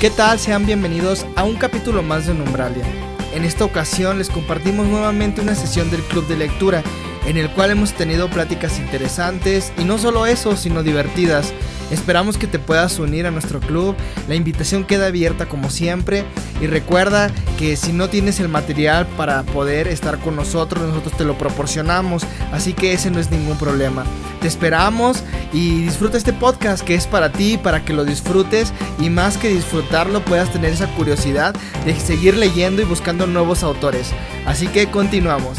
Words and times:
¿Qué 0.00 0.08
tal? 0.08 0.38
Sean 0.38 0.64
bienvenidos 0.64 1.26
a 1.36 1.44
un 1.44 1.56
capítulo 1.56 2.02
más 2.02 2.26
de 2.26 2.32
Numbralia. 2.32 2.86
En 3.34 3.44
esta 3.44 3.66
ocasión 3.66 4.16
les 4.16 4.30
compartimos 4.30 4.86
nuevamente 4.86 5.42
una 5.42 5.54
sesión 5.54 5.90
del 5.90 6.00
Club 6.00 6.26
de 6.26 6.38
Lectura, 6.38 6.82
en 7.26 7.36
el 7.36 7.50
cual 7.50 7.72
hemos 7.72 7.92
tenido 7.92 8.30
pláticas 8.30 8.78
interesantes 8.78 9.74
y 9.76 9.84
no 9.84 9.98
solo 9.98 10.24
eso, 10.24 10.56
sino 10.56 10.82
divertidas. 10.82 11.52
Esperamos 11.90 12.38
que 12.38 12.46
te 12.46 12.58
puedas 12.58 12.98
unir 12.98 13.26
a 13.26 13.30
nuestro 13.30 13.60
club, 13.60 13.96
la 14.28 14.36
invitación 14.36 14.84
queda 14.84 15.06
abierta 15.06 15.46
como 15.46 15.70
siempre 15.70 16.24
y 16.60 16.66
recuerda 16.66 17.30
que 17.58 17.76
si 17.76 17.92
no 17.92 18.08
tienes 18.08 18.38
el 18.38 18.48
material 18.48 19.06
para 19.16 19.42
poder 19.42 19.88
estar 19.88 20.18
con 20.18 20.36
nosotros, 20.36 20.86
nosotros 20.86 21.16
te 21.16 21.24
lo 21.24 21.36
proporcionamos, 21.36 22.22
así 22.52 22.74
que 22.74 22.92
ese 22.92 23.10
no 23.10 23.18
es 23.18 23.30
ningún 23.30 23.58
problema. 23.58 24.04
Te 24.40 24.48
esperamos 24.48 25.22
y 25.52 25.82
disfruta 25.82 26.16
este 26.16 26.32
podcast 26.32 26.84
que 26.84 26.94
es 26.94 27.06
para 27.06 27.32
ti, 27.32 27.58
para 27.58 27.84
que 27.84 27.92
lo 27.92 28.04
disfrutes 28.04 28.72
y 28.98 29.10
más 29.10 29.36
que 29.36 29.48
disfrutarlo 29.48 30.24
puedas 30.24 30.52
tener 30.52 30.72
esa 30.72 30.86
curiosidad 30.94 31.54
de 31.84 31.98
seguir 31.98 32.36
leyendo 32.36 32.82
y 32.82 32.84
buscando 32.84 33.26
nuevos 33.26 33.62
autores. 33.62 34.12
Así 34.46 34.68
que 34.68 34.86
continuamos. 34.90 35.58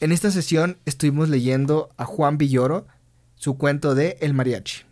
En 0.00 0.12
esta 0.12 0.30
sesión 0.30 0.76
estuvimos 0.84 1.30
leyendo 1.30 1.88
a 1.96 2.04
Juan 2.04 2.36
Villoro, 2.36 2.86
su 3.44 3.58
cuento 3.58 3.94
de 3.94 4.16
El 4.22 4.32
Mariachi. 4.32 4.84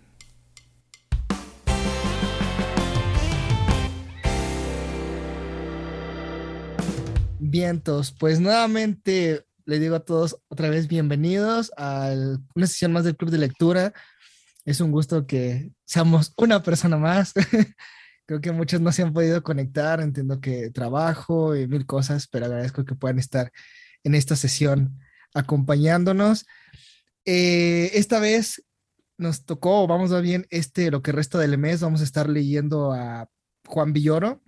Vientos, 7.38 8.12
pues 8.12 8.41
nuevamente 8.41 9.47
le 9.65 9.78
digo 9.78 9.97
a 9.97 10.01
todos 10.01 10.37
otra 10.48 10.69
vez 10.69 10.87
bienvenidos 10.87 11.73
a 11.78 12.11
una 12.55 12.66
sesión 12.66 12.92
más 12.92 13.05
del 13.05 13.16
Club 13.16 13.30
de 13.30 13.38
Lectura. 13.38 13.94
Es 14.66 14.83
un 14.83 14.91
gusto 14.91 15.27
que 15.27 15.72
seamos 15.87 16.34
una 16.37 16.62
persona 16.62 16.98
más. 16.98 17.33
Creo 18.27 18.42
que 18.42 18.53
muchos 18.53 18.83
no 18.83 18.92
se 18.92 19.00
han 19.00 19.14
podido 19.14 19.42
conectar, 19.42 20.03
entiendo 20.03 20.42
que 20.42 20.69
trabajo 20.69 21.56
y 21.56 21.66
mil 21.66 21.87
cosas, 21.87 22.28
pero 22.28 22.44
agradezco 22.44 22.84
que 22.84 22.97
puedan 22.97 23.19
estar 23.19 23.50
en 24.05 24.14
esta 24.14 24.37
sesión 24.37 25.00
acompañándonos. 25.33 26.44
Eh, 27.25 27.91
esta 27.95 28.19
vez 28.19 28.65
nos 29.19 29.45
tocó, 29.45 29.87
vamos 29.87 30.12
a 30.12 30.20
bien, 30.20 30.47
este, 30.51 30.91
lo 30.91 31.03
que 31.03 31.12
resta 31.12 31.39
del 31.39 31.59
mes, 31.59 31.81
vamos 31.81 32.01
a 32.01 32.05
estar 32.05 32.28
leyendo 32.28 32.92
a 32.92 33.28
Juan 33.67 33.92
Villoro. 33.92 34.42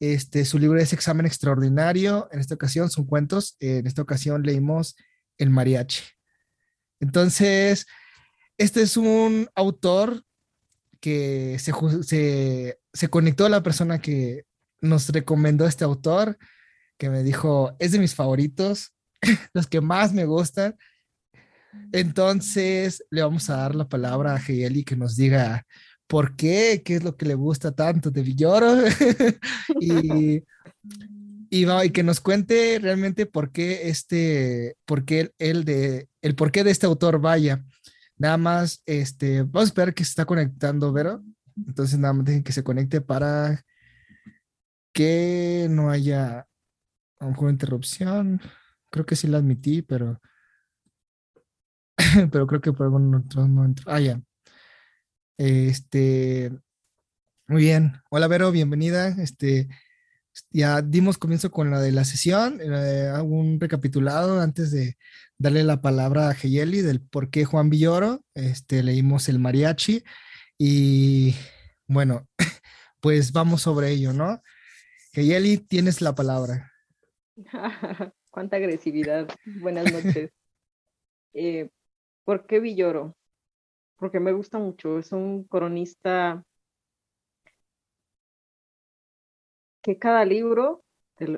Este, 0.00 0.44
su 0.44 0.58
libro 0.58 0.78
es 0.78 0.92
Examen 0.92 1.26
Extraordinario. 1.26 2.28
En 2.32 2.40
esta 2.40 2.54
ocasión 2.54 2.90
son 2.90 3.06
cuentos. 3.06 3.56
En 3.60 3.86
esta 3.86 4.02
ocasión 4.02 4.42
leímos 4.42 4.96
El 5.38 5.50
Mariachi. 5.50 6.02
Entonces, 7.00 7.86
este 8.58 8.82
es 8.82 8.96
un 8.96 9.48
autor 9.54 10.24
que 11.00 11.58
se, 11.58 11.72
se, 12.02 12.78
se 12.92 13.08
conectó 13.08 13.46
a 13.46 13.50
la 13.50 13.62
persona 13.62 14.00
que 14.00 14.44
nos 14.80 15.08
recomendó 15.08 15.66
este 15.66 15.84
autor, 15.84 16.38
que 16.98 17.10
me 17.10 17.22
dijo, 17.22 17.74
es 17.78 17.92
de 17.92 17.98
mis 17.98 18.14
favoritos, 18.14 18.94
los 19.52 19.66
que 19.66 19.80
más 19.80 20.12
me 20.12 20.24
gustan. 20.24 20.76
Entonces 21.92 23.04
le 23.10 23.22
vamos 23.22 23.48
a 23.50 23.56
dar 23.56 23.74
la 23.74 23.88
palabra 23.88 24.34
a 24.34 24.40
Heyeli 24.40 24.84
que 24.84 24.96
nos 24.96 25.16
diga 25.16 25.64
por 26.06 26.36
qué, 26.36 26.82
qué 26.84 26.96
es 26.96 27.04
lo 27.04 27.16
que 27.16 27.26
le 27.26 27.34
gusta 27.34 27.72
tanto 27.72 28.10
de 28.10 28.22
Villoro 28.22 28.76
y, 29.80 30.42
y, 31.50 31.90
que 31.90 32.02
nos 32.02 32.20
cuente 32.20 32.78
realmente 32.80 33.26
por 33.26 33.52
qué 33.52 33.88
este, 33.88 34.76
por 34.84 35.04
qué 35.04 35.32
el, 35.38 35.64
de, 35.64 36.08
el 36.20 36.34
por 36.34 36.50
qué 36.52 36.64
de 36.64 36.70
este 36.70 36.86
autor 36.86 37.20
vaya. 37.20 37.64
Nada 38.16 38.36
más, 38.36 38.82
este, 38.86 39.42
vamos 39.42 39.62
a 39.62 39.64
esperar 39.64 39.94
que 39.94 40.04
se 40.04 40.10
está 40.10 40.24
conectando, 40.24 40.92
Vero. 40.92 41.22
Entonces 41.66 41.98
nada 41.98 42.14
más 42.14 42.24
dejen 42.24 42.42
que 42.42 42.52
se 42.52 42.64
conecte 42.64 43.00
para 43.00 43.64
que 44.92 45.66
no 45.70 45.90
haya 45.90 46.46
a 47.18 47.26
lo 47.28 47.50
interrupción. 47.50 48.40
Creo 48.90 49.06
que 49.06 49.16
sí 49.16 49.26
la 49.26 49.38
admití, 49.38 49.82
pero 49.82 50.20
pero 52.30 52.46
creo 52.46 52.60
que 52.60 52.72
por 52.72 52.86
algún 52.86 53.14
otro 53.14 53.44
entró. 53.44 53.90
Ah, 53.90 54.00
ya. 54.00 54.20
Este, 55.38 56.52
muy 57.46 57.62
bien. 57.62 58.00
Hola, 58.10 58.28
Vero, 58.28 58.50
bienvenida. 58.52 59.08
Este, 59.08 59.68
ya 60.50 60.82
dimos 60.82 61.18
comienzo 61.18 61.50
con 61.50 61.70
la 61.70 61.80
de 61.80 61.92
la 61.92 62.04
sesión. 62.04 62.60
Eh, 62.60 63.12
un 63.22 63.60
recapitulado 63.60 64.40
antes 64.40 64.70
de 64.70 64.96
darle 65.38 65.64
la 65.64 65.80
palabra 65.80 66.28
a 66.28 66.34
Geyeli 66.34 66.80
del 66.80 67.00
por 67.00 67.30
qué 67.30 67.44
Juan 67.44 67.70
Villoro. 67.70 68.24
Este, 68.34 68.82
leímos 68.82 69.28
el 69.28 69.38
mariachi 69.38 70.04
y 70.58 71.34
bueno, 71.86 72.26
pues 73.00 73.32
vamos 73.32 73.62
sobre 73.62 73.90
ello, 73.90 74.12
¿no? 74.12 74.42
Geyeli, 75.12 75.58
tienes 75.58 76.00
la 76.00 76.14
palabra. 76.14 76.72
Cuánta 78.30 78.56
agresividad. 78.56 79.28
Buenas 79.60 79.92
noches. 79.92 80.30
Eh, 81.34 81.68
¿Por 82.24 82.46
qué 82.46 82.60
Villoro? 82.60 83.14
Porque 83.96 84.20
me 84.20 84.32
gusta 84.32 84.58
mucho. 84.58 84.98
Es 84.98 85.12
un 85.12 85.44
cronista 85.44 86.44
que 89.82 89.98
cada 89.98 90.24
libro 90.24 90.82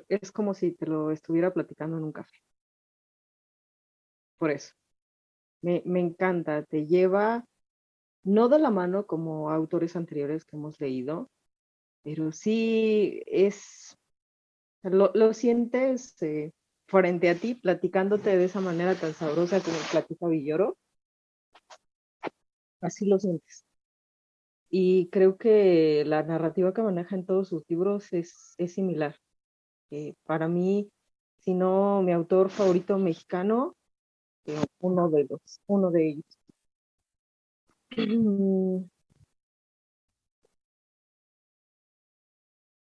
es 0.08 0.32
como 0.32 0.54
si 0.54 0.72
te 0.72 0.86
lo 0.86 1.10
estuviera 1.10 1.52
platicando 1.52 1.98
en 1.98 2.04
un 2.04 2.12
café. 2.12 2.38
Por 4.38 4.50
eso. 4.50 4.74
Me, 5.62 5.82
encanta. 6.00 6.62
Te 6.64 6.86
lleva, 6.86 7.44
no 8.24 8.48
de 8.48 8.58
la 8.58 8.70
mano 8.70 9.06
como 9.06 9.50
autores 9.50 9.97
anteriores 9.97 10.44
que 10.44 10.56
hemos 10.56 10.80
leído, 10.80 11.30
pero 12.03 12.32
sí 12.32 13.22
es, 13.26 13.98
lo, 14.82 15.10
lo 15.14 15.34
sientes 15.34 16.20
eh, 16.22 16.53
frente 16.86 17.28
a 17.28 17.34
ti, 17.34 17.54
platicándote 17.54 18.36
de 18.36 18.44
esa 18.44 18.60
manera 18.60 18.94
tan 18.94 19.14
sabrosa 19.14 19.60
como 19.60 19.76
platica 19.91 20.28
Villoro. 20.28 20.76
Así 22.80 23.06
lo 23.06 23.19
sientes. 23.19 23.64
Y 24.69 25.08
creo 25.10 25.36
que 25.36 26.04
la 26.06 26.22
narrativa 26.22 26.72
que 26.74 26.82
maneja 26.82 27.16
en 27.16 27.26
todos 27.26 27.48
sus 27.48 27.64
libros 27.69 28.12
es, 28.12 28.56
similar. 28.69 29.16
Eh, 29.91 30.14
para 30.24 30.48
mí, 30.48 30.91
si 31.41 31.54
no 31.54 32.02
mi 32.02 32.12
autor 32.12 32.50
favorito 32.50 32.98
mexicano, 32.98 33.76
eh, 34.47 34.60
uno 34.80 35.10
de 35.10 35.26
los, 35.30 35.60
uno 35.66 35.91
de 35.91 36.08
ellos. 36.10 36.38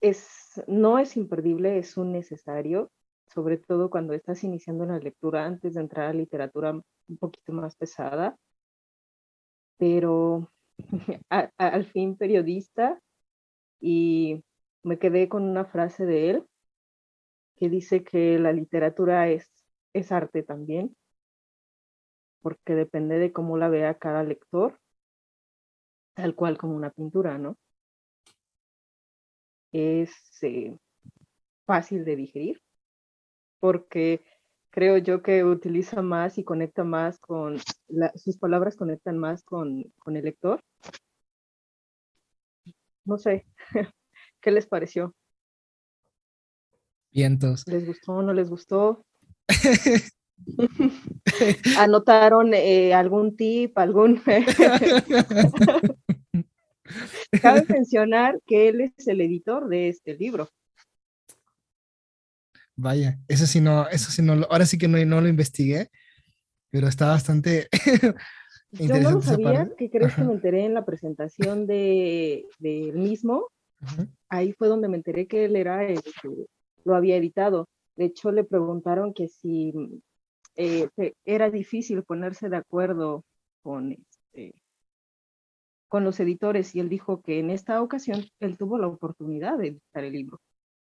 Es, 0.01 0.61
no 0.67 0.99
es 0.99 1.17
imperdible, 1.17 1.79
es 1.79 1.97
un 1.97 2.11
necesario 2.11 2.91
sobre 3.33 3.59
todo 3.59 3.91
cuando 3.91 4.13
estás 4.15 4.45
iniciando 4.45 4.87
la 4.87 4.99
lectura 4.99 5.45
antes 5.47 5.75
de 5.75 5.81
entrar 5.81 6.09
a 6.09 6.13
literatura 6.13 6.73
un 6.73 7.17
poquito 7.19 7.53
más 7.53 7.77
pesada, 7.77 8.37
pero 9.79 10.51
al 11.59 11.87
fin 11.87 12.17
periodista 12.17 13.01
y 13.81 14.45
me 14.83 14.99
quedé 14.99 15.29
con 15.29 15.45
una 15.45 15.65
frase 15.65 16.07
de 16.07 16.31
él 16.31 16.47
que 17.57 17.69
dice 17.69 18.05
que 18.05 18.39
la 18.39 18.53
literatura 18.53 19.29
es, 19.29 19.51
es 19.93 20.13
arte 20.13 20.43
también, 20.43 20.97
porque 22.41 22.75
depende 22.75 23.19
de 23.19 23.33
cómo 23.33 23.57
la 23.57 23.69
vea 23.69 23.99
cada 23.99 24.25
lector, 24.25 24.79
tal 26.15 26.35
cual 26.35 26.59
como 26.59 26.77
una 26.77 26.91
pintura, 26.91 27.39
¿no? 27.39 27.57
Es 29.73 30.13
eh, 30.43 30.77
fácil 31.67 32.05
de 32.05 32.17
digerir, 32.17 32.62
porque 33.63 34.25
creo 34.71 34.99
yo 34.99 35.23
que 35.23 35.45
utiliza 35.45 36.03
más 36.03 36.37
y 36.37 36.43
conecta 36.43 36.83
más 36.83 37.21
con, 37.21 37.61
sus 38.17 38.37
palabras 38.39 38.75
conectan 38.75 39.19
más 39.19 39.45
con, 39.45 39.85
con 40.01 40.17
el 40.17 40.25
lector. 40.25 40.61
No 43.05 43.19
sé, 43.19 43.47
¿qué 44.41 44.51
les 44.51 44.67
pareció? 44.67 45.15
Vientos. 47.13 47.63
¿Les 47.69 47.87
gustó 47.87 48.15
o 48.15 48.23
no 48.23 48.33
les 48.33 48.51
gustó? 48.51 49.05
¿Anotaron 51.79 52.53
eh, 52.53 52.93
algún 52.95 53.37
tip, 53.37 53.79
algún... 53.79 54.21
Cabe 57.41 57.65
mencionar 57.69 58.41
que 58.45 58.69
él 58.71 58.81
es 58.81 59.07
el 59.07 59.21
editor 59.21 59.69
de 59.69 59.89
este 59.89 60.15
libro. 60.15 60.49
Vaya, 62.77 63.19
eso 63.29 63.47
sí 63.47 63.61
no, 63.61 63.89
eso 63.89 64.11
sí 64.11 64.23
no, 64.23 64.33
ahora 64.51 64.67
sí 64.67 64.79
que 64.79 64.89
no, 64.89 65.05
no 65.05 65.21
lo 65.21 65.29
investigué, 65.29 65.91
pero 66.71 66.89
está 66.89 67.09
bastante 67.09 67.69
Yo 68.73 68.99
no 69.01 69.11
lo 69.11 69.21
sabía, 69.21 69.71
¿qué 69.77 69.91
crees 69.91 70.15
que 70.15 70.25
me 70.25 70.33
enteré 70.33 70.65
en 70.65 70.73
la 70.73 70.85
presentación 70.85 71.67
de, 71.67 72.47
del 72.59 72.97
mismo? 72.97 73.49
Ahí 74.31 74.53
fue 74.53 74.69
donde 74.69 74.89
me 74.89 74.97
enteré 74.97 75.27
que 75.27 75.45
él 75.45 75.57
era 75.57 75.85
el 75.85 76.03
que 76.03 76.47
lo 76.85 76.95
había 76.95 77.17
editado. 77.17 77.69
De 77.97 78.07
hecho, 78.07 78.33
le 78.33 78.45
preguntaron 78.45 79.13
que 79.13 79.29
si 79.29 79.75
eh, 80.57 80.89
era 81.25 81.51
difícil 81.51 82.03
ponerse 82.03 82.49
de 82.49 82.57
acuerdo 82.57 83.25
con, 83.63 83.93
este, 83.93 84.55
con 85.89 86.05
los 86.05 86.19
editores 86.21 86.75
y 86.75 86.81
él 86.81 86.89
dijo 86.89 87.21
que 87.21 87.41
en 87.41 87.51
esta 87.51 87.83
ocasión 87.83 88.25
él 88.41 88.57
tuvo 88.57 88.79
la 88.79 88.87
oportunidad 88.87 89.59
de 89.59 89.69
editar 89.69 90.05
el 90.05 90.13
libro 90.15 90.41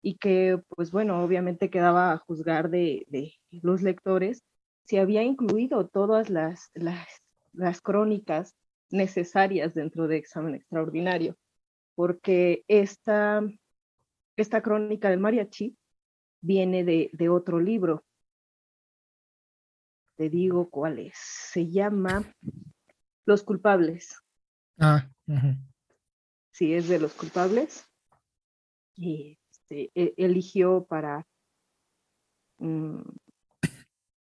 y 0.03 0.17
que, 0.17 0.61
pues 0.67 0.91
bueno, 0.91 1.23
obviamente 1.23 1.69
quedaba 1.69 2.11
a 2.11 2.17
juzgar 2.17 2.69
de, 2.69 3.05
de 3.07 3.33
los 3.49 3.81
lectores 3.81 4.43
si 4.83 4.97
había 4.97 5.23
incluido 5.23 5.87
todas 5.87 6.29
las, 6.29 6.69
las, 6.73 7.07
las 7.53 7.79
crónicas 7.81 8.53
necesarias 8.91 9.73
dentro 9.73 10.09
de 10.09 10.17
examen 10.17 10.55
extraordinario, 10.55 11.37
porque 11.95 12.65
esta, 12.67 13.41
esta 14.35 14.61
crónica 14.61 15.09
del 15.09 15.21
mariachi 15.21 15.77
viene 16.41 16.83
de, 16.83 17.09
de 17.13 17.29
otro 17.29 17.61
libro. 17.61 18.03
Te 20.17 20.29
digo 20.29 20.69
cuál 20.69 20.99
es. 20.99 21.13
Se 21.15 21.71
llama 21.71 22.23
Los 23.25 23.41
culpables. 23.41 24.21
Ah, 24.77 25.09
Sí, 26.51 26.73
es 26.73 26.89
de 26.89 26.99
los 26.99 27.13
culpables. 27.13 27.85
Y 28.95 29.39
este, 29.73 29.91
e, 29.95 30.13
eligió 30.17 30.85
para 30.85 31.25
mm, 32.59 33.01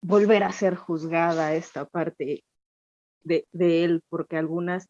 volver 0.01 0.43
a 0.43 0.53
ser 0.53 0.75
juzgada 0.75 1.55
esta 1.55 1.85
parte 1.87 2.45
de, 3.23 3.47
él, 3.53 4.03
porque 4.09 4.37
algunas 4.37 4.89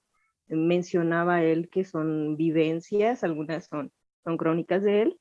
mencionaba 0.48 1.42
él 1.42 1.68
que 1.70 1.84
son 1.84 2.36
vivencias, 2.36 3.24
algunas 3.24 3.66
son, 3.66 3.92
son 4.24 4.36
crónicas 4.36 4.82
de 4.82 5.02
él. 5.02 5.20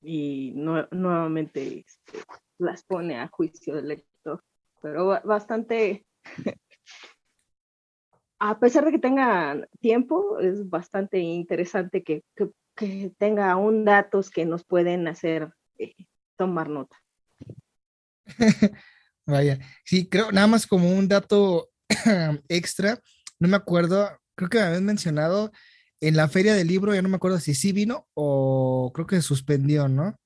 Y 0.00 0.52
nuevamente 0.54 1.84
este, 1.86 2.18
las 2.58 2.84
pone 2.84 3.18
a 3.18 3.28
juicio 3.28 3.74
del 3.74 3.88
lector, 3.88 4.44
pero 4.82 5.20
bastante 5.24 6.06
a 8.46 8.58
pesar 8.58 8.84
de 8.84 8.92
que 8.92 8.98
tenga 8.98 9.66
tiempo, 9.80 10.38
es 10.38 10.68
bastante 10.68 11.18
interesante 11.18 12.02
que, 12.02 12.24
que, 12.36 12.50
que 12.76 13.10
tenga 13.16 13.50
aún 13.50 13.86
datos 13.86 14.30
que 14.30 14.44
nos 14.44 14.64
pueden 14.64 15.08
hacer 15.08 15.50
eh, 15.78 15.94
tomar 16.36 16.68
nota. 16.68 16.94
Vaya, 19.26 19.58
sí, 19.86 20.06
creo, 20.06 20.30
nada 20.30 20.46
más 20.46 20.66
como 20.66 20.92
un 20.92 21.08
dato 21.08 21.70
extra, 22.48 23.00
no 23.38 23.48
me 23.48 23.56
acuerdo, 23.56 24.10
creo 24.34 24.50
que 24.50 24.58
me 24.58 24.64
habían 24.64 24.84
mencionado 24.84 25.50
en 26.02 26.14
la 26.14 26.28
feria 26.28 26.52
del 26.52 26.66
libro, 26.66 26.94
ya 26.94 27.00
no 27.00 27.08
me 27.08 27.16
acuerdo 27.16 27.38
si 27.38 27.54
sí 27.54 27.72
vino 27.72 28.06
o 28.12 28.92
creo 28.94 29.06
que 29.06 29.22
suspendió, 29.22 29.88
¿no? 29.88 30.16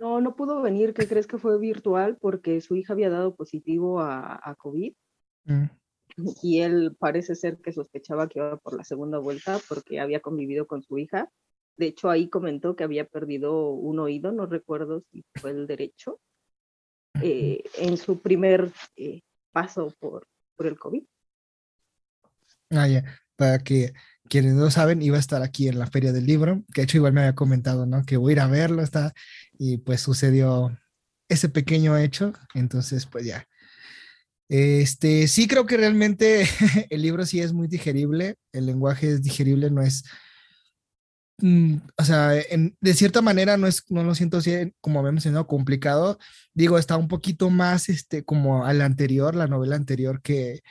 No, 0.00 0.20
no 0.20 0.34
pudo 0.34 0.60
venir, 0.60 0.92
¿qué 0.92 1.06
crees 1.06 1.28
que 1.28 1.38
fue 1.38 1.56
virtual? 1.56 2.18
Porque 2.20 2.60
su 2.62 2.74
hija 2.74 2.94
había 2.94 3.10
dado 3.10 3.36
positivo 3.36 4.00
a, 4.00 4.40
a 4.42 4.56
COVID. 4.56 4.92
Mm 5.44 5.79
y 6.42 6.60
él 6.60 6.96
parece 6.98 7.34
ser 7.34 7.58
que 7.58 7.72
sospechaba 7.72 8.28
que 8.28 8.38
iba 8.38 8.56
por 8.56 8.76
la 8.76 8.84
segunda 8.84 9.18
vuelta 9.18 9.58
porque 9.68 10.00
había 10.00 10.20
convivido 10.20 10.66
con 10.66 10.82
su 10.82 10.98
hija. 10.98 11.30
De 11.76 11.86
hecho, 11.86 12.10
ahí 12.10 12.28
comentó 12.28 12.76
que 12.76 12.84
había 12.84 13.04
perdido 13.04 13.70
un 13.70 13.98
oído, 13.98 14.32
no 14.32 14.46
recuerdo 14.46 15.02
si 15.10 15.24
fue 15.34 15.50
el 15.50 15.66
derecho, 15.66 16.20
eh, 17.22 17.62
en 17.78 17.96
su 17.96 18.20
primer 18.20 18.70
eh, 18.96 19.20
paso 19.52 19.94
por, 19.98 20.26
por 20.56 20.66
el 20.66 20.78
COVID. 20.78 21.02
Ah, 22.70 22.86
ya, 22.86 23.04
para 23.36 23.58
que 23.58 23.92
quienes 24.28 24.54
no 24.54 24.70
saben, 24.70 25.02
iba 25.02 25.16
a 25.16 25.20
estar 25.20 25.42
aquí 25.42 25.68
en 25.68 25.78
la 25.78 25.88
Feria 25.88 26.12
del 26.12 26.24
Libro, 26.24 26.62
que 26.72 26.82
de 26.82 26.84
hecho 26.84 26.98
igual 26.98 27.12
me 27.12 27.22
había 27.22 27.34
comentado, 27.34 27.84
¿no? 27.84 28.04
Que 28.04 28.16
voy 28.16 28.32
a 28.32 28.34
ir 28.34 28.40
a 28.40 28.46
verlo, 28.46 28.82
está, 28.82 29.12
y 29.58 29.78
pues 29.78 30.00
sucedió 30.00 30.78
ese 31.28 31.48
pequeño 31.48 31.96
hecho, 31.96 32.32
entonces 32.54 33.06
pues 33.06 33.24
ya, 33.24 33.46
este, 34.50 35.28
sí 35.28 35.46
creo 35.46 35.64
que 35.64 35.76
realmente 35.76 36.44
el 36.90 37.02
libro 37.02 37.24
sí 37.24 37.40
es 37.40 37.52
muy 37.52 37.68
digerible, 37.68 38.34
el 38.52 38.66
lenguaje 38.66 39.08
es 39.08 39.22
digerible, 39.22 39.70
no 39.70 39.80
es, 39.80 40.02
mm, 41.38 41.76
o 41.96 42.04
sea, 42.04 42.30
de 42.30 42.94
cierta 42.94 43.22
manera 43.22 43.56
no 43.56 43.68
es, 43.68 43.84
no 43.90 44.02
lo 44.02 44.14
siento 44.16 44.38
así, 44.38 44.74
como 44.80 44.98
había 44.98 45.12
mencionado, 45.12 45.46
complicado. 45.46 46.18
Digo, 46.52 46.78
está 46.78 46.96
un 46.96 47.06
poquito 47.06 47.48
más, 47.48 47.88
este, 47.88 48.24
como 48.24 48.66
a 48.66 48.72
la 48.74 48.86
anterior, 48.86 49.36
la 49.36 49.46
novela 49.46 49.76
anterior 49.76 50.20
que, 50.20 50.62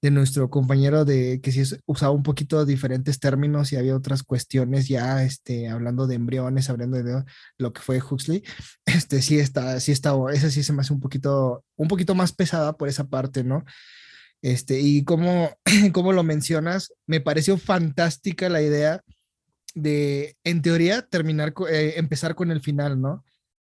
de 0.00 0.10
nuestro 0.10 0.48
compañero 0.48 1.04
de 1.04 1.40
que 1.40 1.50
sí 1.50 1.62
usaba 1.86 2.12
un 2.12 2.22
poquito 2.22 2.64
diferentes 2.64 3.18
términos 3.18 3.72
y 3.72 3.76
había 3.76 3.96
otras 3.96 4.22
cuestiones 4.22 4.86
ya 4.86 5.24
este, 5.24 5.68
hablando 5.68 6.06
de 6.06 6.14
embriones, 6.14 6.70
hablando 6.70 7.02
de 7.02 7.24
lo 7.58 7.72
que 7.72 7.80
fue 7.80 8.00
Huxley, 8.00 8.44
este 8.86 9.22
sí 9.22 9.38
está, 9.38 9.80
sí 9.80 9.92
está, 9.92 10.14
esa 10.32 10.50
sí 10.50 10.62
se 10.62 10.72
me 10.72 10.82
hace 10.82 10.92
un 10.92 11.00
poquito, 11.00 11.64
un 11.76 11.88
poquito 11.88 12.14
más 12.14 12.32
pesada 12.32 12.76
por 12.76 12.88
esa 12.88 13.08
parte, 13.08 13.42
¿no? 13.42 13.64
Este, 14.40 14.80
y 14.80 15.04
como, 15.04 15.50
como 15.92 16.12
lo 16.12 16.22
mencionas, 16.22 16.92
me 17.06 17.20
pareció 17.20 17.58
fantástica 17.58 18.48
la 18.48 18.62
idea 18.62 19.02
de, 19.74 20.36
en 20.44 20.62
teoría, 20.62 21.02
terminar, 21.02 21.54
eh, 21.70 21.94
empezar 21.96 22.34
con 22.34 22.50
el 22.50 22.60
final, 22.60 23.00
¿no? 23.00 23.24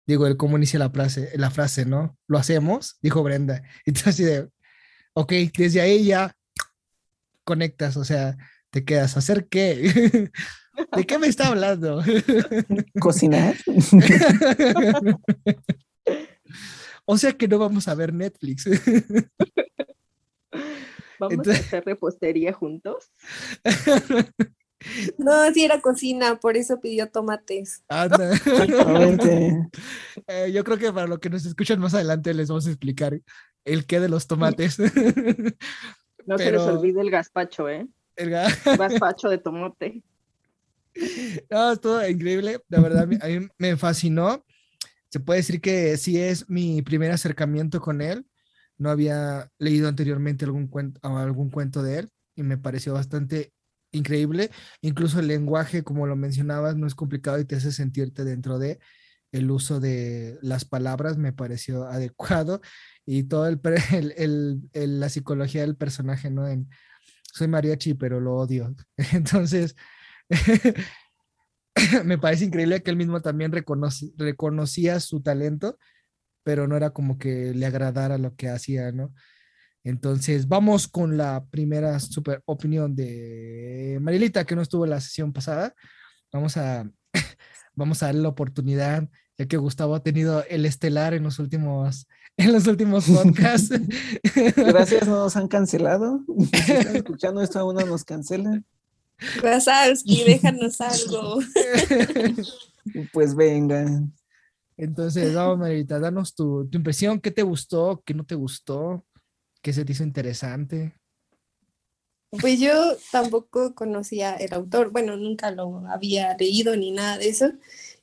Digo, 0.06 0.26
el 0.26 0.36
cómo 0.36 0.56
inicia 0.56 0.78
la 0.78 0.90
frase, 0.90 1.30
la 1.36 1.50
frase, 1.50 1.84
¿no? 1.84 2.16
Lo 2.26 2.38
hacemos, 2.38 2.96
dijo 3.02 3.22
Brenda. 3.22 3.62
Entonces, 3.86 4.08
así 4.08 4.24
de, 4.24 4.48
ok, 5.18 5.32
desde 5.56 5.80
ahí 5.80 6.04
ya 6.04 6.36
conectas, 7.42 7.96
o 7.96 8.04
sea, 8.04 8.36
te 8.70 8.84
quedas, 8.84 9.16
¿hacer 9.16 9.48
qué? 9.48 10.30
¿De 10.96 11.04
qué 11.04 11.18
me 11.18 11.26
está 11.26 11.48
hablando? 11.48 12.04
¿Cocinar? 13.00 13.56
o 17.04 17.18
sea 17.18 17.32
que 17.32 17.48
no 17.48 17.58
vamos 17.58 17.88
a 17.88 17.96
ver 17.96 18.14
Netflix. 18.14 18.64
¿Vamos 21.18 21.48
a 21.48 21.52
hacer 21.52 21.84
repostería 21.84 22.52
juntos? 22.52 23.10
No, 25.18 25.52
sí 25.52 25.64
era 25.64 25.80
cocina, 25.80 26.38
por 26.38 26.56
eso 26.56 26.80
pidió 26.80 27.10
tomates. 27.10 27.82
Eh, 30.28 30.52
yo 30.52 30.62
creo 30.62 30.78
que 30.78 30.92
para 30.92 31.08
lo 31.08 31.18
que 31.18 31.28
nos 31.28 31.44
escuchan 31.44 31.80
más 31.80 31.94
adelante 31.94 32.32
les 32.34 32.48
vamos 32.48 32.68
a 32.68 32.70
explicar 32.70 33.20
el 33.72 33.86
qué 33.86 34.00
de 34.00 34.08
los 34.08 34.26
tomates. 34.26 34.78
No 36.28 36.36
se 36.38 36.52
les 36.52 36.60
olvide 36.60 37.00
el 37.00 37.10
gazpacho, 37.10 37.68
¿eh? 37.68 37.88
El 38.14 38.30
gazpacho 38.30 39.30
de 39.30 39.38
tomate. 39.38 40.02
No, 41.50 41.72
es 41.72 41.80
todo 41.80 42.06
increíble. 42.06 42.60
La 42.68 42.80
verdad, 42.80 43.04
a 43.04 43.06
mí 43.06 43.48
me 43.56 43.76
fascinó. 43.76 44.44
Se 45.08 45.20
puede 45.20 45.38
decir 45.38 45.60
que 45.60 45.96
sí 45.96 46.20
es 46.20 46.48
mi 46.50 46.82
primer 46.82 47.12
acercamiento 47.12 47.80
con 47.80 48.02
él. 48.02 48.26
No 48.76 48.90
había 48.90 49.50
leído 49.58 49.88
anteriormente 49.88 50.44
algún 50.44 50.66
cuento, 50.66 51.00
algún 51.02 51.50
cuento 51.50 51.82
de 51.82 52.00
él 52.00 52.10
y 52.36 52.42
me 52.42 52.58
pareció 52.58 52.92
bastante 52.92 53.52
increíble. 53.90 54.50
Incluso 54.82 55.20
el 55.20 55.28
lenguaje, 55.28 55.82
como 55.82 56.06
lo 56.06 56.14
mencionabas, 56.14 56.76
no 56.76 56.86
es 56.86 56.94
complicado 56.94 57.38
y 57.38 57.46
te 57.46 57.56
hace 57.56 57.72
sentirte 57.72 58.24
dentro 58.24 58.58
de 58.58 58.78
el 59.32 59.50
uso 59.50 59.80
de 59.80 60.38
las 60.42 60.64
palabras 60.64 61.18
me 61.18 61.32
pareció 61.32 61.84
adecuado 61.84 62.60
y 63.06 63.24
todo 63.24 63.46
el, 64.16 64.62
la 64.72 65.08
psicología 65.08 65.62
del 65.62 65.76
personaje, 65.76 66.30
¿no? 66.30 66.46
En, 66.46 66.68
soy 67.32 67.48
mariachi, 67.48 67.94
pero 67.94 68.20
lo 68.20 68.36
odio. 68.36 68.74
Entonces, 69.12 69.76
me 72.04 72.18
parece 72.18 72.44
increíble 72.44 72.82
que 72.82 72.90
él 72.90 72.96
mismo 72.96 73.20
también 73.22 73.52
reconocía 73.52 75.00
su 75.00 75.22
talento, 75.22 75.78
pero 76.42 76.66
no 76.66 76.76
era 76.76 76.90
como 76.90 77.18
que 77.18 77.54
le 77.54 77.66
agradara 77.66 78.18
lo 78.18 78.34
que 78.34 78.48
hacía, 78.48 78.92
¿no? 78.92 79.12
Entonces, 79.84 80.48
vamos 80.48 80.88
con 80.88 81.16
la 81.16 81.46
primera 81.50 81.98
super 82.00 82.42
opinión 82.46 82.94
de 82.96 83.98
Marilita, 84.02 84.44
que 84.44 84.56
no 84.56 84.62
estuvo 84.62 84.84
en 84.84 84.90
la 84.90 85.00
sesión 85.00 85.32
pasada. 85.32 85.74
Vamos 86.32 86.56
a, 86.56 86.90
vamos 87.78 88.02
a 88.02 88.06
darle 88.06 88.22
la 88.22 88.28
oportunidad, 88.28 89.08
ya 89.38 89.46
que 89.46 89.56
Gustavo 89.56 89.94
ha 89.94 90.02
tenido 90.02 90.44
el 90.48 90.66
estelar 90.66 91.14
en 91.14 91.22
los 91.22 91.38
últimos, 91.38 92.06
en 92.36 92.52
los 92.52 92.66
últimos 92.66 93.08
podcasts. 93.08 93.70
Gracias, 94.56 95.06
no 95.06 95.16
nos 95.24 95.36
han 95.36 95.48
cancelado. 95.48 96.20
Si 96.52 96.72
están 96.72 96.96
escuchando 96.96 97.40
esto, 97.40 97.60
aún 97.60 97.76
no 97.76 97.86
nos 97.86 98.04
cancelan. 98.04 98.66
y 100.04 100.24
déjanos 100.24 100.80
algo. 100.80 101.38
Pues 103.12 103.34
vengan. 103.34 104.12
Entonces, 104.76 105.34
vamos, 105.34 105.58
Marita, 105.58 105.98
danos 105.98 106.34
tu, 106.34 106.68
tu, 106.68 106.78
impresión, 106.78 107.20
qué 107.20 107.30
te 107.30 107.42
gustó, 107.42 108.02
qué 108.04 108.14
no 108.14 108.24
te 108.24 108.36
gustó, 108.36 109.04
qué 109.60 109.72
se 109.72 109.84
te 109.84 109.92
hizo 109.92 110.04
interesante. 110.04 110.97
Pues 112.30 112.60
yo 112.60 112.72
tampoco 113.10 113.74
conocía 113.74 114.34
el 114.36 114.52
autor, 114.52 114.90
bueno, 114.90 115.16
nunca 115.16 115.50
lo 115.50 115.86
había 115.88 116.36
leído 116.36 116.76
ni 116.76 116.90
nada 116.90 117.16
de 117.18 117.28
eso. 117.30 117.52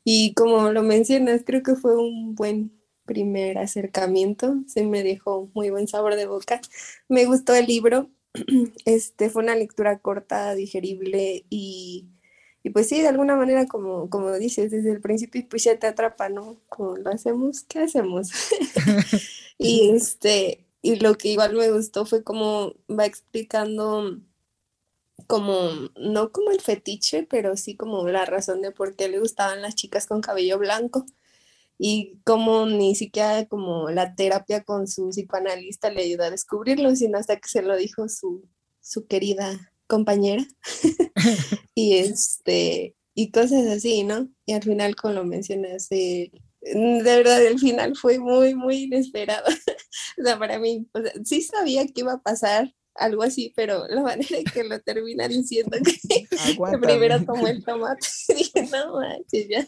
Y 0.04 0.34
como 0.34 0.72
lo 0.72 0.82
mencionas, 0.84 1.44
creo 1.46 1.62
que 1.64 1.76
fue 1.76 1.96
un 1.98 2.34
buen 2.36 2.72
primer 3.06 3.60
acercamiento, 3.60 4.56
se 4.68 4.84
me 4.84 5.04
dejó 5.04 5.52
muy 5.54 5.70
buen 5.70 5.88
sabor 5.88 6.16
de 6.16 6.26
boca. 6.26 6.60
Me 7.08 7.26
gustó 7.26 7.54
el 7.54 7.68
libro, 7.68 8.10
este 8.86 9.30
fue 9.30 9.44
una 9.44 9.56
lectura 9.56 10.00
corta, 10.00 10.56
digerible 10.56 11.46
y, 11.50 12.10
y 12.64 12.72
pues 12.72 12.90
sí, 12.90 13.02
de 13.02 13.10
alguna 13.10 13.36
manera, 13.36 13.68
como, 13.68 14.10
como 14.10 14.32
dices, 14.34 14.72
desde 14.72 14.92
el 14.92 15.02
principio 15.02 15.46
pues 15.50 15.64
ya 15.66 15.78
te 15.78 15.86
atrapa, 15.88 16.30
¿no? 16.30 16.58
Como 16.70 16.98
lo 16.98 17.12
hacemos, 17.12 17.64
¿qué 17.64 17.80
hacemos? 17.80 18.32
y 19.60 19.92
este, 19.92 20.65
y 20.86 20.98
lo 20.98 21.16
que 21.18 21.30
igual 21.30 21.56
me 21.56 21.72
gustó 21.72 22.06
fue 22.06 22.24
como 22.24 22.76
va 22.88 23.08
explicando 23.08 24.20
como, 25.26 25.72
no 26.00 26.32
como 26.32 26.52
el 26.52 26.62
fetiche, 26.62 27.24
pero 27.24 27.58
sí 27.58 27.76
como 27.76 28.08
la 28.08 28.26
razón 28.26 28.62
de 28.62 28.72
por 28.72 28.96
qué 28.96 29.10
le 29.10 29.20
gustaban 29.20 29.64
las 29.64 29.74
chicas 29.74 30.06
con 30.06 30.22
cabello 30.22 30.60
blanco 30.60 31.08
y 31.80 32.20
como 32.24 32.68
ni 32.68 32.94
siquiera 32.94 33.48
como 33.48 33.90
la 33.90 34.14
terapia 34.14 34.64
con 34.64 34.88
su 34.88 35.10
psicoanalista 35.10 35.90
le 35.90 36.04
ayudó 36.04 36.26
a 36.26 36.30
descubrirlo, 36.30 36.96
sino 36.96 37.18
hasta 37.18 37.38
que 37.38 37.50
se 37.50 37.64
lo 37.64 37.76
dijo 37.76 38.08
su, 38.08 38.48
su 38.80 39.08
querida 39.08 39.74
compañera. 39.88 40.46
y 41.74 41.96
este, 41.96 42.96
y 43.16 43.32
cosas 43.32 43.66
así, 43.66 44.04
¿no? 44.04 44.30
Y 44.46 44.54
al 44.54 44.62
final, 44.62 44.96
como 44.96 45.16
lo 45.16 45.26
mencionas, 45.26 45.88
de 46.74 47.04
verdad 47.04 47.46
el 47.46 47.60
final 47.60 47.96
fue 47.96 48.20
muy, 48.20 48.56
muy 48.56 48.84
inesperado. 48.84 49.46
o 50.20 50.24
sea, 50.24 50.40
para 50.40 50.60
mí, 50.60 50.88
o 50.94 51.02
sea, 51.02 51.14
sí 51.24 51.42
sabía 51.42 51.86
que 51.86 52.02
iba 52.02 52.14
a 52.14 52.22
pasar 52.22 52.74
algo 52.96 53.24
así, 53.24 53.54
pero 53.56 53.88
la 53.88 54.02
manera 54.02 54.38
en 54.38 54.46
que 54.46 54.64
lo 54.64 54.80
termina 54.80 55.28
diciendo 55.28 55.78
que, 55.84 56.26
que 56.28 56.78
primero 56.80 57.24
tomó 57.24 57.48
el 57.48 57.64
tomate, 57.64 58.08
dije, 58.30 58.68
no 58.72 58.96
manches, 58.96 59.48
ya 59.48 59.68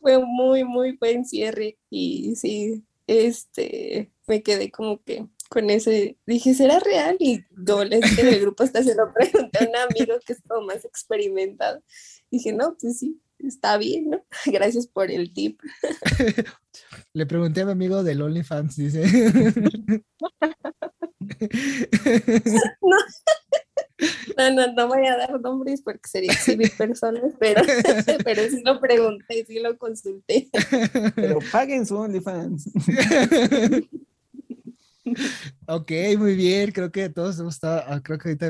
fue 0.00 0.18
muy, 0.18 0.64
muy 0.64 0.96
buen 0.96 1.24
cierre 1.24 1.78
y 1.88 2.34
sí, 2.36 2.84
este, 3.06 4.12
me 4.26 4.42
quedé 4.42 4.70
como 4.70 5.02
que 5.02 5.26
con 5.48 5.68
ese, 5.68 6.16
dije, 6.26 6.54
¿será 6.54 6.78
real? 6.78 7.16
Y 7.18 7.44
dije 7.48 8.20
en 8.20 8.28
el 8.28 8.40
grupo 8.40 8.62
hasta 8.62 8.84
se 8.84 8.94
lo 8.94 9.12
pregunté 9.12 9.58
a 9.58 9.68
un 9.68 9.76
amigo 9.76 10.14
que 10.24 10.34
es 10.34 10.40
como 10.46 10.64
más 10.64 10.84
experimentado. 10.84 11.82
Dije, 12.30 12.52
no, 12.52 12.76
pues 12.80 13.00
sí, 13.00 13.20
está 13.46 13.76
bien, 13.78 14.10
¿no? 14.10 14.24
Gracias 14.46 14.86
por 14.86 15.10
el 15.10 15.32
tip. 15.32 15.60
Le 17.12 17.26
pregunté 17.26 17.62
a 17.62 17.66
mi 17.66 17.72
amigo 17.72 18.02
del 18.02 18.22
OnlyFans, 18.22 18.76
dice. 18.76 19.04
No, 24.36 24.50
no, 24.50 24.72
no 24.72 24.88
voy 24.88 25.06
a 25.06 25.16
dar 25.16 25.38
nombres 25.40 25.82
porque 25.82 26.08
sería 26.08 26.32
exhibir 26.32 26.70
personas, 26.76 27.34
pero, 27.38 27.62
pero 28.24 28.42
sí 28.48 28.62
lo 28.64 28.80
pregunté, 28.80 29.44
sí 29.46 29.58
lo 29.60 29.76
consulté. 29.76 30.48
Pero 31.14 31.38
paguen 31.52 31.84
su 31.84 31.96
OnlyFans. 31.96 32.70
Ok, 35.66 35.90
muy 36.18 36.34
bien. 36.34 36.72
Creo 36.72 36.90
que 36.90 37.08
todos 37.08 37.38
hemos 37.38 37.54
estado, 37.54 37.82
ah, 37.86 38.00
creo 38.02 38.18
que 38.18 38.28
ahorita 38.28 38.46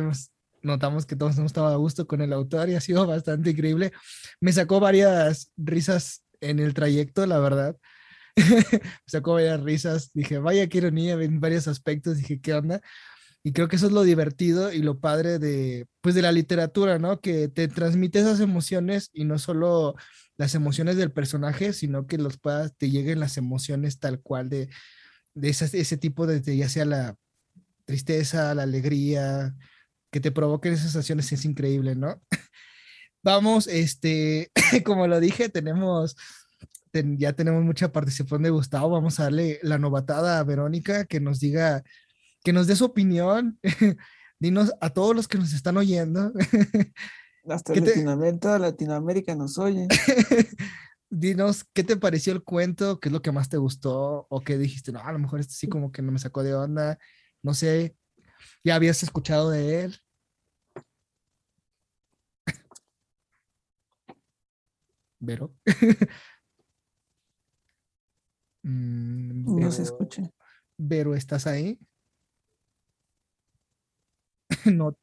notamos 0.62 1.06
que 1.06 1.16
todos 1.16 1.36
hemos 1.36 1.50
estado 1.50 1.68
a 1.68 1.76
gusto 1.76 2.06
con 2.06 2.20
el 2.20 2.32
autor 2.32 2.68
y 2.68 2.74
ha 2.74 2.80
sido 2.80 3.06
bastante 3.06 3.50
increíble. 3.50 3.92
Me 4.40 4.52
sacó 4.52 4.80
varias 4.80 5.52
risas 5.56 6.24
en 6.40 6.58
el 6.58 6.74
trayecto, 6.74 7.26
la 7.26 7.38
verdad. 7.38 7.76
Me 8.36 8.80
sacó 9.06 9.34
varias 9.34 9.60
risas. 9.62 10.10
Dije, 10.14 10.38
vaya 10.38 10.68
qué 10.68 10.78
ironía 10.78 11.14
en 11.14 11.40
varios 11.40 11.68
aspectos. 11.68 12.18
Dije, 12.18 12.40
¿qué 12.40 12.54
onda? 12.54 12.80
Y 13.42 13.52
creo 13.52 13.68
que 13.68 13.76
eso 13.76 13.86
es 13.86 13.92
lo 13.92 14.02
divertido 14.02 14.72
y 14.72 14.82
lo 14.82 15.00
padre 15.00 15.38
de, 15.38 15.86
pues, 16.02 16.14
de 16.14 16.22
la 16.22 16.32
literatura, 16.32 16.98
¿no? 16.98 17.20
Que 17.20 17.48
te 17.48 17.68
transmite 17.68 18.20
esas 18.20 18.40
emociones 18.40 19.10
y 19.14 19.24
no 19.24 19.38
solo 19.38 19.94
las 20.36 20.54
emociones 20.54 20.96
del 20.96 21.10
personaje, 21.12 21.72
sino 21.72 22.06
que 22.06 22.18
los 22.18 22.38
puedas, 22.38 22.76
te 22.76 22.90
lleguen 22.90 23.20
las 23.20 23.38
emociones 23.38 23.98
tal 23.98 24.20
cual 24.20 24.48
de, 24.50 24.68
de 25.34 25.48
ese 25.48 25.96
tipo 25.96 26.26
de, 26.26 26.56
ya 26.56 26.68
sea 26.68 26.84
la 26.84 27.16
tristeza, 27.84 28.54
la 28.54 28.64
alegría, 28.64 29.54
que 30.10 30.20
te 30.20 30.32
provoquen 30.32 30.72
esas 30.72 30.92
sensaciones 30.92 31.30
es 31.32 31.44
increíble, 31.44 31.94
¿no? 31.94 32.20
Vamos, 33.22 33.66
este, 33.66 34.50
como 34.84 35.06
lo 35.06 35.20
dije, 35.20 35.48
tenemos, 35.48 36.16
ya 36.92 37.32
tenemos 37.34 37.62
mucha 37.64 37.92
participación 37.92 38.42
de 38.42 38.50
Gustavo, 38.50 38.90
vamos 38.90 39.20
a 39.20 39.24
darle 39.24 39.60
la 39.62 39.78
novatada 39.78 40.38
a 40.38 40.44
Verónica 40.44 41.04
que 41.04 41.20
nos 41.20 41.38
diga 41.38 41.84
que 42.42 42.52
nos 42.52 42.66
dé 42.66 42.76
su 42.76 42.86
opinión. 42.86 43.58
Dinos 44.38 44.72
a 44.80 44.90
todos 44.90 45.14
los 45.14 45.28
que 45.28 45.36
nos 45.36 45.52
están 45.52 45.76
oyendo. 45.76 46.32
Hasta 47.48 47.74
Latinoamérica, 47.74 48.58
Latinoamérica 48.58 49.34
nos 49.34 49.58
oye. 49.58 49.86
Dinos, 51.10 51.64
¿qué 51.74 51.84
te 51.84 51.96
pareció 51.96 52.32
el 52.32 52.42
cuento? 52.42 53.00
¿Qué 53.00 53.08
es 53.08 53.12
lo 53.12 53.20
que 53.20 53.32
más 53.32 53.48
te 53.48 53.58
gustó? 53.58 54.26
¿O 54.30 54.40
qué 54.40 54.56
dijiste? 54.56 54.92
No, 54.92 55.00
a 55.00 55.12
lo 55.12 55.18
mejor 55.18 55.40
este 55.40 55.54
sí 55.54 55.68
como 55.68 55.92
que 55.92 56.00
no 56.00 56.12
me 56.12 56.18
sacó 56.18 56.42
de 56.42 56.54
onda. 56.54 56.98
No 57.42 57.52
sé, 57.52 57.96
¿ya 58.64 58.74
habías 58.74 59.02
escuchado 59.02 59.50
de 59.50 59.84
él? 59.84 60.00
Vero. 65.20 65.54
Mm, 68.62 69.58
no 69.58 69.72
se 69.72 69.82
escucha. 69.82 70.22
Vero, 70.76 71.14
¿estás 71.14 71.46
ahí? 71.46 71.78
no, 74.66 74.96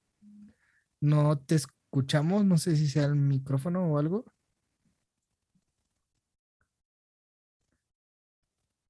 no 1.01 1.39
te 1.39 1.55
escuchamos, 1.55 2.45
no 2.45 2.57
sé 2.57 2.75
si 2.75 2.87
sea 2.87 3.05
el 3.05 3.15
micrófono 3.15 3.91
o 3.91 3.97
algo. 3.97 4.25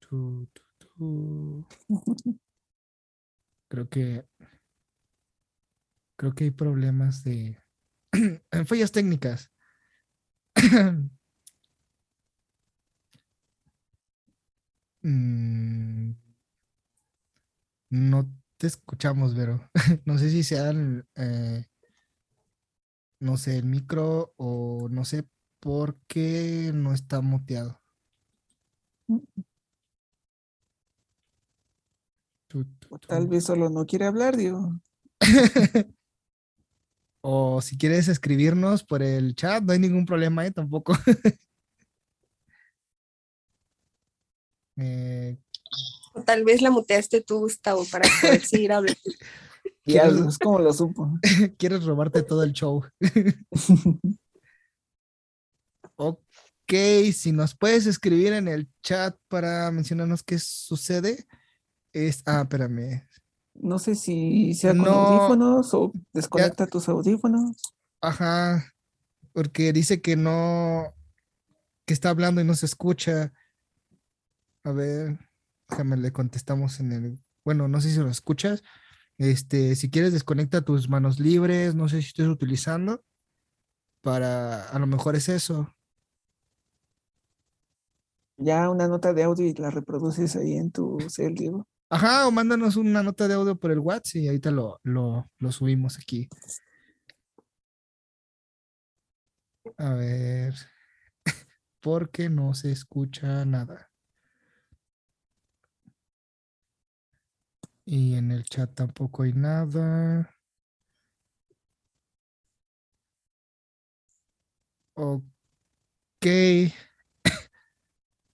Creo 3.69 3.89
que 3.89 4.25
creo 6.17 6.33
que 6.33 6.45
hay 6.45 6.51
problemas 6.51 7.23
de 7.23 7.57
fallas 8.65 8.91
técnicas. 8.91 9.51
Mm, 15.03 16.15
no 17.91 18.29
te 18.57 18.67
escuchamos, 18.67 19.35
Vero. 19.35 19.69
no 20.05 20.17
sé 20.17 20.29
si 20.31 20.43
sean, 20.43 21.07
eh, 21.15 21.65
no 23.19 23.37
sé, 23.37 23.57
el 23.57 23.65
micro 23.65 24.33
o 24.35 24.89
no 24.89 25.05
sé 25.05 25.29
por 25.61 25.97
qué 26.07 26.71
no 26.73 26.93
está 26.93 27.21
muteado. 27.21 27.79
Tal 33.07 33.27
vez 33.27 33.45
solo 33.45 33.69
no 33.69 33.85
quiere 33.85 34.05
hablar, 34.05 34.35
digo. 34.35 34.81
o 37.21 37.61
si 37.61 37.77
quieres 37.77 38.07
escribirnos 38.07 38.83
por 38.83 39.01
el 39.03 39.35
chat, 39.35 39.63
no 39.63 39.73
hay 39.73 39.79
ningún 39.79 40.05
problema 40.05 40.43
ahí 40.43 40.51
tampoco. 40.51 40.93
eh, 44.77 45.37
Tal 46.25 46.43
vez 46.43 46.61
la 46.61 46.71
muteaste 46.71 47.21
tú, 47.21 47.39
Gustavo, 47.39 47.85
para 47.91 48.09
poder 48.21 48.43
seguir 48.45 48.71
hablando. 48.71 48.99
Ya, 49.85 50.03
es 50.03 50.37
como 50.37 50.59
lo 50.59 50.73
supo. 50.73 51.09
Quieres 51.57 51.85
robarte 51.85 52.21
todo 52.21 52.43
el 52.43 52.51
show. 52.51 52.83
ok, 55.95 56.73
si 57.13 57.31
nos 57.31 57.55
puedes 57.55 57.85
escribir 57.85 58.33
en 58.33 58.49
el 58.49 58.69
chat 58.83 59.17
para 59.29 59.71
mencionarnos 59.71 60.23
qué 60.23 60.39
sucede. 60.39 61.25
Es, 61.93 62.21
ah, 62.25 62.41
espérame. 62.41 63.07
No 63.59 63.79
sé 63.79 63.95
si 63.95 64.53
sea 64.53 64.71
con 64.71 64.87
audífonos 64.87 65.73
o 65.73 65.91
desconecta 66.13 66.67
tus 66.67 66.87
audífonos. 66.89 67.57
Ajá, 68.01 68.73
porque 69.33 69.73
dice 69.73 70.01
que 70.01 70.15
no, 70.15 70.93
que 71.85 71.93
está 71.93 72.09
hablando 72.09 72.41
y 72.41 72.43
no 72.43 72.53
se 72.53 72.65
escucha. 72.65 73.33
A 74.63 74.71
ver. 74.71 75.19
Déjame, 75.69 75.97
le 75.97 76.11
contestamos 76.11 76.79
en 76.79 76.91
el. 76.91 77.19
Bueno, 77.43 77.67
no 77.67 77.81
sé 77.81 77.89
si 77.91 77.99
lo 77.99 78.09
escuchas. 78.09 78.63
Este, 79.17 79.75
si 79.75 79.89
quieres, 79.89 80.13
desconecta 80.13 80.61
tus 80.61 80.89
manos 80.89 81.19
libres. 81.19 81.75
No 81.75 81.89
sé 81.89 82.01
si 82.01 82.07
estás 82.09 82.27
utilizando. 82.27 83.03
Para. 84.01 84.69
A 84.69 84.79
lo 84.79 84.87
mejor 84.87 85.15
es 85.15 85.29
eso. 85.29 85.73
Ya 88.37 88.69
una 88.69 88.87
nota 88.87 89.13
de 89.13 89.23
audio 89.23 89.45
y 89.45 89.53
la 89.53 89.71
reproduces 89.71 90.35
ahí 90.35 90.57
en 90.57 90.71
tu 90.71 90.99
cel, 91.09 91.33
digo. 91.33 91.67
Ajá, 91.89 92.27
o 92.27 92.31
mándanos 92.31 92.75
una 92.75 93.01
nota 93.03 93.27
de 93.27 93.35
audio 93.35 93.55
por 93.57 93.71
el 93.71 93.79
WhatsApp 93.79 94.15
y 94.17 94.27
ahorita 94.27 94.51
lo, 94.51 94.79
lo, 94.83 95.29
lo 95.39 95.51
subimos 95.51 95.97
aquí. 95.97 96.27
A 99.77 99.93
ver. 99.95 100.53
Porque 101.81 102.29
no 102.29 102.53
se 102.53 102.71
escucha 102.71 103.45
nada. 103.45 103.91
Y 107.85 108.13
en 108.13 108.29
el 108.29 108.43
chat 108.43 108.75
tampoco 108.75 109.23
hay 109.23 109.33
nada. 109.33 110.29
Ok. 114.95 115.23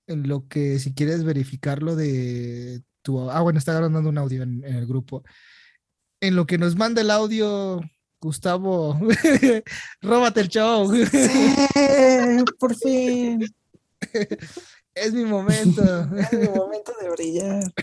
En 0.07 0.27
lo 0.27 0.47
que 0.47 0.79
si 0.79 0.93
quieres 0.93 1.23
verificarlo 1.23 1.95
de 1.95 2.83
tu... 3.03 3.29
Ah, 3.29 3.41
bueno, 3.41 3.59
está 3.59 3.73
grabando 3.73 4.09
un 4.09 4.17
audio 4.17 4.41
en, 4.41 4.63
el 4.63 4.87
grupo. 4.87 5.23
En 6.19 6.35
lo 6.35 6.45
que 6.47 6.57
nos 6.57 6.75
manda 6.75 7.01
el 7.01 7.11
audio, 7.11 7.81
Gustavo, 8.19 8.99
róbate 10.01 10.41
el 10.41 10.47
show. 10.47 10.91
por 12.57 12.75
fin. 12.75 13.45
Es 14.95 15.13
mi 15.13 15.25
momento. 15.25 15.83
Es 16.17 16.33
mi 16.33 16.47
momento 16.47 16.93
de 16.99 17.09
brillar. 17.11 17.73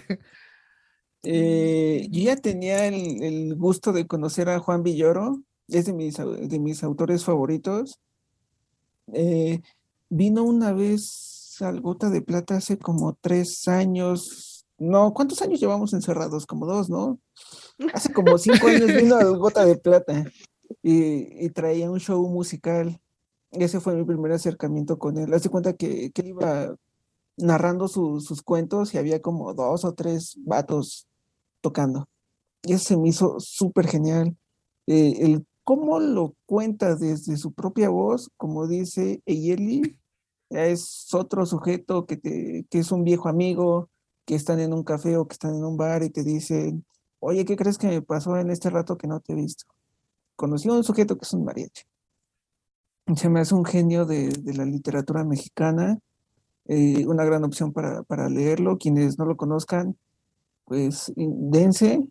Eh, 1.22 2.08
yo 2.10 2.22
ya 2.22 2.36
tenía 2.36 2.86
el, 2.86 3.22
el 3.22 3.54
gusto 3.56 3.92
de 3.92 4.06
conocer 4.06 4.48
a 4.48 4.58
Juan 4.58 4.82
Villoro, 4.82 5.42
es 5.68 5.86
de 5.86 5.92
mis, 5.92 6.16
de 6.16 6.58
mis 6.58 6.82
autores 6.82 7.24
favoritos. 7.24 8.00
Eh, 9.12 9.60
vino 10.08 10.42
una 10.42 10.72
vez 10.72 11.56
al 11.60 11.80
Gota 11.80 12.10
de 12.10 12.22
Plata 12.22 12.56
hace 12.56 12.78
como 12.78 13.16
tres 13.20 13.68
años. 13.68 14.49
No, 14.80 15.12
¿cuántos 15.12 15.42
años 15.42 15.60
llevamos 15.60 15.92
encerrados? 15.92 16.46
Como 16.46 16.64
dos, 16.66 16.88
¿no? 16.88 17.18
Hace 17.92 18.12
como 18.14 18.38
cinco 18.38 18.66
años 18.66 18.86
vino 18.94 19.14
al 19.16 19.36
Gota 19.38 19.64
de 19.66 19.76
Plata 19.76 20.24
y, 20.82 21.44
y 21.44 21.50
traía 21.50 21.90
un 21.90 22.00
show 22.00 22.26
musical. 22.28 22.98
Ese 23.50 23.78
fue 23.80 23.94
mi 23.94 24.04
primer 24.04 24.32
acercamiento 24.32 24.98
con 24.98 25.18
él. 25.18 25.34
Hace 25.34 25.50
cuenta 25.50 25.74
que, 25.74 26.10
que 26.12 26.26
iba 26.26 26.74
narrando 27.36 27.88
su- 27.88 28.20
sus 28.20 28.40
cuentos 28.42 28.94
y 28.94 28.98
había 28.98 29.20
como 29.20 29.52
dos 29.52 29.84
o 29.84 29.92
tres 29.92 30.36
vatos 30.44 31.06
tocando. 31.60 32.08
Y 32.62 32.72
eso 32.72 32.84
se 32.84 32.96
me 32.96 33.08
hizo 33.08 33.38
súper 33.38 33.86
genial. 33.86 34.34
Eh, 34.86 35.12
el 35.20 35.46
cómo 35.62 36.00
lo 36.00 36.34
cuenta 36.46 36.96
desde 36.96 37.36
su 37.36 37.52
propia 37.52 37.90
voz, 37.90 38.30
como 38.38 38.66
dice 38.66 39.22
Eyeli, 39.26 39.94
es 40.48 41.12
otro 41.12 41.44
sujeto 41.44 42.06
que, 42.06 42.16
te, 42.16 42.64
que 42.70 42.78
es 42.78 42.90
un 42.92 43.04
viejo 43.04 43.28
amigo, 43.28 43.90
que 44.24 44.34
están 44.34 44.60
en 44.60 44.72
un 44.72 44.84
café 44.84 45.16
o 45.16 45.26
que 45.26 45.34
están 45.34 45.54
en 45.54 45.64
un 45.64 45.76
bar 45.76 46.02
y 46.02 46.10
te 46.10 46.22
dicen, 46.22 46.84
oye, 47.18 47.44
¿qué 47.44 47.56
crees 47.56 47.78
que 47.78 47.88
me 47.88 48.02
pasó 48.02 48.36
en 48.36 48.50
este 48.50 48.70
rato 48.70 48.96
que 48.96 49.06
no 49.06 49.20
te 49.20 49.32
he 49.32 49.36
visto? 49.36 49.64
Conocí 50.36 50.68
a 50.68 50.72
un 50.72 50.84
sujeto 50.84 51.16
que 51.16 51.24
es 51.24 51.32
un 51.32 51.44
mariachi. 51.44 51.82
Se 53.16 53.28
me 53.28 53.40
hace 53.40 53.54
un 53.54 53.64
genio 53.64 54.06
de, 54.06 54.28
de 54.28 54.54
la 54.54 54.64
literatura 54.64 55.24
mexicana, 55.24 55.98
eh, 56.66 57.06
una 57.06 57.24
gran 57.24 57.44
opción 57.44 57.72
para, 57.72 58.02
para 58.04 58.28
leerlo. 58.28 58.78
Quienes 58.78 59.18
no 59.18 59.24
lo 59.24 59.36
conozcan, 59.36 59.96
pues 60.64 61.12
dense. 61.16 62.06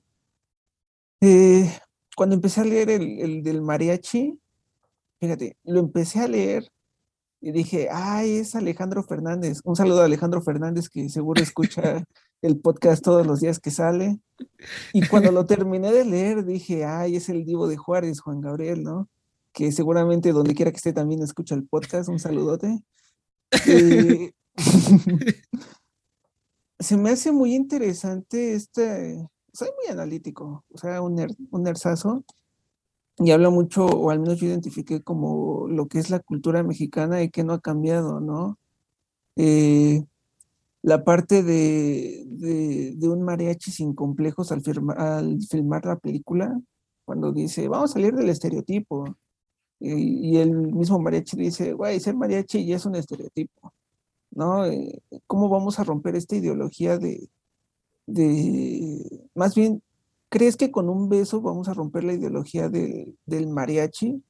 Eh, 1.22 1.72
cuando 2.16 2.36
empecé 2.36 2.62
a 2.62 2.66
leer 2.66 2.90
el, 2.90 3.20
el 3.20 3.44
del 3.44 3.62
mariachi, 3.62 4.38
fíjate, 5.20 5.58
lo 5.64 5.80
empecé 5.80 6.20
a 6.20 6.28
leer 6.28 6.70
y 7.42 7.52
dije, 7.52 7.88
ay, 7.92 8.38
es 8.38 8.56
Alejandro 8.56 9.04
Fernández. 9.04 9.62
Un 9.64 9.76
saludo 9.76 10.02
a 10.02 10.06
Alejandro 10.06 10.42
Fernández, 10.42 10.90
que 10.90 11.08
seguro 11.10 11.42
escucha 11.42 12.04
el 12.42 12.60
podcast 12.60 13.04
todos 13.04 13.26
los 13.26 13.40
días 13.40 13.60
que 13.60 13.72
sale. 13.72 14.20
Y 14.94 15.08
cuando 15.08 15.32
lo 15.32 15.46
terminé 15.46 15.92
de 15.92 16.06
leer, 16.06 16.46
dije, 16.46 16.86
ay, 16.86 17.16
es 17.16 17.30
el 17.30 17.46
Divo 17.46 17.68
de 17.68 17.78
Juárez, 17.78 18.20
Juan 18.22 18.42
Gabriel, 18.42 18.84
¿no? 18.84 19.10
Que 19.54 19.72
seguramente 19.72 20.32
donde 20.32 20.54
quiera 20.54 20.72
que 20.72 20.78
esté 20.78 20.94
también 20.94 21.22
escucha 21.22 21.56
el 21.56 21.66
podcast. 21.68 22.10
Un 22.10 22.20
saludote. 22.20 22.80
Se 26.80 26.96
me 26.98 27.10
hace 27.12 27.32
muy 27.32 27.56
interesante 27.56 28.54
este, 28.54 29.28
soy 29.52 29.70
muy 29.78 29.92
analítico, 29.92 30.64
o 30.72 30.78
sea, 30.78 31.02
un, 31.02 31.18
ner- 31.18 31.36
un 31.52 31.64
nerdazo, 31.64 32.24
y 33.20 33.32
habla 33.32 33.50
mucho, 33.50 33.86
o 33.86 34.10
al 34.12 34.20
menos 34.20 34.40
yo 34.40 34.48
identifiqué 34.48 35.02
como 35.02 35.68
lo 35.68 35.88
que 35.88 36.00
es 36.00 36.10
la 36.10 36.20
cultura 36.20 36.64
mexicana 36.64 37.22
y 37.24 37.30
que 37.30 37.44
no 37.44 37.54
ha 37.54 37.60
cambiado, 37.62 38.20
¿no? 38.22 38.58
Eh, 39.38 40.04
la 40.84 41.04
parte 41.04 41.44
de, 41.44 42.24
de, 42.28 42.94
de 42.96 43.10
un 43.10 43.24
mariachi 43.24 43.72
sin 43.72 43.94
complejos 43.94 44.52
al, 44.52 44.62
firma- 44.62 44.94
al 44.96 45.40
filmar 45.44 45.86
la 45.86 45.98
película, 45.98 46.60
cuando 47.06 47.32
dice, 47.34 47.68
vamos 47.68 47.92
a 47.92 47.94
salir 47.96 48.14
del 48.16 48.30
estereotipo, 48.30 49.06
y, 49.80 50.32
y 50.36 50.38
el 50.38 50.52
mismo 50.74 51.00
mariachi 51.00 51.38
dice, 51.38 51.74
güey, 51.74 52.00
ser 52.00 52.16
mariachi 52.16 52.66
ya 52.66 52.78
es 52.78 52.86
un 52.86 52.96
estereotipo, 52.96 53.74
¿no? 54.32 54.66
Eh, 54.66 55.02
¿Cómo 55.28 55.50
vamos 55.50 55.80
a 55.80 55.84
romper 55.86 56.16
esta 56.16 56.36
ideología 56.38 56.98
de, 56.98 57.30
de, 58.08 59.28
más 59.36 59.56
bien, 59.56 59.82
¿crees 60.30 60.58
que 60.58 60.72
con 60.72 60.90
un 60.90 61.10
beso 61.10 61.42
vamos 61.42 61.68
a 61.70 61.74
romper 61.74 62.04
la 62.04 62.14
ideología 62.14 62.70
de- 62.70 63.16
del 63.26 63.48
mariachi? 63.48 64.24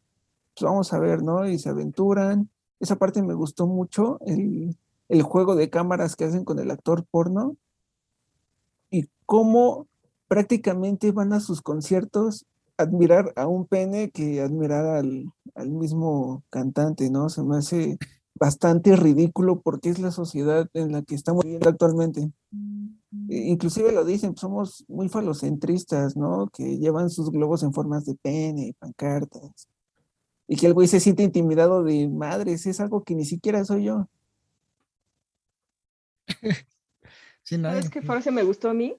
Pues 0.56 0.64
vamos 0.64 0.94
a 0.94 1.00
ver, 1.00 1.24
¿no? 1.24 1.48
Y 1.48 1.60
se 1.60 1.70
aventuran. 1.70 2.50
Esa 2.80 2.98
parte 2.98 3.22
me 3.24 3.34
gustó 3.34 3.68
mucho, 3.68 4.20
el, 4.26 4.78
el 5.10 5.22
juego 5.24 5.56
de 5.56 5.70
cámaras 5.70 6.16
que 6.16 6.26
hacen 6.26 6.46
con 6.46 6.60
el 6.60 6.72
actor 6.72 7.06
porno 7.12 7.56
y 8.92 9.10
cómo 9.26 9.88
prácticamente 10.28 11.12
van 11.12 11.34
a 11.34 11.40
sus 11.40 11.62
conciertos 11.62 12.46
admirar 12.78 13.34
a 13.36 13.48
un 13.48 13.66
pene 13.66 14.10
que 14.12 14.42
admirar 14.42 14.86
al, 14.86 15.26
al 15.56 15.70
mismo 15.70 16.44
cantante, 16.50 17.10
¿no? 17.10 17.30
Se 17.30 17.44
me 17.44 17.58
hace 17.58 17.98
bastante 18.36 18.96
ridículo 18.96 19.60
porque 19.62 19.90
es 19.90 20.00
la 20.00 20.12
sociedad 20.12 20.70
en 20.74 20.94
la 20.94 21.02
que 21.02 21.16
estamos 21.16 21.44
viviendo 21.44 21.70
actualmente. 21.70 22.32
E- 23.30 23.48
Inclusive 23.50 23.92
lo 23.92 24.06
dicen, 24.06 24.36
somos 24.38 24.86
muy 24.88 25.10
falocentristas, 25.10 26.16
¿no? 26.16 26.50
Que 26.54 26.78
llevan 26.78 27.10
sus 27.10 27.32
globos 27.32 27.64
en 27.64 27.74
formas 27.74 28.06
de 28.06 28.16
pene 28.16 28.68
y 28.68 28.74
pancartas. 28.74 29.68
Y 30.48 30.56
que 30.56 30.68
el 30.68 30.74
güey 30.74 30.88
se 30.88 31.00
siente 31.00 31.24
intimidado 31.24 31.84
de 31.84 32.08
madres, 32.08 32.66
es 32.66 32.80
algo 32.80 33.04
que 33.04 33.16
ni 33.16 33.26
siquiera 33.26 33.64
soy 33.66 33.86
yo. 33.86 34.08
Sí, 37.44 37.58
no, 37.58 37.70
¿Sabes 37.70 37.90
qué 37.90 38.04
frase 38.04 38.30
me 38.30 38.44
gustó 38.44 38.70
a 38.70 38.76
mí? 38.76 38.96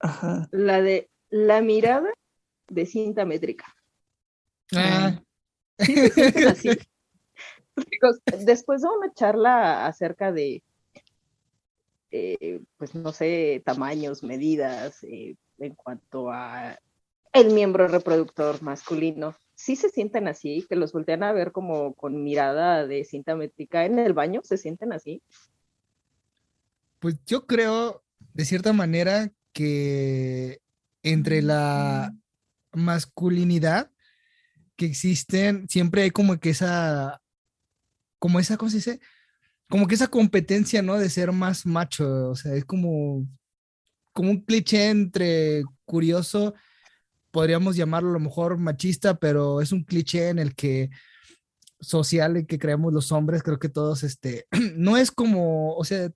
Ajá. 0.00 0.48
La 0.52 0.80
de 0.80 1.10
la 1.28 1.60
mirada 1.60 2.08
de 2.68 2.86
cinta 2.86 3.26
métrica. 3.26 3.66
Ah, 4.74 5.20
Sí, 5.78 5.94
así. 6.48 6.70
Después 8.46 8.80
de 8.80 8.88
una 8.88 9.12
charla 9.12 9.86
acerca 9.86 10.32
de, 10.32 10.62
eh, 12.16 12.60
pues 12.76 12.94
no 12.94 13.10
sé, 13.10 13.60
tamaños, 13.66 14.22
medidas, 14.22 15.02
eh, 15.02 15.34
en 15.58 15.74
cuanto 15.74 16.30
a 16.30 16.78
el 17.32 17.52
miembro 17.52 17.88
reproductor 17.88 18.62
masculino, 18.62 19.34
sí 19.56 19.74
se 19.74 19.88
sienten 19.88 20.28
así, 20.28 20.64
que 20.68 20.76
los 20.76 20.92
voltean 20.92 21.24
a 21.24 21.32
ver 21.32 21.50
como 21.50 21.94
con 21.94 22.22
mirada 22.22 22.86
de 22.86 23.04
cinta 23.04 23.34
métrica 23.34 23.84
en 23.84 23.98
el 23.98 24.12
baño, 24.12 24.42
se 24.44 24.58
sienten 24.58 24.92
así. 24.92 25.22
Pues 27.00 27.16
yo 27.26 27.46
creo, 27.46 28.04
de 28.32 28.44
cierta 28.44 28.72
manera, 28.72 29.32
que 29.52 30.60
entre 31.02 31.42
la 31.42 32.14
masculinidad 32.72 33.90
que 34.76 34.86
existen, 34.86 35.68
siempre 35.68 36.02
hay 36.02 36.12
como 36.12 36.38
que 36.38 36.50
esa, 36.50 37.20
como 38.20 38.38
esa, 38.38 38.56
¿cómo 38.56 38.70
se 38.70 38.76
dice? 38.76 39.00
Como 39.68 39.86
que 39.86 39.94
esa 39.94 40.08
competencia, 40.08 40.82
¿no? 40.82 40.98
De 40.98 41.10
ser 41.10 41.32
más 41.32 41.66
macho, 41.66 42.30
o 42.30 42.36
sea, 42.36 42.54
es 42.54 42.64
como, 42.64 43.26
como 44.12 44.30
un 44.30 44.44
cliché 44.44 44.90
entre 44.90 45.64
curioso, 45.84 46.54
podríamos 47.30 47.76
llamarlo 47.76 48.10
a 48.10 48.12
lo 48.14 48.20
mejor 48.20 48.58
machista, 48.58 49.18
pero 49.18 49.60
es 49.60 49.72
un 49.72 49.84
cliché 49.84 50.28
en 50.28 50.38
el 50.38 50.54
que 50.54 50.90
social 51.80 52.36
en 52.36 52.46
que 52.46 52.58
creemos 52.58 52.92
los 52.92 53.12
hombres, 53.12 53.42
creo 53.42 53.58
que 53.58 53.68
todos, 53.68 54.02
este, 54.02 54.46
no 54.76 54.96
es 54.96 55.10
como, 55.10 55.74
o 55.74 55.84
sea, 55.84 56.10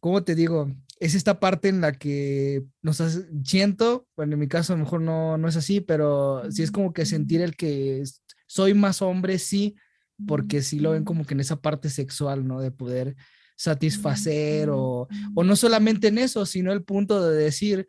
¿cómo 0.00 0.24
te 0.24 0.34
digo? 0.34 0.70
Es 0.98 1.14
esta 1.14 1.40
parte 1.40 1.68
en 1.68 1.80
la 1.80 1.92
que 1.92 2.64
nos 2.82 3.02
siento, 3.44 4.06
bueno, 4.16 4.34
en 4.34 4.40
mi 4.40 4.48
caso 4.48 4.72
a 4.72 4.76
lo 4.76 4.84
mejor 4.84 5.00
no, 5.02 5.36
no 5.38 5.48
es 5.48 5.56
así, 5.56 5.80
pero 5.80 6.50
sí 6.50 6.62
es 6.62 6.70
como 6.70 6.92
que 6.92 7.06
sentir 7.06 7.42
el 7.42 7.56
que 7.56 8.02
soy 8.46 8.74
más 8.74 9.02
hombre, 9.02 9.38
sí, 9.38 9.76
porque 10.24 10.62
sí 10.62 10.80
lo 10.80 10.92
ven 10.92 11.04
como 11.04 11.24
que 11.24 11.34
en 11.34 11.40
esa 11.40 11.60
parte 11.60 11.90
sexual, 11.90 12.46
¿no? 12.46 12.60
De 12.60 12.70
poder 12.70 13.16
satisfacer 13.56 14.68
o, 14.70 15.08
o 15.34 15.44
no 15.44 15.56
solamente 15.56 16.08
en 16.08 16.18
eso, 16.18 16.46
sino 16.46 16.72
el 16.72 16.84
punto 16.84 17.28
de 17.28 17.36
decir, 17.36 17.86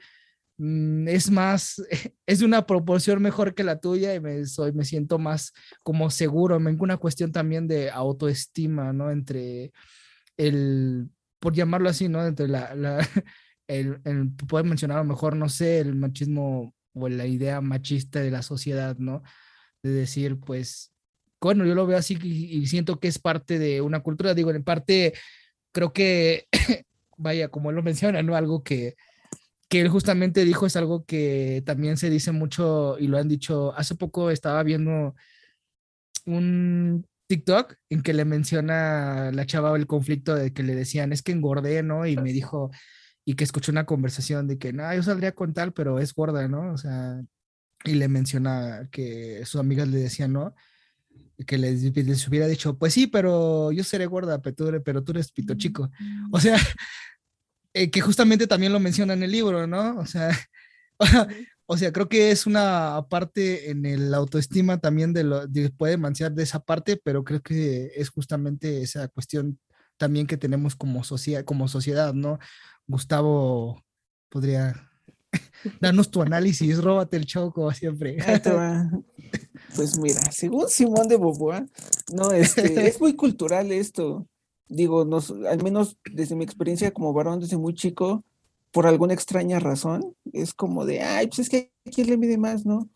mm, 0.57 1.07
es 1.07 1.29
más, 1.29 1.81
es 2.25 2.39
de 2.39 2.45
una 2.45 2.65
proporción 2.65 3.21
mejor 3.21 3.53
que 3.53 3.63
la 3.63 3.79
tuya 3.79 4.15
y 4.15 4.19
me, 4.19 4.45
soy, 4.45 4.71
me 4.73 4.85
siento 4.85 5.19
más 5.19 5.53
como 5.83 6.09
seguro, 6.09 6.59
me 6.59 6.71
una 6.71 6.97
cuestión 6.97 7.31
también 7.31 7.67
de 7.67 7.91
autoestima, 7.91 8.93
¿no? 8.93 9.11
Entre 9.11 9.71
el, 10.37 11.09
por 11.39 11.53
llamarlo 11.53 11.89
así, 11.89 12.07
¿no? 12.09 12.25
Entre 12.25 12.47
la, 12.47 12.75
la 12.75 12.99
el, 13.67 13.99
el, 14.05 14.31
puedes 14.47 14.67
mencionar 14.67 14.97
a 14.99 15.03
lo 15.03 15.09
mejor, 15.09 15.35
no 15.35 15.49
sé, 15.49 15.79
el 15.79 15.95
machismo 15.95 16.73
o 16.93 17.09
la 17.09 17.25
idea 17.27 17.61
machista 17.61 18.19
de 18.21 18.31
la 18.31 18.41
sociedad, 18.41 18.97
¿no? 18.97 19.23
De 19.83 19.91
decir, 19.91 20.39
pues, 20.39 20.93
bueno, 21.41 21.65
yo 21.65 21.75
lo 21.75 21.87
veo 21.87 21.97
así 21.97 22.17
y, 22.21 22.57
y 22.57 22.67
siento 22.67 22.99
que 22.99 23.07
es 23.07 23.19
parte 23.19 23.59
de 23.59 23.81
una 23.81 24.01
cultura, 24.01 24.33
digo, 24.33 24.51
en 24.51 24.63
parte, 24.63 25.13
creo 25.71 25.93
que, 25.93 26.47
vaya, 27.17 27.49
como 27.49 27.69
él 27.69 27.75
lo 27.75 27.83
menciona, 27.83 28.21
¿no? 28.23 28.35
Algo 28.35 28.63
que, 28.63 28.95
que 29.69 29.81
él 29.81 29.89
justamente 29.89 30.45
dijo 30.45 30.65
es 30.65 30.75
algo 30.75 31.05
que 31.05 31.63
también 31.65 31.97
se 31.97 32.09
dice 32.09 32.31
mucho 32.31 32.97
y 32.99 33.07
lo 33.07 33.17
han 33.17 33.27
dicho, 33.27 33.73
hace 33.75 33.95
poco 33.95 34.31
estaba 34.31 34.63
viendo 34.63 35.15
un 36.25 37.05
TikTok 37.27 37.75
en 37.89 38.01
que 38.01 38.13
le 38.13 38.25
menciona 38.25 39.31
la 39.31 39.45
chava 39.45 39.75
el 39.75 39.87
conflicto 39.87 40.35
de 40.35 40.53
que 40.53 40.63
le 40.63 40.75
decían, 40.75 41.11
es 41.11 41.21
que 41.21 41.33
engordé, 41.33 41.83
¿no? 41.83 42.05
Y 42.05 42.15
me 42.17 42.31
dijo, 42.31 42.71
y 43.25 43.35
que 43.35 43.43
escuchó 43.43 43.71
una 43.71 43.85
conversación 43.85 44.47
de 44.47 44.57
que, 44.57 44.73
no, 44.73 44.93
yo 44.93 45.03
saldría 45.03 45.33
con 45.33 45.53
tal, 45.53 45.73
pero 45.73 45.99
es 45.99 46.13
gorda, 46.13 46.47
¿no? 46.47 46.73
O 46.73 46.77
sea, 46.77 47.21
y 47.83 47.95
le 47.95 48.07
menciona 48.07 48.87
que 48.91 49.45
sus 49.45 49.59
amigas 49.59 49.87
le 49.89 49.99
decían, 49.99 50.33
¿no? 50.33 50.55
Que 51.45 51.57
les, 51.57 51.83
les, 51.83 52.27
hubiera 52.27 52.47
dicho, 52.47 52.77
pues 52.77 52.93
sí, 52.93 53.07
pero 53.07 53.71
yo 53.71 53.83
seré 53.83 54.07
gorda, 54.07 54.41
pero 54.41 54.55
tú, 54.55 54.81
pero 54.83 55.03
tú 55.03 55.11
eres 55.11 55.31
pito 55.31 55.53
chico. 55.53 55.89
O 56.31 56.39
sea, 56.39 56.57
eh, 57.73 57.91
que 57.91 58.01
justamente 58.01 58.47
también 58.47 58.73
lo 58.73 58.79
menciona 58.79 59.13
en 59.13 59.23
el 59.23 59.31
libro, 59.31 59.67
¿no? 59.67 59.99
O 59.99 60.05
sea, 60.05 60.31
o 61.67 61.77
sea, 61.77 61.91
creo 61.91 62.09
que 62.09 62.31
es 62.31 62.47
una 62.47 63.05
parte 63.09 63.69
en 63.69 63.85
el 63.85 64.13
autoestima 64.13 64.79
también 64.79 65.13
de 65.13 65.23
lo, 65.23 65.45
de, 65.45 65.69
puede 65.69 65.97
manchar 65.97 66.33
de 66.33 66.43
esa 66.43 66.59
parte, 66.59 66.99
pero 67.03 67.23
creo 67.23 67.41
que 67.41 67.91
es 67.95 68.09
justamente 68.09 68.81
esa 68.81 69.07
cuestión 69.07 69.59
también 69.97 70.27
que 70.27 70.37
tenemos 70.37 70.75
como, 70.75 71.03
sociedad, 71.03 71.43
como 71.43 71.67
sociedad, 71.67 72.13
¿no? 72.13 72.39
Gustavo 72.87 73.83
podría 74.29 74.89
darnos 75.81 76.09
tu 76.09 76.21
análisis, 76.21 76.81
róbate 76.81 77.17
el 77.17 77.25
choco 77.25 77.71
siempre. 77.73 78.17
Pues 79.75 79.97
mira, 79.99 80.21
según 80.31 80.69
Simón 80.69 81.07
de 81.07 81.17
Beauvoir, 81.17 81.67
no, 82.13 82.31
este, 82.31 82.61
es 82.87 82.99
muy 82.99 83.15
cultural 83.15 83.71
esto 83.71 84.25
digo, 84.69 85.05
nos, 85.05 85.31
al 85.31 85.63
menos 85.63 85.97
desde 86.11 86.35
mi 86.35 86.43
experiencia 86.43 86.91
como 86.91 87.13
varón 87.13 87.39
desde 87.39 87.57
muy 87.57 87.73
chico, 87.73 88.23
por 88.71 88.85
alguna 88.85 89.13
extraña 89.13 89.59
razón, 89.59 90.15
es 90.33 90.53
como 90.53 90.85
de, 90.85 91.01
ay, 91.01 91.27
pues 91.27 91.39
es 91.39 91.49
que 91.49 91.71
aquí 91.85 92.03
le 92.03 92.17
mide 92.17 92.37
más, 92.37 92.65
¿no? 92.65 92.89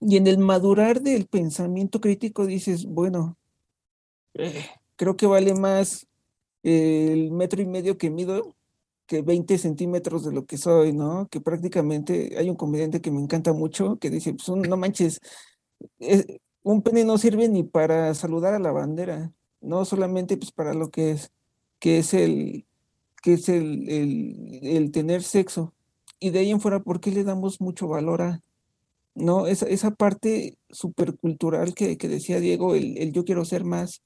Y 0.00 0.16
en 0.16 0.26
el 0.26 0.38
madurar 0.38 1.02
del 1.02 1.26
pensamiento 1.26 2.00
crítico 2.00 2.46
dices, 2.46 2.86
bueno, 2.86 3.36
eh, 4.34 4.66
creo 4.96 5.16
que 5.16 5.26
vale 5.26 5.54
más 5.54 6.06
el 6.62 7.30
metro 7.30 7.62
y 7.62 7.66
medio 7.66 7.98
que 7.98 8.10
mido 8.10 8.56
que 9.06 9.20
20 9.20 9.58
centímetros 9.58 10.24
de 10.24 10.32
lo 10.32 10.46
que 10.46 10.56
soy, 10.56 10.94
¿no? 10.94 11.28
Que 11.28 11.40
prácticamente 11.40 12.36
hay 12.38 12.48
un 12.48 12.56
comediante 12.56 13.02
que 13.02 13.10
me 13.10 13.20
encanta 13.20 13.52
mucho 13.52 13.98
que 13.98 14.10
dice, 14.10 14.34
pues 14.34 14.48
no 14.48 14.76
manches, 14.78 15.20
un 16.62 16.82
pene 16.82 17.04
no 17.04 17.18
sirve 17.18 17.48
ni 17.48 17.62
para 17.62 18.14
saludar 18.14 18.54
a 18.54 18.58
la 18.58 18.72
bandera 18.72 19.32
no 19.64 19.84
solamente 19.84 20.36
pues 20.36 20.52
para 20.52 20.74
lo 20.74 20.90
que 20.90 21.12
es, 21.12 21.32
que 21.78 21.98
es 21.98 22.14
el, 22.14 22.66
que 23.22 23.34
es 23.34 23.48
el, 23.48 23.88
el, 24.62 24.92
tener 24.92 25.22
sexo. 25.22 25.74
Y 26.20 26.30
de 26.30 26.40
ahí 26.40 26.50
en 26.50 26.60
fuera, 26.60 26.80
¿por 26.80 27.00
qué 27.00 27.10
le 27.10 27.24
damos 27.24 27.60
mucho 27.60 27.88
valor 27.88 28.22
a, 28.22 28.42
no, 29.14 29.46
esa, 29.46 29.66
esa 29.66 29.92
parte 29.92 30.58
supercultural 30.70 31.74
que, 31.74 31.96
que 31.96 32.08
decía 32.08 32.40
Diego, 32.40 32.74
el, 32.74 33.12
yo 33.12 33.24
quiero 33.24 33.44
ser 33.44 33.64
más, 33.64 34.02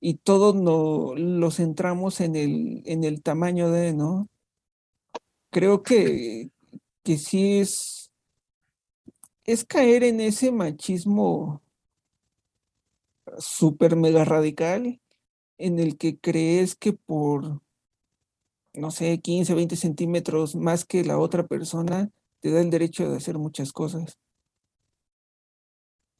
y 0.00 0.14
todo 0.14 0.54
no, 0.54 1.14
lo 1.14 1.50
centramos 1.50 2.20
en 2.20 2.36
el, 2.36 2.82
en 2.86 3.04
el 3.04 3.22
tamaño 3.22 3.70
de, 3.70 3.92
¿no? 3.92 4.28
Creo 5.50 5.82
que, 5.82 6.50
que 7.02 7.18
sí 7.18 7.58
es, 7.58 7.99
es 9.52 9.64
caer 9.64 10.04
en 10.04 10.20
ese 10.20 10.52
machismo 10.52 11.60
súper 13.38 13.96
mega 13.96 14.24
radical 14.24 15.00
en 15.58 15.78
el 15.78 15.98
que 15.98 16.18
crees 16.18 16.76
que 16.76 16.92
por, 16.92 17.60
no 18.72 18.90
sé, 18.90 19.20
15, 19.20 19.54
20 19.54 19.76
centímetros 19.76 20.54
más 20.54 20.84
que 20.84 21.04
la 21.04 21.18
otra 21.18 21.46
persona, 21.46 22.10
te 22.40 22.50
da 22.50 22.60
el 22.60 22.70
derecho 22.70 23.10
de 23.10 23.16
hacer 23.16 23.38
muchas 23.38 23.72
cosas. 23.72 24.18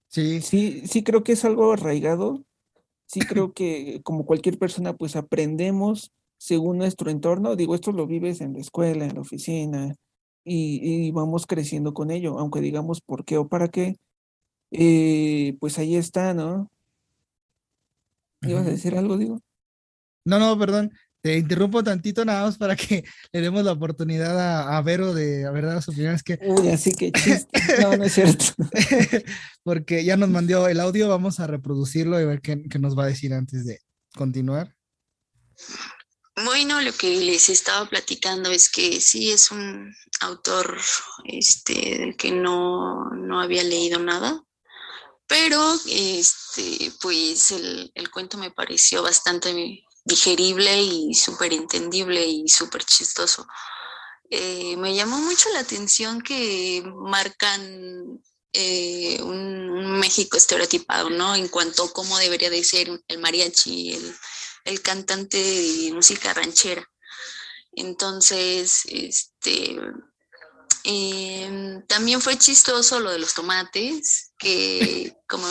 Sí. 0.09 0.40
Sí, 0.40 0.87
sí 0.87 1.05
creo 1.05 1.23
que 1.23 1.33
es 1.33 1.45
algo 1.45 1.73
arraigado. 1.73 2.45
Sí 3.07 3.21
creo 3.29 3.53
que 3.53 4.01
como 4.03 4.27
cualquier 4.27 4.59
persona, 4.59 4.97
pues 4.97 5.16
aprendemos 5.16 6.12
según 6.37 6.79
nuestro 6.79 7.11
entorno. 7.11 7.57
Digo, 7.57 7.75
esto 7.75 7.93
lo 7.93 8.07
vives 8.07 8.40
en 8.40 8.55
la 8.55 8.61
escuela, 8.61 9.05
en 9.07 9.14
la 9.14 9.21
oficina, 9.21 9.95
y, 10.52 11.10
vamos 11.12 11.46
creciendo 11.46 11.94
con 11.94 12.10
ello, 12.10 12.38
aunque 12.38 12.60
digamos 12.60 13.00
por 13.00 13.24
qué 13.24 13.38
o 13.38 13.48
para 13.48 13.68
qué, 13.68 13.96
eh, 14.72 15.56
pues 15.60 15.78
ahí 15.78 15.96
está, 15.96 16.34
¿no? 16.34 16.70
¿Ibas 18.42 18.66
a 18.66 18.70
decir 18.70 18.96
algo, 18.96 19.16
digo? 19.16 19.40
No, 20.24 20.38
no, 20.38 20.58
perdón. 20.58 20.92
Te 21.22 21.36
interrumpo 21.36 21.84
tantito 21.84 22.24
nada 22.24 22.46
más 22.46 22.56
para 22.56 22.74
que 22.74 23.04
le 23.32 23.40
demos 23.40 23.62
la 23.62 23.72
oportunidad 23.72 24.74
a, 24.74 24.80
Vero 24.82 25.12
de 25.12 25.44
a 25.44 25.50
ver 25.50 25.66
dar 25.66 25.82
su 25.82 25.90
opinión. 25.90 26.14
Es 26.14 26.22
que... 26.22 26.38
Uy, 26.42 26.68
así 26.68 26.92
que 26.92 27.12
chiste. 27.12 27.60
No, 27.82 27.96
no 27.96 28.04
es 28.04 28.14
cierto. 28.14 28.44
Porque 29.62 30.04
ya 30.04 30.16
nos 30.16 30.30
mandó 30.30 30.66
el 30.66 30.80
audio, 30.80 31.08
vamos 31.08 31.38
a 31.38 31.46
reproducirlo 31.46 32.20
y 32.20 32.24
ver 32.24 32.40
qué, 32.40 32.62
qué 32.62 32.78
nos 32.78 32.98
va 32.98 33.04
a 33.04 33.08
decir 33.08 33.34
antes 33.34 33.66
de 33.66 33.80
continuar. 34.16 34.74
Bueno, 36.37 36.81
lo 36.81 36.93
que 36.93 37.16
les 37.16 37.49
estaba 37.49 37.88
platicando 37.88 38.51
es 38.51 38.69
que 38.69 39.01
sí 39.01 39.31
es 39.31 39.51
un 39.51 39.95
autor 40.21 40.81
este, 41.25 41.99
del 41.99 42.16
que 42.16 42.31
no, 42.31 43.11
no 43.11 43.40
había 43.40 43.62
leído 43.62 43.99
nada, 43.99 44.43
pero 45.27 45.79
este, 45.87 46.93
pues 47.01 47.53
el, 47.53 47.90
el 47.95 48.11
cuento 48.11 48.38
me 48.38 48.51
pareció 48.51 49.03
bastante 49.03 49.85
digerible 50.05 50.83
y 50.83 51.14
súper 51.14 51.53
entendible 51.53 52.25
y 52.25 52.49
súper 52.49 52.85
chistoso. 52.85 53.47
Eh, 54.31 54.77
me 54.77 54.95
llamó 54.95 55.19
mucho 55.19 55.49
la 55.51 55.61
atención 55.61 56.21
que 56.23 56.83
marcan 56.85 58.23
eh, 58.53 59.21
un, 59.23 59.99
México 59.99 60.37
estereotipado, 60.37 61.11
¿no? 61.11 61.35
En 61.35 61.49
cuanto 61.49 61.85
a 61.85 61.93
cómo 61.93 62.16
debería 62.19 62.49
de 62.49 62.64
ser 62.64 62.88
el 63.09 63.19
mariachi, 63.19 63.93
el, 63.93 64.16
el 64.64 64.83
cantante 64.83 65.37
de 65.38 65.92
música 65.92 66.35
ranchera. 66.35 66.88
Entonces, 67.73 68.83
este, 68.87 69.79
Em, 70.83 71.87
también 71.87 72.23
fue 72.23 72.38
chistoso 72.38 73.01
lo 73.01 73.11
de 73.11 73.18
los 73.18 73.35
tomates, 73.35 74.33
que 74.38 75.14
como 75.29 75.46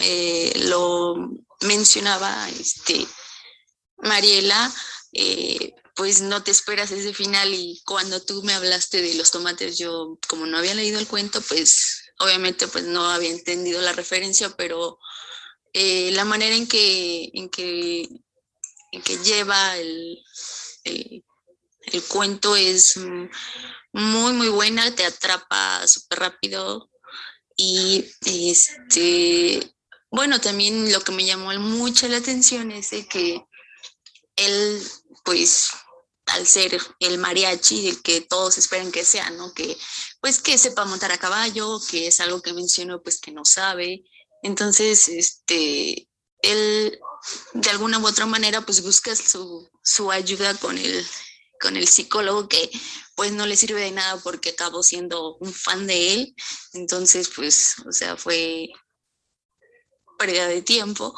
eh, 0.00 0.52
lo 0.64 1.30
mencionaba 1.60 2.48
este, 2.50 3.06
Mariela, 3.98 4.72
eh, 5.12 5.74
pues 5.94 6.22
no 6.22 6.42
te 6.42 6.50
esperas 6.50 6.90
ese 6.90 7.14
final 7.14 7.54
y 7.54 7.80
cuando 7.84 8.20
tú 8.20 8.42
me 8.42 8.54
hablaste 8.54 9.00
de 9.00 9.14
los 9.14 9.30
tomates, 9.30 9.78
yo 9.78 10.18
como 10.28 10.46
no 10.46 10.58
había 10.58 10.74
leído 10.74 10.98
el 10.98 11.06
cuento, 11.06 11.40
pues 11.42 12.02
obviamente 12.18 12.66
pues 12.66 12.84
no 12.84 13.08
había 13.10 13.30
entendido 13.30 13.80
la 13.80 13.92
referencia, 13.92 14.50
pero 14.56 14.98
eh, 15.72 16.10
la 16.12 16.24
manera 16.24 16.56
en 16.56 16.66
que, 16.66 17.30
en 17.32 17.48
que, 17.48 18.08
que 19.02 19.18
lleva 19.18 19.76
el, 19.76 20.22
el, 20.84 21.22
cuento 22.08 22.56
es 22.56 22.96
muy, 23.92 24.32
muy 24.32 24.48
buena, 24.48 24.94
te 24.94 25.04
atrapa 25.04 25.86
súper 25.86 26.18
rápido. 26.20 26.90
Y 27.56 28.04
este, 28.26 29.74
bueno, 30.10 30.40
también 30.40 30.92
lo 30.92 31.00
que 31.00 31.12
me 31.12 31.24
llamó 31.24 31.52
mucho 31.58 32.08
la 32.08 32.18
atención 32.18 32.70
es 32.70 32.90
de 32.90 33.06
que 33.06 33.44
él, 34.36 34.82
pues, 35.24 35.70
al 36.26 36.46
ser 36.46 36.80
el 37.00 37.18
mariachi, 37.18 37.88
el 37.88 38.02
que 38.02 38.20
todos 38.20 38.58
esperan 38.58 38.92
que 38.92 39.04
sea, 39.04 39.30
¿no? 39.30 39.52
Que, 39.52 39.76
pues, 40.20 40.40
que 40.40 40.58
sepa 40.58 40.84
montar 40.84 41.12
a 41.12 41.18
caballo, 41.18 41.80
que 41.90 42.08
es 42.08 42.20
algo 42.20 42.42
que 42.42 42.52
mencionó, 42.52 43.02
pues, 43.02 43.20
que 43.20 43.32
no 43.32 43.44
sabe. 43.44 44.04
Entonces, 44.42 45.08
este, 45.08 46.08
de 47.64 47.70
alguna 47.70 47.98
u 47.98 48.06
otra 48.06 48.26
manera, 48.26 48.60
pues, 48.62 48.82
busca 48.82 49.14
su, 49.16 49.68
su 49.82 50.10
ayuda 50.12 50.54
con 50.54 50.78
el, 50.78 51.06
con 51.60 51.76
el 51.76 51.88
psicólogo 51.88 52.48
que 52.48 52.70
pues 53.16 53.32
no 53.32 53.46
le 53.46 53.56
sirve 53.56 53.80
de 53.80 53.90
nada 53.92 54.20
porque 54.22 54.50
acabó 54.50 54.82
siendo 54.82 55.36
un 55.36 55.52
fan 55.52 55.86
de 55.86 56.14
él. 56.14 56.34
Entonces, 56.72 57.30
pues, 57.34 57.76
o 57.86 57.92
sea, 57.92 58.16
fue 58.16 58.68
pérdida 60.18 60.48
de 60.48 60.62
tiempo. 60.62 61.14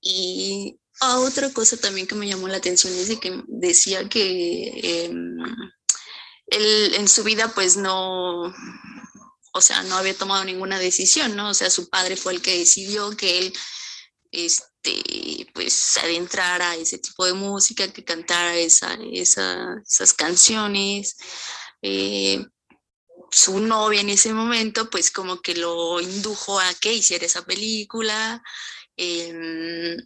Y 0.00 0.78
otra 1.00 1.52
cosa 1.52 1.76
también 1.76 2.06
que 2.06 2.14
me 2.14 2.28
llamó 2.28 2.48
la 2.48 2.56
atención 2.58 2.92
es 2.94 3.08
de 3.08 3.20
que 3.20 3.42
decía 3.48 4.08
que 4.08 5.04
em, 5.04 5.36
él 6.46 6.94
en 6.94 7.08
su 7.08 7.22
vida 7.24 7.52
pues 7.54 7.76
no, 7.76 8.54
o 9.52 9.60
sea, 9.60 9.82
no 9.84 9.96
había 9.96 10.16
tomado 10.16 10.44
ninguna 10.44 10.78
decisión, 10.78 11.36
¿no? 11.36 11.50
O 11.50 11.54
sea, 11.54 11.70
su 11.70 11.88
padre 11.88 12.16
fue 12.16 12.34
el 12.34 12.42
que 12.42 12.58
decidió 12.58 13.16
que 13.16 13.38
él, 13.38 13.52
este, 14.86 15.50
pues, 15.52 15.96
adentrara 15.98 16.70
a 16.70 16.76
ese 16.76 16.98
tipo 16.98 17.24
de 17.24 17.32
música, 17.32 17.92
que 17.92 18.04
cantara 18.04 18.56
esa, 18.56 18.96
esas 19.12 20.14
canciones. 20.14 21.16
Eh, 21.82 22.44
su 23.30 23.58
novia 23.60 24.00
en 24.00 24.10
ese 24.10 24.32
momento, 24.32 24.88
pues 24.88 25.10
como 25.10 25.40
que 25.40 25.54
lo 25.56 26.00
indujo 26.00 26.60
a 26.60 26.72
que 26.74 26.94
hiciera 26.94 27.26
esa 27.26 27.44
película. 27.44 28.42
Em, 28.96 29.96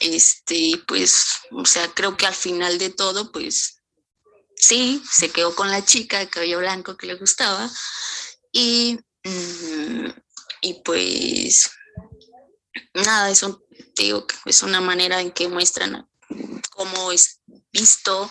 este, 0.00 0.82
pues, 0.86 1.26
o 1.52 1.64
sea, 1.64 1.88
creo 1.94 2.16
que 2.16 2.26
al 2.26 2.34
final 2.34 2.78
de 2.78 2.90
todo, 2.90 3.30
pues 3.32 3.82
sí, 4.56 5.02
se 5.10 5.30
quedó 5.30 5.54
con 5.54 5.70
la 5.70 5.84
chica 5.84 6.18
de 6.18 6.28
cabello 6.28 6.58
blanco 6.58 6.96
que 6.96 7.06
le 7.06 7.14
gustaba. 7.16 7.70
Y, 8.52 8.98
y 10.62 10.74
pues, 10.84 11.70
nada, 12.94 13.30
eso 13.30 13.63
digo 14.02 14.26
que 14.26 14.36
es 14.46 14.62
una 14.62 14.80
manera 14.80 15.20
en 15.20 15.30
que 15.30 15.48
muestran 15.48 16.08
cómo 16.70 17.12
es 17.12 17.40
visto 17.72 18.30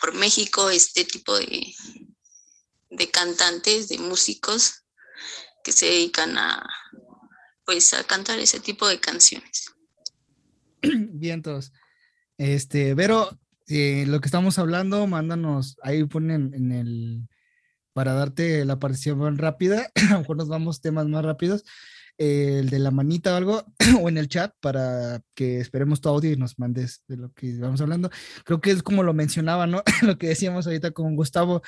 por 0.00 0.14
México 0.14 0.70
este 0.70 1.04
tipo 1.04 1.36
de, 1.38 1.74
de 2.90 3.10
cantantes, 3.10 3.88
de 3.88 3.98
músicos 3.98 4.84
que 5.62 5.72
se 5.72 5.86
dedican 5.86 6.36
a 6.38 6.66
pues 7.64 7.94
a 7.94 8.04
cantar 8.04 8.38
ese 8.38 8.60
tipo 8.60 8.86
de 8.88 9.00
canciones. 9.00 9.74
Vientos. 10.82 11.72
Este, 12.36 12.94
pero 12.94 13.38
eh, 13.68 14.04
lo 14.06 14.20
que 14.20 14.26
estamos 14.26 14.58
hablando, 14.58 15.06
mándanos, 15.06 15.76
ahí 15.82 16.04
ponen 16.04 16.52
en 16.54 16.72
el, 16.72 17.28
para 17.92 18.12
darte 18.12 18.64
la 18.64 18.78
participación 18.78 19.38
rápida, 19.38 19.90
a 20.10 20.12
lo 20.12 20.18
mejor 20.20 20.36
nos 20.36 20.48
vamos 20.48 20.80
temas 20.80 21.06
más 21.06 21.24
rápidos, 21.24 21.64
el 22.18 22.70
de 22.70 22.78
la 22.78 22.90
manita 22.90 23.34
o 23.34 23.36
algo, 23.36 23.64
o 24.00 24.08
en 24.08 24.18
el 24.18 24.28
chat 24.28 24.52
para 24.60 25.20
que 25.34 25.60
esperemos 25.60 26.00
tu 26.00 26.08
audio 26.08 26.32
y 26.32 26.36
nos 26.36 26.58
mandes 26.58 27.02
de 27.08 27.16
lo 27.16 27.32
que 27.32 27.56
vamos 27.58 27.80
hablando. 27.80 28.10
Creo 28.44 28.60
que 28.60 28.70
es 28.70 28.82
como 28.82 29.02
lo 29.02 29.14
mencionaba, 29.14 29.66
¿no? 29.66 29.82
lo 30.02 30.18
que 30.18 30.28
decíamos 30.28 30.66
ahorita 30.66 30.92
con 30.92 31.16
Gustavo, 31.16 31.62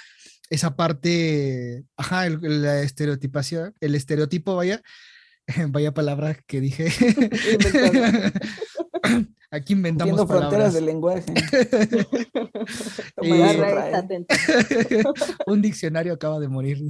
esa 0.51 0.77
parte, 0.77 1.85
ajá, 1.97 2.29
la 2.29 2.83
estereotipación, 2.83 3.75
el 3.81 3.95
estereotipo, 3.95 4.55
vaya, 4.57 4.83
vaya 5.69 5.95
palabra 5.95 6.37
que 6.47 6.61
dije. 6.61 6.93
Aquí 9.51 9.75
inventamos 9.75 10.27
fronteras 10.27 10.75
del 10.75 10.87
lenguaje. 10.87 11.33
un 15.47 15.63
diccionario 15.63 16.13
acaba 16.13 16.41
de 16.41 16.49
morir, 16.49 16.83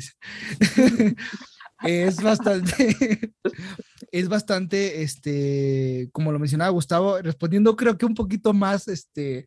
es 1.85 2.23
bastante, 2.23 3.33
es 4.13 4.29
bastante, 4.29 5.03
este, 5.03 6.09
como 6.13 6.33
lo 6.33 6.39
mencionaba 6.39 6.71
Gustavo, 6.71 7.21
respondiendo 7.21 7.77
creo 7.77 7.99
que 7.99 8.07
un 8.07 8.15
poquito 8.15 8.53
más, 8.53 8.89
este, 8.89 9.47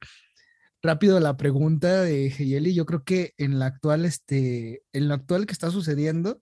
rápido 0.81 1.19
la 1.19 1.37
pregunta 1.37 2.01
de 2.01 2.27
Heyeli, 2.27 2.73
yo 2.73 2.85
creo 2.85 3.03
que 3.03 3.33
en 3.37 3.59
la 3.59 3.65
actual, 3.67 4.05
este, 4.05 4.83
en 4.93 5.07
lo 5.07 5.13
actual 5.13 5.45
que 5.45 5.53
está 5.53 5.71
sucediendo, 5.71 6.41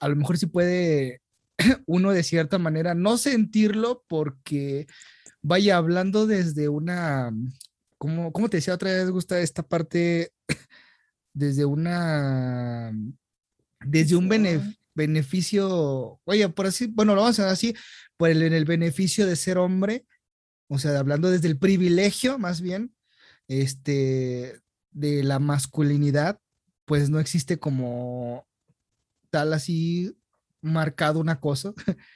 a 0.00 0.08
lo 0.08 0.16
mejor 0.16 0.38
sí 0.38 0.46
puede 0.46 1.20
uno 1.86 2.12
de 2.12 2.22
cierta 2.22 2.58
manera 2.58 2.94
no 2.94 3.18
sentirlo 3.18 4.04
porque 4.08 4.86
vaya 5.42 5.76
hablando 5.76 6.26
desde 6.26 6.68
una, 6.68 7.32
como, 7.98 8.32
te 8.48 8.58
decía 8.58 8.74
otra 8.74 8.92
vez, 8.92 9.10
gusta 9.10 9.40
esta 9.40 9.62
parte 9.62 10.32
desde 11.32 11.64
una, 11.64 12.92
desde 13.84 14.16
un 14.16 14.28
beneficio, 14.94 16.20
oye, 16.24 16.48
por 16.48 16.66
así, 16.66 16.86
bueno, 16.86 17.14
lo 17.14 17.22
vamos 17.22 17.38
a 17.38 17.42
hacer 17.44 17.52
así, 17.52 17.74
por 18.16 18.30
el, 18.30 18.42
en 18.42 18.52
el 18.52 18.64
beneficio 18.64 19.26
de 19.26 19.36
ser 19.36 19.58
hombre, 19.58 20.06
o 20.68 20.78
sea, 20.78 20.98
hablando 20.98 21.30
desde 21.30 21.48
el 21.48 21.58
privilegio 21.58 22.38
más 22.38 22.60
bien, 22.60 22.94
este, 23.48 24.60
de 24.90 25.24
la 25.24 25.38
masculinidad, 25.38 26.40
pues 26.84 27.10
no 27.10 27.20
existe 27.20 27.58
como 27.58 28.46
tal 29.30 29.52
así 29.52 30.16
marcado 30.60 31.20
una 31.20 31.40
cosa 31.40 31.72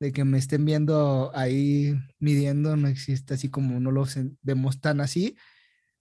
de 0.00 0.12
que 0.12 0.24
me 0.24 0.38
estén 0.38 0.64
viendo 0.64 1.30
ahí 1.34 1.94
midiendo, 2.18 2.76
no 2.76 2.88
existe 2.88 3.34
así 3.34 3.50
como 3.50 3.80
no 3.80 3.90
lo 3.90 4.06
vemos 4.42 4.80
tan 4.80 5.00
así, 5.00 5.36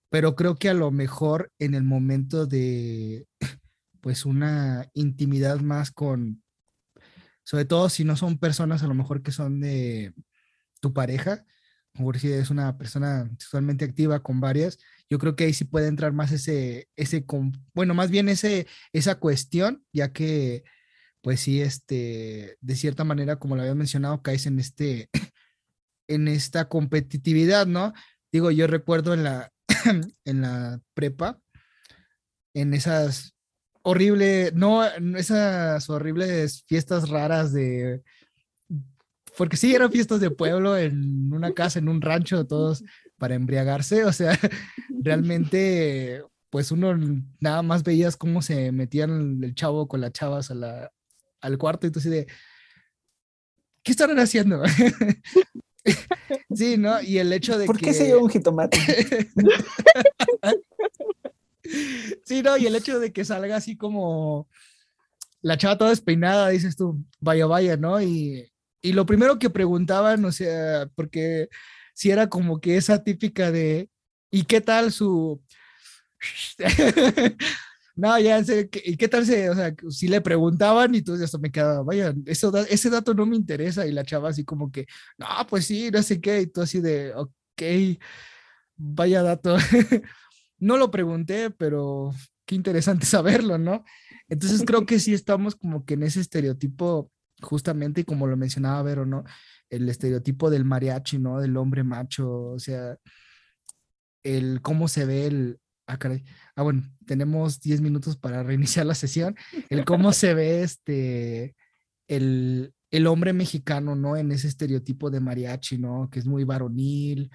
pero 0.10 0.36
creo 0.36 0.56
que 0.56 0.70
a 0.70 0.74
lo 0.74 0.92
mejor 0.92 1.52
en 1.60 1.74
el 1.74 1.84
momento 1.84 2.46
de 2.46 3.28
pues 4.04 4.26
una 4.26 4.90
intimidad 4.94 5.62
más 5.62 5.90
con, 5.90 6.44
sobre 7.44 7.64
todo 7.64 7.88
si 7.88 8.04
no 8.04 8.18
son 8.18 8.38
personas 8.38 8.84
a 8.84 8.88
lo 8.88 8.94
mejor 8.94 9.24
que 9.24 9.32
son 9.32 9.62
de 9.62 10.14
tu 10.82 10.92
pareja, 10.92 11.46
como 11.96 12.14
si 12.14 12.30
es 12.30 12.50
una 12.50 12.78
persona 12.78 13.30
sexualmente 13.40 13.86
activa 13.86 14.22
con 14.22 14.42
varias, 14.42 14.78
yo 15.10 15.20
creo 15.20 15.38
que 15.38 15.46
ahí 15.46 15.54
sí 15.54 15.64
puede 15.64 15.88
entrar 15.88 16.12
más 16.12 16.34
ese, 16.34 16.90
ese, 16.98 17.26
bueno, 17.74 17.94
más 17.94 18.12
bien 18.12 18.28
ese, 18.28 18.68
esa 18.92 19.16
cuestión, 19.16 19.86
ya 19.94 20.12
que 20.12 20.66
pues 21.22 21.40
sí, 21.40 21.62
este, 21.62 22.58
de 22.60 22.76
cierta 22.76 23.06
manera, 23.06 23.38
como 23.38 23.56
lo 23.56 23.62
había 23.62 23.76
mencionado, 23.76 24.22
caes 24.22 24.48
en 24.48 24.60
este, 24.60 25.10
en 26.10 26.28
esta 26.28 26.68
competitividad, 26.68 27.68
¿no? 27.68 27.94
Digo, 28.34 28.52
yo 28.52 28.68
recuerdo 28.68 29.14
en 29.14 29.24
la, 29.24 29.54
en 30.26 30.42
la 30.42 30.82
prepa, 30.94 31.40
en 32.54 32.74
esas 32.74 33.33
horribles, 33.84 34.54
no, 34.54 34.84
esas 35.18 35.90
horribles 35.90 36.64
fiestas 36.68 37.10
raras 37.10 37.54
de, 37.54 38.02
porque 39.38 39.58
sí, 39.58 39.74
eran 39.74 39.92
fiestas 39.92 40.20
de 40.20 40.32
pueblo 40.32 40.78
en 40.78 41.32
una 41.34 41.54
casa, 41.54 41.80
en 41.80 41.90
un 41.90 42.02
rancho, 42.02 42.46
todos 42.46 42.84
para 43.18 43.36
embriagarse, 43.36 44.06
o 44.06 44.14
sea, 44.14 44.38
realmente, 45.02 46.24
pues 46.50 46.72
uno 46.72 46.96
nada 47.40 47.62
más 47.62 47.84
veías 47.84 48.16
cómo 48.16 48.42
se 48.42 48.72
metían 48.72 49.44
el 49.44 49.56
chavo 49.56 49.88
con 49.88 50.02
las 50.02 50.14
chavas 50.14 50.52
a 50.52 50.56
la, 50.56 50.92
al 51.42 51.58
cuarto 51.58 51.88
y 51.88 51.92
tú 51.92 52.00
así 52.00 52.10
de, 52.10 52.28
¿qué 53.84 53.92
estarán 53.92 54.20
haciendo? 54.20 54.62
sí, 56.56 56.78
¿no? 56.78 57.02
Y 57.02 57.18
el 57.18 57.34
hecho 57.34 57.58
de 57.58 57.66
¿Por 57.66 57.78
que... 57.78 57.88
qué 57.88 57.94
se 57.94 58.06
lleva 58.06 58.22
un 58.22 58.30
jitomate? 58.30 58.78
sí, 62.26 62.42
¿no? 62.44 62.58
Y 62.58 62.68
el 62.68 62.76
hecho 62.76 63.00
de 63.00 63.12
que 63.14 63.26
salga 63.26 63.56
así 63.58 63.78
como 63.78 64.48
la 65.42 65.58
chava 65.58 65.78
toda 65.78 65.90
despeinada, 65.92 66.50
dices 66.50 66.76
tú, 66.76 67.04
vaya, 67.20 67.46
vaya, 67.46 67.78
¿no? 67.78 68.02
Y, 68.02 68.52
y 68.82 68.94
lo 68.94 69.06
primero 69.06 69.40
que 69.40 69.50
preguntaban, 69.50 70.24
o 70.26 70.32
sea, 70.32 70.88
porque 70.96 71.50
si 71.94 72.12
era 72.12 72.30
como 72.30 72.60
que 72.62 72.78
esa 72.78 73.04
típica 73.04 73.52
de, 73.52 73.90
¿y 74.32 74.44
qué 74.46 74.62
tal 74.62 74.92
su... 74.92 75.42
No, 77.96 78.18
ya 78.18 78.44
sé, 78.44 78.70
¿y 78.86 78.98
qué 78.98 79.08
tal 79.08 79.24
se, 79.24 79.52
o 79.52 79.56
sea, 79.56 79.72
si 79.92 80.08
le 80.08 80.20
preguntaban 80.20 80.96
y 80.96 81.04
tú 81.04 81.16
ya 81.16 81.28
me 81.38 81.52
quedaba, 81.52 81.84
vaya, 81.84 82.12
eso, 82.26 82.52
ese 82.66 82.90
dato 82.90 83.14
no 83.14 83.26
me 83.28 83.36
interesa 83.36 83.86
y 83.86 83.92
la 83.92 84.04
chava 84.04 84.30
así 84.30 84.44
como 84.44 84.72
que, 84.72 84.88
no, 85.18 85.28
pues 85.48 85.68
sí, 85.68 85.92
no 85.92 86.02
sé 86.02 86.20
qué, 86.20 86.42
y 86.42 86.48
tú 86.48 86.62
así 86.62 86.82
de, 86.82 87.14
ok, 87.14 87.62
vaya 88.78 89.24
dato. 89.24 89.58
no 90.64 90.78
lo 90.78 90.92
pregunté, 90.92 91.50
pero 91.52 92.14
qué 92.46 92.56
interesante 92.56 93.06
saberlo, 93.06 93.58
¿no? 93.58 93.84
Entonces 94.28 94.64
creo 94.66 94.86
que 94.86 95.00
sí 95.00 95.14
estamos 95.14 95.56
como 95.56 95.86
que 95.86 95.96
en 95.96 96.04
ese 96.04 96.22
estereotipo, 96.22 97.12
justamente, 97.42 98.02
y 98.02 98.04
como 98.04 98.28
lo 98.28 98.38
mencionaba 98.38 98.82
Vero, 98.84 99.06
¿no? 99.06 99.24
El 99.70 99.90
estereotipo 99.90 100.50
del 100.50 100.66
mariachi, 100.66 101.20
¿no? 101.20 101.40
Del 101.40 101.58
hombre 101.58 101.84
macho, 101.84 102.32
o 102.32 102.60
sea, 102.60 102.98
el 104.24 104.62
cómo 104.62 104.88
se 104.88 105.06
ve 105.06 105.28
el, 105.28 105.60
Ah, 105.86 105.98
caray. 105.98 106.24
Ah, 106.56 106.64
bueno, 106.64 106.84
tenemos 107.06 107.60
10 107.60 107.82
minutos 107.82 108.16
para 108.16 108.42
reiniciar 108.44 108.86
la 108.86 108.96
sesión. 108.96 109.36
El 109.70 109.84
cómo 109.86 110.14
se 110.14 110.34
ve 110.34 110.64
este, 110.64 111.56
el, 112.08 112.74
el 112.90 113.08
hombre 113.08 113.34
mexicano, 113.34 113.96
¿no? 113.96 114.16
En 114.16 114.32
ese 114.32 114.48
estereotipo 114.48 115.10
de 115.10 115.20
mariachi, 115.20 115.78
¿no? 115.78 116.10
Que 116.10 116.20
es 116.20 116.26
muy 116.26 116.46
varonil, 116.46 117.30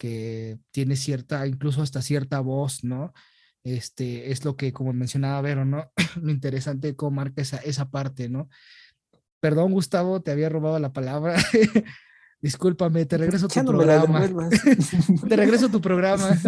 que 0.00 0.58
tiene 0.70 0.96
cierta, 0.96 1.46
incluso 1.46 1.82
hasta 1.82 2.00
cierta 2.00 2.40
voz, 2.40 2.84
¿no? 2.84 3.12
Este, 3.64 4.32
es 4.32 4.46
lo 4.46 4.56
que, 4.56 4.72
como 4.72 4.94
mencionaba 4.94 5.42
Vero, 5.42 5.66
¿no? 5.66 5.92
lo 6.22 6.30
interesante 6.30 6.96
cómo 6.96 7.10
marca 7.16 7.42
esa, 7.42 7.58
esa 7.58 7.90
parte, 7.90 8.30
¿no? 8.30 8.48
Perdón, 9.40 9.72
Gustavo, 9.72 10.22
te 10.22 10.30
había 10.30 10.48
robado 10.48 10.78
la 10.78 10.94
palabra. 10.94 11.36
Discúlpame, 12.40 13.04
te 13.04 13.18
regreso 13.18 13.46
tu 13.46 13.62
programa. 13.66 14.26
te 15.28 15.36
regreso 15.36 15.68
tu 15.68 15.80
programa. 15.80 16.30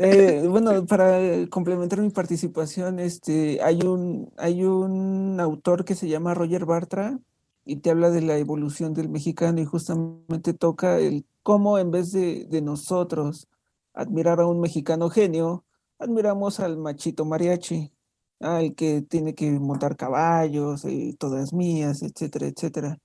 Eh, 0.00 0.44
bueno, 0.46 0.86
para 0.86 1.18
complementar 1.48 2.00
mi 2.00 2.10
participación, 2.10 3.00
este, 3.00 3.60
hay 3.62 3.80
un, 3.80 4.30
hay 4.36 4.62
un 4.62 5.40
autor 5.40 5.84
que 5.84 5.96
se 5.96 6.08
llama 6.08 6.34
Roger 6.34 6.66
Bartra 6.66 7.18
y 7.68 7.76
te 7.76 7.90
habla 7.90 8.08
de 8.08 8.22
la 8.22 8.38
evolución 8.38 8.94
del 8.94 9.10
mexicano 9.10 9.60
y 9.60 9.66
justamente 9.66 10.54
toca 10.54 10.98
el 10.98 11.26
cómo 11.42 11.78
en 11.78 11.90
vez 11.90 12.12
de, 12.12 12.46
de 12.46 12.62
nosotros 12.62 13.46
admirar 13.92 14.40
a 14.40 14.46
un 14.46 14.58
mexicano 14.58 15.10
genio, 15.10 15.66
admiramos 15.98 16.60
al 16.60 16.78
machito 16.78 17.26
mariachi, 17.26 17.92
al 18.40 18.74
que 18.74 19.02
tiene 19.02 19.34
que 19.34 19.50
montar 19.50 19.96
caballos 19.96 20.86
y 20.86 21.12
todas 21.12 21.52
mías, 21.52 22.02
etcétera, 22.02 22.46
etcétera. 22.46 22.98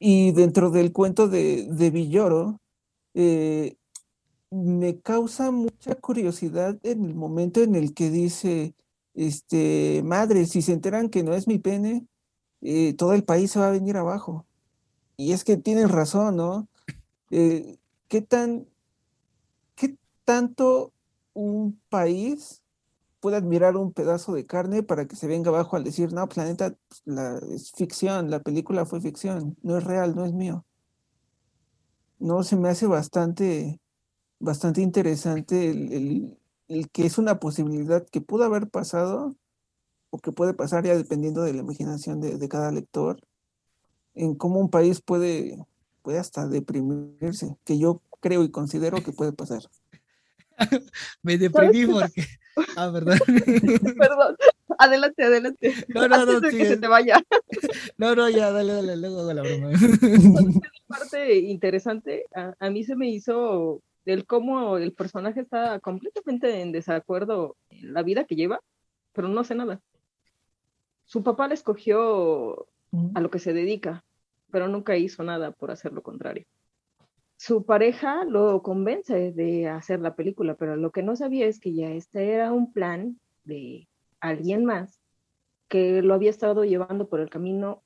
Y 0.00 0.32
dentro 0.32 0.70
del 0.70 0.92
cuento 0.92 1.28
de, 1.28 1.68
de 1.70 1.90
Villoro, 1.90 2.60
eh, 3.14 3.76
me 4.50 4.98
causa 5.00 5.52
mucha 5.52 5.94
curiosidad 5.94 6.80
en 6.82 7.04
el 7.04 7.14
momento 7.14 7.62
en 7.62 7.76
el 7.76 7.94
que 7.94 8.10
dice, 8.10 8.74
este, 9.14 10.02
madre, 10.04 10.46
si 10.46 10.62
se 10.62 10.72
enteran 10.72 11.10
que 11.10 11.22
no 11.22 11.32
es 11.32 11.46
mi 11.46 11.60
pene, 11.60 12.08
eh, 12.64 12.94
todo 12.94 13.12
el 13.12 13.24
país 13.24 13.52
se 13.52 13.60
va 13.60 13.68
a 13.68 13.72
venir 13.72 13.96
abajo. 13.96 14.46
Y 15.16 15.32
es 15.32 15.44
que 15.44 15.56
tienen 15.56 15.90
razón, 15.90 16.36
¿no? 16.36 16.66
Eh, 17.30 17.78
¿Qué 18.08 18.22
tan, 18.22 18.66
qué 19.76 19.96
tanto 20.24 20.92
un 21.34 21.78
país 21.90 22.62
puede 23.20 23.36
admirar 23.36 23.76
un 23.76 23.92
pedazo 23.92 24.34
de 24.34 24.46
carne 24.46 24.82
para 24.82 25.06
que 25.06 25.16
se 25.16 25.26
venga 25.26 25.50
abajo 25.50 25.76
al 25.76 25.84
decir, 25.84 26.12
no, 26.12 26.28
planeta, 26.28 26.74
pues, 27.04 27.42
es 27.52 27.72
ficción, 27.72 28.30
la 28.30 28.40
película 28.40 28.86
fue 28.86 29.00
ficción, 29.00 29.56
no 29.62 29.78
es 29.78 29.84
real, 29.84 30.14
no 30.14 30.24
es 30.24 30.32
mío. 30.32 30.64
No, 32.18 32.42
se 32.42 32.56
me 32.56 32.68
hace 32.70 32.86
bastante, 32.86 33.80
bastante 34.38 34.80
interesante 34.80 35.70
el, 35.70 36.38
que 36.92 37.06
es 37.06 37.18
una 37.18 37.40
posibilidad 37.40 38.06
que 38.06 38.20
pudo 38.20 38.44
haber 38.44 38.68
pasado 38.68 39.36
o 40.14 40.18
que 40.18 40.30
puede 40.30 40.54
pasar 40.54 40.84
ya 40.84 40.94
dependiendo 40.94 41.42
de 41.42 41.52
la 41.52 41.62
imaginación 41.62 42.20
de, 42.20 42.48
cada 42.48 42.70
lector, 42.70 43.20
en 44.14 44.36
cómo 44.36 44.60
un 44.60 44.70
país 44.70 45.00
puede, 45.00 45.58
puede 46.02 46.20
hasta 46.20 46.46
deprimirse, 46.46 47.56
que 47.64 47.80
yo 47.80 48.00
creo 48.20 48.44
y 48.44 48.50
considero 48.52 49.02
que 49.02 49.10
puede 49.10 49.32
pasar. 49.32 49.62
Me 51.22 51.36
deprimí 51.36 51.86
porque. 51.86 52.24
Ah, 52.76 52.88
verdad. 52.88 53.18
Perdón. 53.98 54.36
Adelante, 54.78 55.24
adelante. 55.24 55.74
No, 55.88 56.06
no, 56.06 56.08
no. 56.08 56.22
Antes 56.22 56.40
de 56.40 56.50
sí, 56.52 56.56
que 56.58 56.66
se 56.66 56.76
te 56.76 56.86
vaya. 56.86 57.20
No, 57.98 58.14
no, 58.14 58.30
ya, 58.30 58.52
dale, 58.52 58.74
dale, 58.74 58.96
luego 58.96 59.22
hago 59.22 59.32
la 59.32 59.42
broma. 59.42 59.70
parte 60.86 61.36
interesante, 61.36 62.26
a, 62.32 62.54
a 62.60 62.70
mí 62.70 62.84
se 62.84 62.94
me 62.94 63.10
hizo 63.10 63.82
el 64.04 64.24
cómo 64.24 64.78
el 64.78 64.92
personaje 64.92 65.40
está 65.40 65.80
completamente 65.80 66.60
en 66.60 66.70
desacuerdo 66.70 67.56
en 67.70 67.92
la 67.92 68.04
vida 68.04 68.22
que 68.24 68.36
lleva, 68.36 68.60
pero 69.12 69.26
no 69.26 69.40
hace 69.40 69.56
nada. 69.56 69.80
Su 71.14 71.22
papá 71.22 71.46
le 71.46 71.54
escogió 71.54 72.66
a 73.14 73.20
lo 73.20 73.30
que 73.30 73.38
se 73.38 73.52
dedica, 73.52 74.04
pero 74.50 74.66
nunca 74.66 74.96
hizo 74.96 75.22
nada 75.22 75.52
por 75.52 75.70
hacer 75.70 75.92
lo 75.92 76.02
contrario. 76.02 76.44
Su 77.36 77.64
pareja 77.64 78.24
lo 78.24 78.64
convence 78.64 79.30
de 79.30 79.68
hacer 79.68 80.00
la 80.00 80.16
película, 80.16 80.56
pero 80.56 80.74
lo 80.74 80.90
que 80.90 81.04
no 81.04 81.14
sabía 81.14 81.46
es 81.46 81.60
que 81.60 81.72
ya 81.72 81.88
este 81.90 82.32
era 82.32 82.50
un 82.50 82.72
plan 82.72 83.20
de 83.44 83.86
alguien 84.18 84.64
más 84.64 85.00
que 85.68 86.02
lo 86.02 86.14
había 86.14 86.30
estado 86.30 86.64
llevando 86.64 87.08
por 87.08 87.20
el 87.20 87.30
camino 87.30 87.84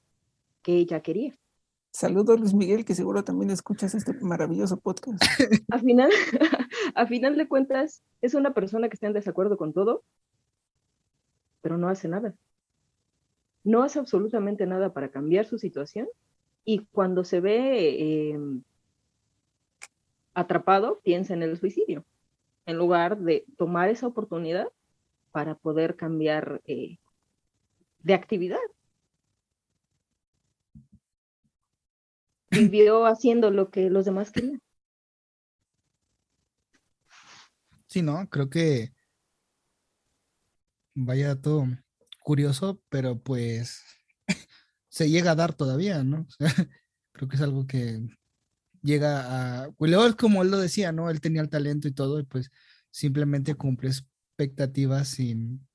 que 0.62 0.76
ella 0.76 1.02
quería. 1.02 1.36
Saludos 1.90 2.40
Luis 2.40 2.54
Miguel, 2.54 2.86
que 2.86 2.94
seguro 2.94 3.24
también 3.24 3.50
escuchas 3.50 3.94
este 3.94 4.14
maravilloso 4.22 4.80
podcast. 4.80 5.22
a 5.70 5.78
final, 5.78 6.10
a 6.94 7.06
final 7.06 7.36
de 7.36 7.46
cuentas, 7.46 8.02
es 8.22 8.32
una 8.32 8.54
persona 8.54 8.88
que 8.88 8.94
está 8.94 9.06
en 9.06 9.12
desacuerdo 9.12 9.58
con 9.58 9.74
todo, 9.74 10.02
pero 11.60 11.76
no 11.76 11.90
hace 11.90 12.08
nada. 12.08 12.34
No 13.68 13.82
hace 13.82 13.98
absolutamente 13.98 14.64
nada 14.64 14.94
para 14.94 15.10
cambiar 15.10 15.44
su 15.44 15.58
situación 15.58 16.08
y 16.64 16.86
cuando 16.86 17.22
se 17.22 17.40
ve 17.40 18.30
eh, 18.30 18.38
atrapado, 20.32 21.00
piensa 21.04 21.34
en 21.34 21.42
el 21.42 21.58
suicidio, 21.58 22.02
en 22.64 22.78
lugar 22.78 23.18
de 23.18 23.44
tomar 23.58 23.90
esa 23.90 24.06
oportunidad 24.06 24.68
para 25.32 25.54
poder 25.54 25.96
cambiar 25.96 26.62
eh, 26.64 26.96
de 27.98 28.14
actividad. 28.14 28.56
Vivió 32.48 33.04
haciendo 33.04 33.50
lo 33.50 33.68
que 33.68 33.90
los 33.90 34.06
demás 34.06 34.30
querían. 34.30 34.62
Sí, 37.86 38.00
¿no? 38.00 38.26
Creo 38.30 38.48
que 38.48 38.94
vaya 40.94 41.38
todo 41.38 41.66
curioso, 42.28 42.82
pero 42.90 43.18
pues 43.22 43.82
se 44.90 45.08
llega 45.08 45.30
a 45.30 45.34
dar 45.34 45.54
todavía, 45.54 46.04
¿no? 46.04 46.26
Creo 47.12 47.26
que 47.26 47.36
es 47.36 47.40
algo 47.40 47.66
que 47.66 48.06
llega 48.82 49.62
a... 49.62 49.70
Pues 49.72 50.14
como 50.16 50.42
él 50.42 50.50
lo 50.50 50.58
decía, 50.58 50.92
¿no? 50.92 51.08
Él 51.08 51.22
tenía 51.22 51.40
el 51.40 51.48
talento 51.48 51.88
y 51.88 51.92
todo, 51.92 52.20
y 52.20 52.24
pues 52.24 52.50
simplemente 52.90 53.54
cumple 53.54 53.88
expectativas 53.88 55.08
sin, 55.08 55.66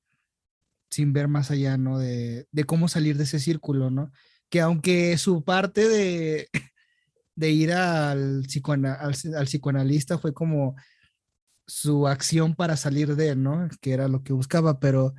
sin 0.90 1.12
ver 1.12 1.26
más 1.26 1.50
allá, 1.50 1.76
¿no? 1.76 1.98
De, 1.98 2.46
de 2.52 2.64
cómo 2.64 2.86
salir 2.86 3.16
de 3.16 3.24
ese 3.24 3.40
círculo, 3.40 3.90
¿no? 3.90 4.12
Que 4.48 4.60
aunque 4.60 5.18
su 5.18 5.42
parte 5.42 5.88
de, 5.88 6.48
de 7.34 7.50
ir 7.50 7.72
al, 7.72 8.44
al, 8.46 9.14
al 9.36 9.46
psicoanalista 9.46 10.18
fue 10.18 10.32
como 10.32 10.76
su 11.66 12.06
acción 12.06 12.54
para 12.54 12.76
salir 12.76 13.16
de 13.16 13.34
¿no? 13.34 13.68
Que 13.80 13.92
era 13.92 14.06
lo 14.06 14.22
que 14.22 14.32
buscaba, 14.32 14.78
pero... 14.78 15.16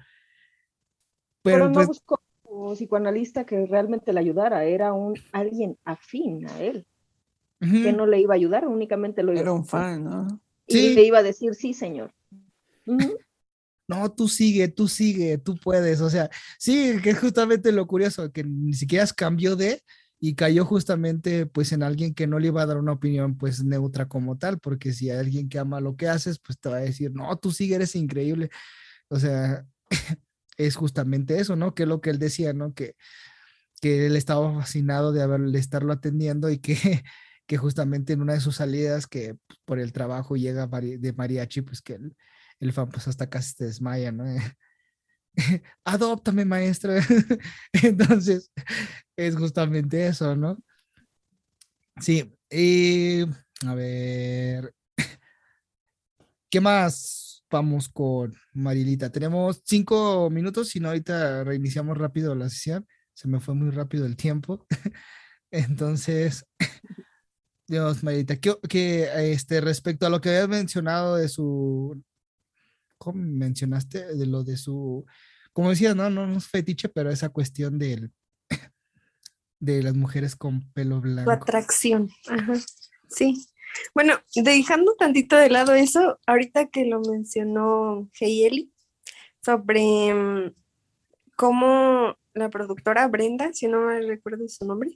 Pero, 1.45 1.57
Pero, 1.57 1.67
no 1.67 1.73
pues, 1.75 1.87
buscó 1.87 2.19
un 2.43 2.73
psicoanalista 2.75 3.45
que 3.45 3.65
realmente 3.65 4.11
le 4.11 4.19
ayudara, 4.19 4.65
era 4.65 4.93
un 4.93 5.15
alguien 5.31 5.77
afín 5.85 6.45
a 6.47 6.61
él, 6.61 6.85
que 7.59 7.67
ujú, 7.67 7.97
no 7.97 8.05
le 8.07 8.19
iba 8.19 8.33
a 8.33 8.35
ayudar, 8.37 8.67
únicamente 8.67 9.23
lo 9.23 9.31
iba 9.31 9.41
Era 9.41 9.51
un 9.53 9.65
fan, 9.65 10.03
¿no? 10.03 10.41
Y 10.67 10.73
Sí. 10.73 10.95
le 10.95 11.03
iba 11.03 11.19
a 11.19 11.23
decir, 11.23 11.53
sí, 11.55 11.73
señor. 11.73 12.11
Ujú. 12.87 13.17
no, 13.87 14.11
tú 14.11 14.27
sigue, 14.27 14.67
tú 14.67 14.87
sigue, 14.87 15.37
tú 15.37 15.55
puedes, 15.57 16.01
o 16.01 16.09
sea, 16.09 16.29
sí, 16.57 16.95
que 17.03 17.11
es 17.11 17.19
justamente 17.19 17.71
lo 17.71 17.85
curioso, 17.87 18.31
que 18.31 18.43
ni 18.43 18.73
siquiera 18.73 19.05
cambió 19.15 19.55
de 19.55 19.81
y 20.19 20.33
cayó 20.33 20.65
justamente 20.65 21.45
pues 21.45 21.71
en 21.71 21.83
alguien 21.83 22.15
que 22.15 22.25
no 22.25 22.39
le 22.39 22.47
iba 22.47 22.61
a 22.63 22.65
dar 22.65 22.77
una 22.77 22.93
opinión 22.93 23.37
pues 23.37 23.63
neutra 23.63 24.07
como 24.07 24.37
tal, 24.37 24.59
porque 24.59 24.91
si 24.93 25.09
hay 25.11 25.19
alguien 25.19 25.49
que 25.49 25.59
ama 25.59 25.79
lo 25.81 25.95
que 25.95 26.07
haces, 26.07 26.39
pues 26.39 26.59
te 26.59 26.69
va 26.69 26.77
a 26.77 26.79
decir, 26.79 27.11
no, 27.13 27.35
tú 27.37 27.51
sigue, 27.51 27.75
eres 27.75 27.95
increíble, 27.95 28.49
o 29.09 29.19
sea, 29.19 29.65
es 30.57 30.75
justamente 30.75 31.39
eso, 31.39 31.55
¿no? 31.55 31.73
Que 31.73 31.83
es 31.83 31.89
lo 31.89 32.01
que 32.01 32.09
él 32.09 32.19
decía, 32.19 32.53
¿no? 32.53 32.73
Que, 32.73 32.95
que 33.81 34.07
él 34.07 34.15
estaba 34.15 34.53
fascinado 34.53 35.11
de 35.11 35.21
haberle 35.21 35.59
estarlo 35.59 35.93
atendiendo 35.93 36.49
y 36.49 36.59
que, 36.59 36.75
que 37.47 37.57
justamente 37.57 38.13
en 38.13 38.21
una 38.21 38.33
de 38.33 38.41
sus 38.41 38.57
salidas 38.57 39.07
que 39.07 39.35
por 39.65 39.79
el 39.79 39.93
trabajo 39.93 40.35
llega 40.35 40.67
de 40.67 41.13
mariachi, 41.13 41.61
pues 41.61 41.81
que 41.81 41.93
el, 41.93 42.15
el 42.59 42.73
fan 42.73 42.89
pues 42.89 43.07
hasta 43.07 43.29
casi 43.29 43.53
se 43.53 43.65
desmaya, 43.65 44.11
¿no? 44.11 44.25
Adóptame, 45.83 46.45
maestra. 46.45 47.05
Entonces, 47.73 48.51
es 49.15 49.35
justamente 49.35 50.07
eso, 50.07 50.35
¿no? 50.35 50.57
Sí, 52.01 52.33
y 52.49 53.21
a 53.65 53.73
ver, 53.73 54.73
¿qué 56.49 56.59
más 56.59 57.24
vamos 57.49 57.89
con 57.89 58.33
Marilita? 58.53 59.11
Tenemos 59.11 59.61
cinco 59.65 60.29
minutos, 60.29 60.69
si 60.69 60.79
no, 60.79 60.89
ahorita 60.89 61.43
reiniciamos 61.43 61.97
rápido 61.97 62.35
la 62.35 62.49
sesión. 62.49 62.87
Se 63.13 63.27
me 63.27 63.39
fue 63.39 63.55
muy 63.55 63.71
rápido 63.71 64.05
el 64.05 64.15
tiempo. 64.15 64.65
Entonces, 65.51 66.45
Dios, 67.67 68.03
Marilita, 68.03 68.37
¿qué, 68.37 68.55
qué, 68.69 69.31
este, 69.31 69.61
respecto 69.61 70.05
a 70.05 70.09
lo 70.09 70.21
que 70.21 70.29
habías 70.29 70.49
mencionado 70.49 71.15
de 71.15 71.29
su, 71.29 72.01
¿cómo 72.97 73.21
mencionaste? 73.23 74.15
De 74.15 74.25
lo 74.25 74.43
de 74.43 74.57
su, 74.57 75.05
como 75.53 75.69
decías, 75.69 75.95
no, 75.95 76.09
no, 76.09 76.27
no 76.27 76.37
es 76.37 76.47
fetiche, 76.47 76.89
pero 76.89 77.09
esa 77.09 77.29
cuestión 77.29 77.79
del, 77.79 78.11
de 79.59 79.83
las 79.83 79.95
mujeres 79.95 80.35
con 80.35 80.71
pelo 80.73 81.01
blanco. 81.01 81.31
atracción. 81.31 82.09
Ajá. 82.27 82.53
Sí. 83.09 83.47
Bueno, 83.93 84.15
dejando 84.35 84.95
tantito 84.95 85.35
de 85.35 85.49
lado 85.49 85.73
eso, 85.73 86.19
ahorita 86.25 86.67
que 86.67 86.85
lo 86.85 87.01
mencionó 87.01 88.09
Heyeli, 88.19 88.71
sobre 89.41 90.13
mm, 90.13 90.53
cómo 91.35 92.17
la 92.33 92.49
productora 92.49 93.07
Brenda, 93.07 93.53
si 93.53 93.67
no 93.67 93.81
me 93.81 94.01
recuerdo 94.01 94.47
su 94.47 94.65
nombre, 94.65 94.91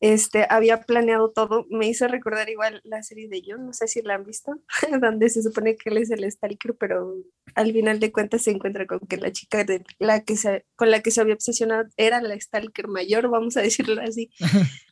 este, 0.00 0.46
había 0.48 0.82
planeado 0.82 1.30
todo, 1.30 1.66
me 1.68 1.86
hizo 1.86 2.08
recordar 2.08 2.48
igual 2.48 2.80
la 2.84 3.02
serie 3.02 3.28
de 3.28 3.42
John, 3.46 3.66
no 3.66 3.72
sé 3.74 3.86
si 3.86 4.00
la 4.00 4.14
han 4.14 4.24
visto, 4.24 4.52
donde 5.00 5.28
se 5.28 5.42
supone 5.42 5.76
que 5.76 5.90
él 5.90 5.98
es 5.98 6.10
el 6.10 6.30
stalker, 6.30 6.74
pero 6.76 7.16
al 7.54 7.72
final 7.72 8.00
de 8.00 8.10
cuentas 8.10 8.42
se 8.42 8.50
encuentra 8.50 8.86
con 8.86 9.00
que 9.00 9.18
la 9.18 9.30
chica 9.30 9.62
de 9.64 9.84
la 9.98 10.24
que 10.24 10.36
se, 10.36 10.64
con 10.74 10.90
la 10.90 11.00
que 11.00 11.10
se 11.10 11.20
había 11.20 11.34
obsesionado 11.34 11.86
era 11.98 12.22
la 12.22 12.38
stalker 12.40 12.88
mayor, 12.88 13.28
vamos 13.28 13.56
a 13.56 13.62
decirlo 13.62 14.00
así. 14.00 14.30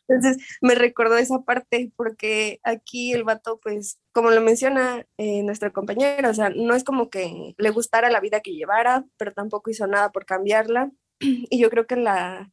Entonces 0.07 0.37
me 0.61 0.75
recordó 0.75 1.17
esa 1.17 1.41
parte 1.43 1.91
porque 1.95 2.59
aquí 2.63 3.13
el 3.13 3.23
vato, 3.23 3.59
pues, 3.61 3.99
como 4.11 4.31
lo 4.31 4.41
menciona 4.41 5.05
eh, 5.17 5.43
nuestro 5.43 5.71
compañero, 5.73 6.29
o 6.29 6.33
sea, 6.33 6.49
no 6.49 6.75
es 6.75 6.83
como 6.83 7.09
que 7.09 7.55
le 7.57 7.69
gustara 7.71 8.09
la 8.09 8.19
vida 8.19 8.41
que 8.41 8.53
llevara, 8.53 9.05
pero 9.17 9.33
tampoco 9.33 9.69
hizo 9.69 9.87
nada 9.87 10.11
por 10.11 10.25
cambiarla. 10.25 10.91
Y 11.51 11.59
yo 11.59 11.69
creo 11.69 11.85
que 11.85 11.95
la, 11.95 12.51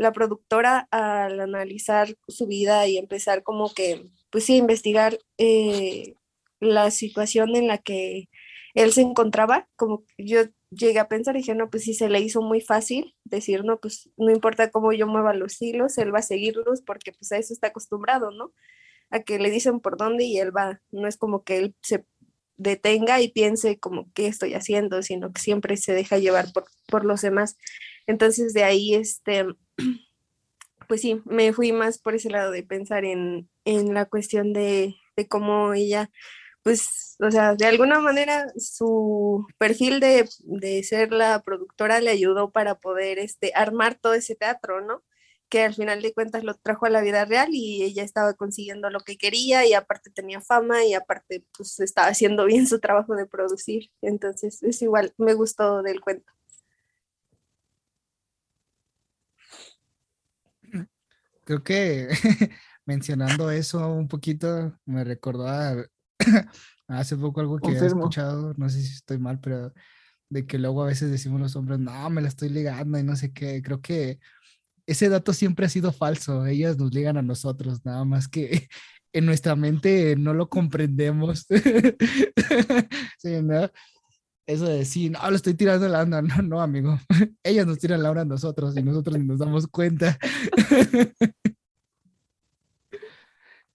la 0.00 0.12
productora 0.12 0.88
al 0.90 1.40
analizar 1.40 2.16
su 2.26 2.46
vida 2.46 2.86
y 2.86 2.96
empezar 2.96 3.42
como 3.42 3.74
que, 3.74 4.06
pues 4.30 4.44
sí, 4.44 4.56
investigar 4.56 5.18
eh, 5.36 6.14
la 6.58 6.90
situación 6.90 7.54
en 7.54 7.66
la 7.66 7.76
que 7.76 8.30
él 8.72 8.94
se 8.94 9.02
encontraba, 9.02 9.68
como 9.76 10.04
yo 10.16 10.44
llegué 10.70 11.00
a 11.00 11.08
pensar 11.08 11.36
y 11.36 11.40
dije, 11.40 11.54
no, 11.54 11.68
pues 11.68 11.84
sí, 11.84 11.92
se 11.92 12.08
le 12.08 12.18
hizo 12.18 12.40
muy 12.40 12.62
fácil 12.62 13.14
decir, 13.24 13.62
no, 13.62 13.78
pues 13.78 14.08
no 14.16 14.30
importa 14.30 14.70
cómo 14.70 14.94
yo 14.94 15.06
mueva 15.06 15.34
los 15.34 15.60
hilos, 15.60 15.98
él 15.98 16.14
va 16.14 16.20
a 16.20 16.22
seguirlos 16.22 16.80
porque 16.80 17.12
pues 17.12 17.30
a 17.32 17.36
eso 17.36 17.52
está 17.52 17.66
acostumbrado, 17.66 18.30
¿no? 18.30 18.54
A 19.10 19.20
que 19.20 19.38
le 19.38 19.50
dicen 19.50 19.80
por 19.80 19.98
dónde 19.98 20.24
y 20.24 20.38
él 20.38 20.56
va, 20.56 20.80
no 20.92 21.08
es 21.08 21.18
como 21.18 21.44
que 21.44 21.58
él 21.58 21.74
se 21.82 22.06
detenga 22.56 23.20
y 23.20 23.28
piense 23.28 23.78
como 23.78 24.10
qué 24.14 24.28
estoy 24.28 24.54
haciendo, 24.54 25.02
sino 25.02 25.30
que 25.30 25.42
siempre 25.42 25.76
se 25.76 25.92
deja 25.92 26.16
llevar 26.16 26.54
por, 26.54 26.64
por 26.86 27.04
los 27.04 27.20
demás. 27.20 27.58
Entonces 28.10 28.52
de 28.52 28.64
ahí, 28.64 28.94
este, 28.94 29.46
pues 30.88 31.00
sí, 31.00 31.22
me 31.24 31.52
fui 31.52 31.72
más 31.72 31.98
por 31.98 32.14
ese 32.14 32.30
lado 32.30 32.50
de 32.50 32.62
pensar 32.62 33.04
en, 33.04 33.48
en 33.64 33.94
la 33.94 34.06
cuestión 34.06 34.52
de, 34.52 34.96
de 35.16 35.28
cómo 35.28 35.72
ella 35.74 36.10
pues, 36.62 37.16
o 37.20 37.30
sea, 37.30 37.54
de 37.54 37.66
alguna 37.66 38.00
manera 38.00 38.46
su 38.56 39.46
perfil 39.58 40.00
de, 40.00 40.28
de, 40.40 40.82
ser 40.82 41.12
la 41.12 41.42
productora 41.42 42.00
le 42.00 42.10
ayudó 42.10 42.50
para 42.50 42.78
poder 42.78 43.18
este, 43.18 43.52
armar 43.54 43.94
todo 43.98 44.14
ese 44.14 44.34
teatro, 44.34 44.80
¿no? 44.82 45.02
Que 45.48 45.62
al 45.62 45.74
final 45.74 46.02
de 46.02 46.12
cuentas 46.12 46.44
lo 46.44 46.54
trajo 46.54 46.86
a 46.86 46.90
la 46.90 47.00
vida 47.00 47.24
real 47.24 47.48
y 47.52 47.82
ella 47.82 48.02
estaba 48.04 48.34
consiguiendo 48.34 48.90
lo 48.90 49.00
que 49.00 49.16
quería 49.16 49.66
y 49.66 49.72
aparte 49.72 50.10
tenía 50.10 50.40
fama 50.42 50.84
y 50.84 50.94
aparte 50.94 51.44
pues 51.56 51.80
estaba 51.80 52.08
haciendo 52.08 52.44
bien 52.44 52.66
su 52.66 52.78
trabajo 52.78 53.14
de 53.16 53.26
producir. 53.26 53.90
Entonces 54.02 54.62
es 54.62 54.82
igual, 54.82 55.14
me 55.18 55.34
gustó 55.34 55.82
del 55.82 56.00
cuento. 56.00 56.30
Creo 61.50 61.64
que 61.64 62.06
mencionando 62.86 63.50
eso 63.50 63.92
un 63.92 64.06
poquito 64.06 64.72
me 64.86 65.02
recordó 65.02 65.48
a, 65.48 65.84
Hace 66.86 67.16
poco 67.16 67.40
algo 67.40 67.58
que 67.58 67.72
he 67.72 67.86
escuchado, 67.86 68.54
no 68.56 68.68
sé 68.68 68.80
si 68.80 68.94
estoy 68.94 69.18
mal, 69.18 69.40
pero 69.40 69.72
de 70.28 70.46
que 70.46 70.58
luego 70.58 70.84
a 70.84 70.86
veces 70.86 71.10
decimos 71.10 71.40
los 71.40 71.56
hombres, 71.56 71.80
no, 71.80 72.08
me 72.08 72.22
la 72.22 72.28
estoy 72.28 72.50
ligando 72.50 73.00
y 73.00 73.02
no 73.02 73.16
sé 73.16 73.32
qué. 73.32 73.62
Creo 73.62 73.80
que 73.80 74.20
ese 74.86 75.08
dato 75.08 75.32
siempre 75.32 75.66
ha 75.66 75.68
sido 75.68 75.90
falso. 75.90 76.46
Ellas 76.46 76.78
nos 76.78 76.94
ligan 76.94 77.16
a 77.16 77.22
nosotros, 77.22 77.84
nada 77.84 78.04
más 78.04 78.28
que 78.28 78.68
en 79.12 79.26
nuestra 79.26 79.56
mente 79.56 80.14
no 80.16 80.34
lo 80.34 80.48
comprendemos. 80.48 81.46
Sí, 83.18 83.42
¿no? 83.42 83.68
Eso 84.46 84.66
de 84.66 84.78
decir, 84.78 85.12
no, 85.12 85.30
le 85.30 85.36
estoy 85.36 85.54
tirando 85.54 85.88
la 85.88 86.02
onda. 86.02 86.22
No, 86.22 86.42
no, 86.42 86.60
amigo. 86.60 86.98
Ellas 87.44 87.66
nos 87.66 87.78
tiran 87.78 88.02
la 88.02 88.10
onda 88.10 88.22
a 88.22 88.24
nosotros 88.24 88.76
y 88.76 88.82
nosotros 88.82 89.18
ni 89.18 89.24
nos 89.24 89.38
damos 89.38 89.66
cuenta. 89.66 90.18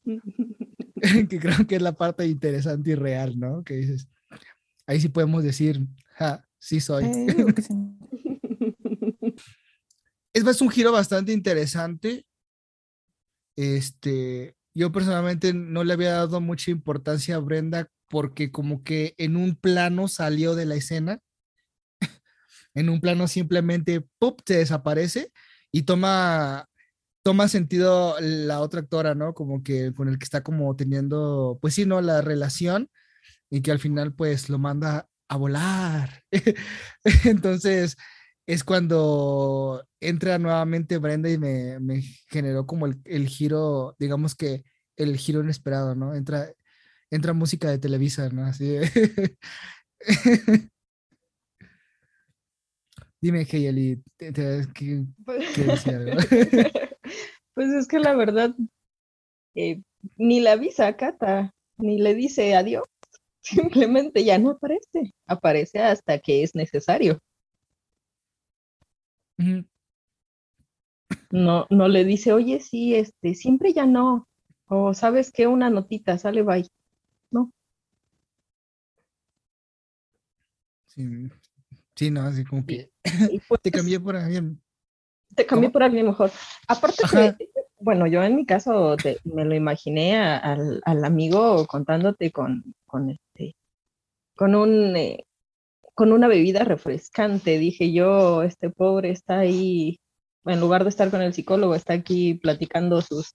que 1.29 1.39
creo 1.39 1.67
que 1.67 1.75
es 1.75 1.81
la 1.81 1.93
parte 1.93 2.27
interesante 2.27 2.91
y 2.91 2.95
real, 2.95 3.39
¿no? 3.39 3.63
Que 3.63 3.75
dices, 3.75 4.07
ahí 4.87 4.99
sí 4.99 5.09
podemos 5.09 5.43
decir, 5.43 5.81
ja, 6.13 6.45
sí 6.59 6.79
soy. 6.79 7.05
Es 10.33 10.43
más 10.43 10.59
un 10.59 10.69
giro 10.69 10.91
bastante 10.91 11.31
interesante. 11.31 12.25
Este, 13.55 14.57
yo 14.73 14.91
personalmente 14.91 15.53
no 15.53 15.85
le 15.85 15.93
había 15.93 16.11
dado 16.11 16.41
mucha 16.41 16.71
importancia 16.71 17.37
a 17.37 17.39
Brenda 17.39 17.89
porque 18.09 18.51
como 18.51 18.83
que 18.83 19.15
en 19.17 19.37
un 19.37 19.55
plano 19.55 20.09
salió 20.09 20.53
de 20.53 20.65
la 20.65 20.75
escena. 20.75 21.21
en 22.73 22.89
un 22.89 22.99
plano 22.99 23.29
simplemente 23.29 24.01
¡pup! 24.19 24.41
se 24.45 24.57
desaparece 24.57 25.31
y 25.71 25.83
toma 25.83 26.67
toma 27.25 27.47
sentido 27.47 28.15
la 28.21 28.59
otra 28.61 28.81
actora, 28.81 29.15
¿no? 29.15 29.33
Como 29.33 29.63
que 29.63 29.91
con 29.95 30.07
el 30.07 30.19
que 30.19 30.25
está 30.25 30.43
como 30.43 30.75
teniendo, 30.75 31.57
pues 31.59 31.73
sí, 31.73 31.83
¿no? 31.87 31.99
La 31.99 32.21
relación 32.21 32.91
y 33.49 33.61
que 33.63 33.71
al 33.71 33.79
final 33.79 34.13
pues 34.13 34.47
lo 34.47 34.59
manda 34.59 35.09
a 35.27 35.37
volar. 35.37 36.23
Entonces 37.25 37.97
es 38.45 38.63
cuando 38.63 39.83
entra 39.99 40.37
nuevamente 40.37 40.99
Brenda 40.99 41.27
y 41.31 41.39
me, 41.39 42.03
generó 42.29 42.67
como 42.67 42.85
el, 42.85 43.27
giro, 43.27 43.95
digamos 43.97 44.35
que 44.35 44.63
el 44.95 45.17
giro 45.17 45.41
inesperado, 45.41 45.95
¿no? 45.95 46.13
Entra, 46.13 46.51
entra 47.09 47.33
música 47.33 47.71
de 47.71 47.79
Televisa, 47.79 48.29
¿no? 48.29 48.45
Así. 48.45 48.77
Dime, 53.19 53.47
Heyeli, 53.51 54.03
¿qué, 54.15 54.31
qué 54.75 55.05
algo? 55.89 56.17
Pues 57.55 57.69
es 57.69 57.87
que 57.87 57.99
la 57.99 58.13
verdad, 58.13 58.53
eh, 59.55 59.81
ni 60.17 60.41
la 60.41 60.51
avisa 60.51 60.87
a 60.87 60.97
Cata, 60.97 61.53
ni 61.77 61.97
le 61.97 62.13
dice 62.13 62.53
adiós, 62.53 62.83
simplemente 63.41 64.23
ya 64.23 64.37
no 64.37 64.51
aparece, 64.51 65.13
aparece 65.25 65.79
hasta 65.79 66.19
que 66.19 66.43
es 66.43 66.53
necesario. 66.53 67.19
No, 71.31 71.65
no 71.69 71.87
le 71.87 72.03
dice, 72.03 72.33
oye, 72.33 72.59
sí, 72.59 72.93
este, 72.93 73.35
siempre 73.35 73.73
ya 73.73 73.85
no, 73.85 74.27
o 74.67 74.93
sabes 74.93 75.31
qué, 75.31 75.47
una 75.47 75.69
notita, 75.69 76.17
sale, 76.17 76.43
bye. 76.43 76.67
Sí, 80.95 81.29
sí, 81.95 82.09
no, 82.11 82.21
así 82.21 82.45
como 82.45 82.65
que 82.65 82.89
Y 83.31 83.39
pues, 83.47 83.61
te 83.61 83.71
cambié 83.71 83.99
por 83.99 84.15
alguien. 84.15 84.61
Te 85.35 85.45
cambié 85.45 85.67
¿Cómo? 85.67 85.73
por 85.73 85.83
alguien 85.83 86.05
mejor. 86.07 86.31
Aparte 86.67 87.03
Ajá. 87.03 87.35
que, 87.37 87.49
bueno, 87.79 88.07
yo 88.07 88.23
en 88.23 88.35
mi 88.35 88.45
caso 88.45 88.95
te- 88.97 89.19
me 89.23 89.45
lo 89.45 89.53
imaginé 89.55 90.15
a- 90.17 90.37
al, 90.37 90.81
al 90.85 91.05
amigo 91.05 91.65
contándote 91.67 92.31
con, 92.31 92.63
con 92.85 93.09
este, 93.09 93.55
con 94.35 94.55
un, 94.55 94.95
eh, 94.95 95.25
con 95.93 96.11
una 96.11 96.27
bebida 96.27 96.63
refrescante. 96.63 97.57
Dije 97.59 97.91
yo, 97.91 98.43
este 98.43 98.69
pobre 98.69 99.11
está 99.11 99.39
ahí, 99.39 99.99
en 100.45 100.59
lugar 100.59 100.83
de 100.83 100.89
estar 100.89 101.09
con 101.11 101.21
el 101.21 101.33
psicólogo, 101.33 101.75
está 101.75 101.93
aquí 101.93 102.35
platicando 102.35 103.01
sus, 103.01 103.33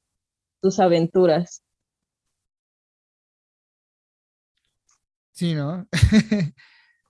sus 0.63 0.79
aventuras. 0.81 1.63
Sí, 5.33 5.55
¿no? 5.55 5.87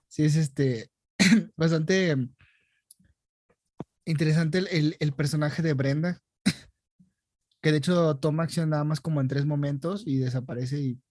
Sí, 0.08 0.24
es 0.24 0.34
este 0.34 0.90
bastante 1.56 2.16
interesante 4.04 4.58
el, 4.58 4.68
el- 4.68 4.96
el 5.00 5.12
personaje 5.12 5.62
de 5.62 5.74
Brenda, 5.74 6.20
que 7.62 7.72
de 7.72 7.78
hecho 7.78 8.16
toma 8.18 8.44
acción 8.44 8.70
nada 8.70 8.84
más 8.84 9.00
como 9.00 9.20
en 9.20 9.28
tres 9.28 9.46
momentos 9.46 10.04
y 10.06 10.18
desaparece. 10.18 10.80
Y, 10.80 11.02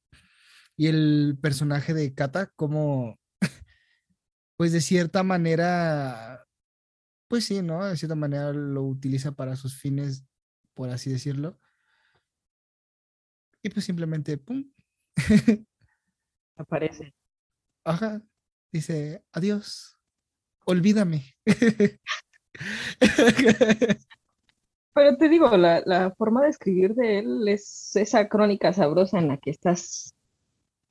y 0.78 0.88
el 0.88 1.38
personaje 1.42 1.94
de 1.94 2.14
Kata, 2.14 2.48
como, 2.56 3.20
pues 4.58 4.72
de 4.72 4.82
cierta 4.82 5.24
manera, 5.24 6.46
pues 7.30 7.46
sí, 7.46 7.62
¿no? 7.62 7.86
De 7.86 7.98
cierta 7.98 8.16
manera 8.16 8.54
lo 8.54 8.84
utiliza 8.84 9.34
para 9.34 9.56
sus 9.56 9.78
fines, 9.78 10.26
por 10.76 10.90
así 10.90 11.12
decirlo. 11.12 11.60
Y 13.62 13.70
pues 13.70 13.86
simplemente, 13.86 14.38
¡pum! 14.38 14.72
Aparece. 16.58 17.14
Ajá, 17.86 18.22
dice, 18.72 19.24
adiós, 19.32 19.98
olvídame. 20.66 21.36
Pero 24.94 25.18
te 25.18 25.30
digo, 25.30 25.56
la, 25.56 25.82
la 25.86 26.12
forma 26.12 26.44
de 26.44 26.50
escribir 26.50 26.96
de 26.96 27.20
él 27.20 27.48
es 27.48 27.96
esa 27.96 28.28
crónica 28.28 28.74
sabrosa 28.74 29.20
en 29.20 29.30
la 29.30 29.38
que 29.38 29.52
estás 29.52 30.14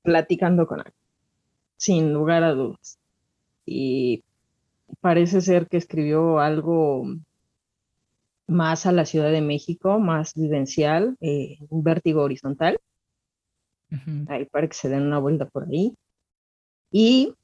platicando 0.03 0.67
con 0.67 0.81
él, 0.81 0.93
sin 1.77 2.13
lugar 2.13 2.43
a 2.45 2.53
dudas. 2.53 2.99
Y 3.67 4.25
parece 5.01 5.41
ser 5.41 5.69
que 5.69 5.77
escribió 5.77 6.39
algo 6.39 7.05
más 8.47 8.87
a 8.87 8.93
la 8.93 9.05
Ciudad 9.05 9.31
de 9.31 9.43
México, 9.43 9.99
más 9.99 10.35
vivencial, 10.35 11.17
eh, 11.21 11.59
un 11.69 11.83
vértigo 11.83 12.23
horizontal, 12.23 12.81
Ujú. 13.91 14.25
ahí 14.29 14.45
para 14.47 14.69
que 14.69 14.75
se 14.75 14.89
den 14.89 15.03
una 15.03 15.19
vuelta 15.19 15.47
por 15.47 15.65
ahí. 15.69 15.95
Y 16.91 17.35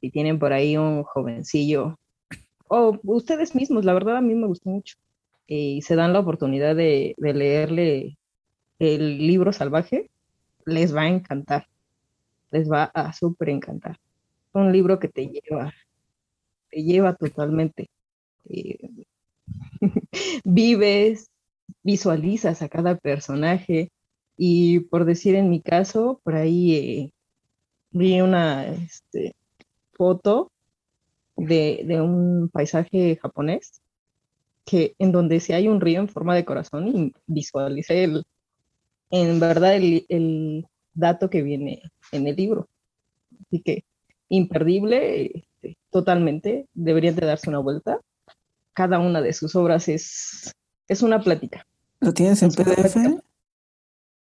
si 0.00 0.10
tienen 0.10 0.38
por 0.38 0.52
ahí 0.52 0.76
un 0.76 1.04
jovencillo, 1.04 1.96
o 2.72 2.98
ustedes 3.04 3.54
mismos, 3.54 3.84
la 3.84 3.92
verdad 3.92 4.16
a 4.16 4.20
mí 4.22 4.34
me 4.34 4.46
gustó 4.46 4.70
mucho, 4.70 4.96
eh, 5.48 5.56
y 5.78 5.82
se 5.82 5.94
dan 5.96 6.12
la 6.12 6.20
oportunidad 6.20 6.74
de, 6.76 7.14
de 7.18 7.34
leerle 7.34 8.18
el 8.78 9.18
libro 9.18 9.52
salvaje, 9.52 10.10
les 10.64 10.94
va 10.94 11.02
a 11.02 11.08
encantar, 11.08 11.66
les 12.50 12.70
va 12.70 12.84
a 12.84 13.12
súper 13.12 13.50
encantar. 13.50 13.92
Es 13.92 14.54
un 14.54 14.72
libro 14.72 14.98
que 14.98 15.08
te 15.08 15.26
lleva, 15.28 15.72
te 16.70 16.82
lleva 16.82 17.14
totalmente. 17.14 17.90
eh, 18.48 18.78
vives, 20.44 21.30
visualizas 21.82 22.62
a 22.62 22.68
cada 22.68 22.96
personaje 22.96 23.90
y 24.36 24.80
por 24.80 25.04
decir 25.04 25.34
en 25.34 25.50
mi 25.50 25.60
caso, 25.60 26.20
por 26.24 26.36
ahí 26.36 26.74
eh, 26.76 27.12
vi 27.90 28.20
una 28.20 28.66
este, 28.68 29.34
foto 29.92 30.51
de, 31.36 31.82
de 31.86 32.00
un 32.00 32.48
paisaje 32.52 33.16
japonés 33.20 33.80
que 34.64 34.94
en 34.98 35.12
donde 35.12 35.40
si 35.40 35.52
hay 35.52 35.68
un 35.68 35.80
río 35.80 36.00
en 36.00 36.08
forma 36.08 36.34
de 36.36 36.44
corazón 36.44 36.88
y 36.88 37.14
visualicé 37.26 38.04
el, 38.04 38.24
en 39.10 39.40
verdad 39.40 39.74
el, 39.76 40.06
el 40.08 40.66
dato 40.94 41.30
que 41.30 41.42
viene 41.42 41.82
en 42.12 42.26
el 42.26 42.36
libro. 42.36 42.68
Así 43.46 43.60
que 43.62 43.84
imperdible, 44.28 45.26
este, 45.34 45.78
totalmente, 45.90 46.68
deberían 46.74 47.16
de 47.16 47.26
darse 47.26 47.50
una 47.50 47.58
vuelta. 47.58 48.00
Cada 48.72 48.98
una 49.00 49.20
de 49.20 49.32
sus 49.32 49.54
obras 49.56 49.88
es, 49.88 50.54
es 50.88 51.02
una 51.02 51.20
plática. 51.20 51.66
¿Lo 52.00 52.12
tienes 52.14 52.42
en 52.42 52.50
Es 52.50 52.56
PDF? 52.56 52.94
plática. 52.94 53.22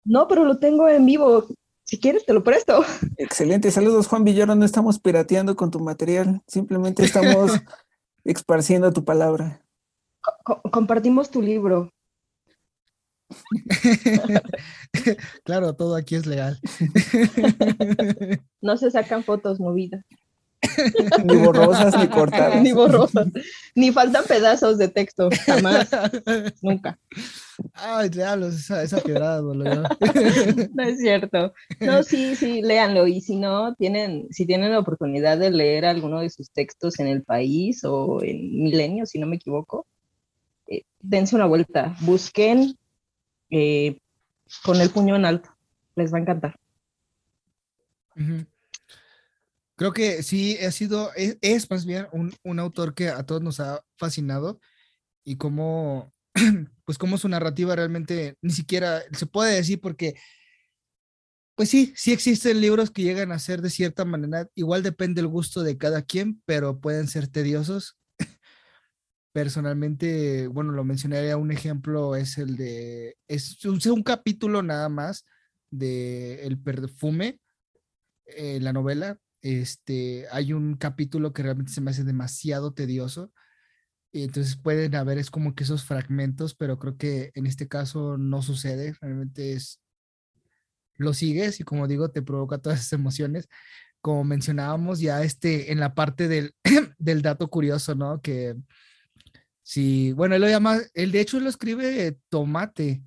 No, 0.04 0.28
pero 0.28 0.46
lo 0.46 0.58
tengo 0.60 0.88
en 0.90 1.06
vivo. 1.06 1.48
Si 1.92 2.00
quieres, 2.00 2.26
te 2.26 2.32
lo 2.34 2.42
presto. 2.42 2.86
Excelente. 3.18 3.70
Saludos, 3.70 4.08
Juan 4.08 4.24
Villoro. 4.24 4.56
No 4.56 4.64
estamos 4.64 4.98
pirateando 4.98 5.58
con 5.58 5.72
tu 5.72 5.82
material. 5.82 6.42
Simplemente 6.48 7.04
estamos 7.04 7.52
esparciendo 8.24 8.94
tu 8.94 9.04
palabra. 9.04 9.62
Co- 10.46 10.62
compartimos 10.72 11.30
tu 11.30 11.42
libro. 11.42 11.92
claro, 15.44 15.76
todo 15.76 15.98
aquí 15.98 16.16
es 16.16 16.26
legal. 16.26 16.58
No 18.62 18.78
se 18.78 18.90
sacan 18.90 19.26
fotos 19.26 19.60
movidas, 19.60 20.06
Ni 21.26 21.36
borrosas 21.38 21.98
ni 21.98 22.08
cortadas. 22.08 22.62
ni 22.62 22.72
borrosas, 22.72 23.28
ni 23.76 23.92
faltan 23.92 24.24
pedazos 24.26 24.78
de 24.78 24.88
texto, 24.88 25.30
jamás, 25.46 25.90
nunca. 26.62 27.00
Ay, 27.74 28.10
diablos, 28.10 28.56
esa, 28.56 28.84
esa 28.84 29.02
quebrada 29.02 29.42
dolió. 29.42 29.84
No 30.74 30.84
es 30.84 31.00
cierto. 31.00 31.54
No, 31.80 32.04
sí, 32.04 32.36
sí, 32.36 32.62
léanlo. 32.62 33.08
Y 33.08 33.22
si 33.22 33.36
no, 33.36 33.76
tienen, 33.76 34.28
si 34.32 34.46
tienen 34.46 34.72
la 34.72 34.80
oportunidad 34.80 35.38
de 35.38 35.52
leer 35.52 35.86
alguno 35.86 36.22
de 36.22 36.30
sus 36.30 36.52
textos 36.52 37.00
en 37.00 37.08
El 37.08 37.24
País 37.24 37.84
o 37.84 38.22
en 38.24 38.64
Milenio, 38.64 39.06
si 39.06 39.20
no 39.20 39.28
me 39.28 39.36
equivoco, 39.38 39.86
eh, 40.68 40.84
dense 41.00 41.36
una 41.36 41.46
vuelta. 41.46 41.96
Busquen 42.02 42.78
eh, 43.50 44.00
con 44.64 44.80
el 44.80 44.90
puño 44.90 45.16
en 45.16 45.26
alto. 45.26 45.50
Les 45.96 46.14
va 46.14 46.18
a 46.18 46.22
encantar. 46.22 46.56
Creo 49.82 49.94
que 49.94 50.22
sí, 50.22 50.60
ha 50.60 50.70
sido, 50.70 51.12
es, 51.16 51.40
es 51.42 51.68
más 51.72 51.88
bien 51.88 52.06
un, 52.12 52.32
un 52.44 52.60
autor 52.60 52.94
que 52.94 53.10
a 53.10 53.26
todos 53.26 53.42
nos 53.42 53.60
ha 53.60 53.84
fascinado 53.98 54.60
y 55.26 55.38
cómo, 55.38 56.14
pues 56.86 57.00
cómo 57.00 57.18
su 57.18 57.28
narrativa 57.28 57.76
realmente 57.76 58.36
ni 58.44 58.52
siquiera 58.52 59.02
se 59.12 59.26
puede 59.26 59.56
decir 59.56 59.82
porque, 59.82 60.14
pues 61.56 61.70
sí, 61.70 61.94
sí 61.96 62.12
existen 62.12 62.62
libros 62.62 62.92
que 62.92 63.02
llegan 63.02 63.32
a 63.32 63.40
ser 63.40 63.64
de 63.64 63.72
cierta 63.72 64.06
manera, 64.06 64.48
igual 64.54 64.84
depende 64.84 65.20
el 65.20 65.28
gusto 65.28 65.64
de 65.64 65.80
cada 65.80 66.04
quien, 66.04 66.44
pero 66.46 66.80
pueden 66.80 67.08
ser 67.08 67.28
tediosos. 67.28 67.98
Personalmente, 69.34 70.46
bueno, 70.46 70.74
lo 70.74 70.84
mencionaría 70.84 71.38
un 71.38 71.52
ejemplo, 71.52 72.16
es 72.16 72.38
el 72.38 72.56
de, 72.56 73.18
es 73.28 73.66
un, 73.66 73.80
un 73.84 74.04
capítulo 74.04 74.62
nada 74.62 74.90
más 74.90 75.26
de 75.72 76.46
El 76.46 76.60
perfume, 76.60 77.40
eh, 78.28 78.60
la 78.62 78.74
novela, 78.74 79.18
este, 79.42 80.28
hay 80.32 80.54
un 80.54 80.76
capítulo 80.76 81.34
que 81.34 81.44
realmente 81.44 81.72
se 81.72 81.82
me 81.82 81.92
hace 81.92 82.04
demasiado 82.04 82.74
tedioso. 82.74 83.32
Y 84.12 84.24
entonces 84.24 84.58
pueden 84.58 84.96
haber, 84.96 85.18
es 85.18 85.32
como 85.32 85.56
que 85.56 85.64
esos 85.64 85.86
fragmentos, 85.86 86.54
pero 86.54 86.78
creo 86.78 86.98
que 86.98 87.32
en 87.34 87.48
este 87.48 87.68
caso 87.68 88.18
no 88.18 88.42
sucede. 88.42 88.94
Realmente 89.02 89.54
es, 89.54 89.82
lo 90.96 91.14
sigues 91.14 91.60
y 91.60 91.64
como 91.64 91.88
digo, 91.88 92.12
te 92.12 92.22
provoca 92.22 92.58
todas 92.58 92.80
esas 92.82 92.94
emociones. 92.94 93.48
Como 94.02 94.24
mencionábamos 94.24 95.00
ya 95.00 95.24
este, 95.24 95.72
en 95.72 95.80
la 95.80 95.94
parte 95.96 96.28
del, 96.28 96.54
del 96.98 97.22
dato 97.22 97.50
curioso, 97.50 97.96
¿no? 97.96 98.22
Que 98.22 98.56
sí, 99.64 100.12
bueno, 100.14 100.36
él 100.36 100.42
lo 100.42 100.50
llama, 100.50 100.80
él 100.94 101.12
de 101.12 101.22
hecho 101.22 101.40
lo 101.40 101.50
escribe 101.50 102.18
tomate. 102.30 103.02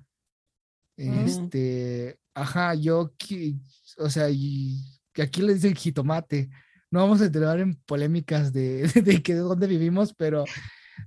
Mm. 0.97 1.25
Este, 1.25 2.19
ajá, 2.33 2.73
yo, 2.73 3.13
o 3.97 4.09
sea, 4.09 4.29
y 4.31 4.94
que 5.15 5.23
aquí 5.23 5.41
le 5.41 5.55
dicen 5.55 5.73
jitomate. 5.73 6.49
No 6.91 6.99
vamos 6.99 7.21
a 7.21 7.25
entrar 7.25 7.59
en 7.59 7.75
polémicas 7.85 8.53
de, 8.53 8.83
de 9.03 9.23
que 9.23 9.33
de 9.33 9.39
dónde 9.39 9.65
vivimos, 9.65 10.13
pero 10.13 10.43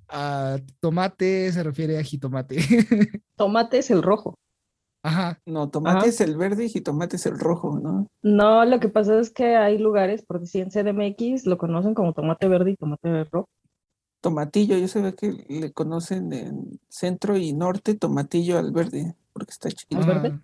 a 0.09 0.59
tomate 0.81 1.53
se 1.53 1.63
refiere 1.63 1.99
a 1.99 2.03
jitomate. 2.03 2.57
Tomate 3.37 3.79
es 3.79 3.91
el 3.91 4.03
rojo. 4.03 4.39
Ajá, 5.03 5.41
No, 5.47 5.71
tomate 5.71 5.99
Ajá. 5.99 6.07
es 6.09 6.21
el 6.21 6.37
verde 6.37 6.65
y 6.65 6.69
jitomate 6.69 7.17
es 7.17 7.27
el 7.27 7.39
rojo, 7.39 7.79
¿no? 7.79 8.09
No, 8.23 8.65
lo 8.65 8.81
que 8.81 8.89
pasa 8.89 9.19
es 9.21 9.31
que 9.31 9.57
hay 9.57 9.79
lugares, 9.79 10.25
porque 10.27 10.47
si 10.47 10.59
en 10.61 10.71
CDMX 10.71 11.47
lo 11.47 11.57
conocen 11.57 11.95
como 11.95 12.13
tomate 12.13 12.49
verde 12.49 12.73
y 12.73 12.77
tomate 12.77 13.25
rojo. 13.25 13.49
Tomatillo, 14.21 14.77
yo 14.77 14.89
sé 14.89 15.15
que 15.15 15.45
le 15.49 15.73
conocen 15.73 16.33
en 16.33 16.81
centro 16.89 17.37
y 17.37 17.53
norte, 17.53 17.95
tomatillo 17.95 18.59
al 18.59 18.73
verde, 18.73 19.15
porque 19.33 19.53
está 19.53 19.71
chiquito. 19.71 20.03
¿Al 20.03 20.07
verde? 20.07 20.41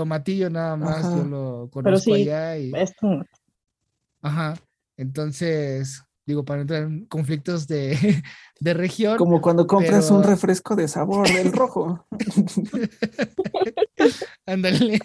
Tomatillo 0.00 0.48
nada 0.48 0.78
más, 0.78 1.02
yo 1.02 1.08
Ajá. 1.08 1.16
Pero 1.24 1.28
lo 1.28 1.70
conozco 1.70 2.14
sí, 2.14 2.22
allá 2.22 2.56
y, 2.56 2.72
ajá. 4.22 4.54
Entonces, 4.96 6.02
digo, 6.24 6.42
para 6.42 6.62
entrar 6.62 6.84
en 6.84 7.04
conflictos 7.04 7.66
de, 7.66 8.22
de 8.60 8.74
región, 8.74 9.18
Como 9.18 9.42
cuando 9.42 9.66
compras 9.66 10.10
un 10.10 10.22
refresco 10.22 10.74
de 10.74 10.88
sabor 10.88 11.30
del 11.30 11.52
rojo. 11.52 12.06
ándale, 14.46 14.98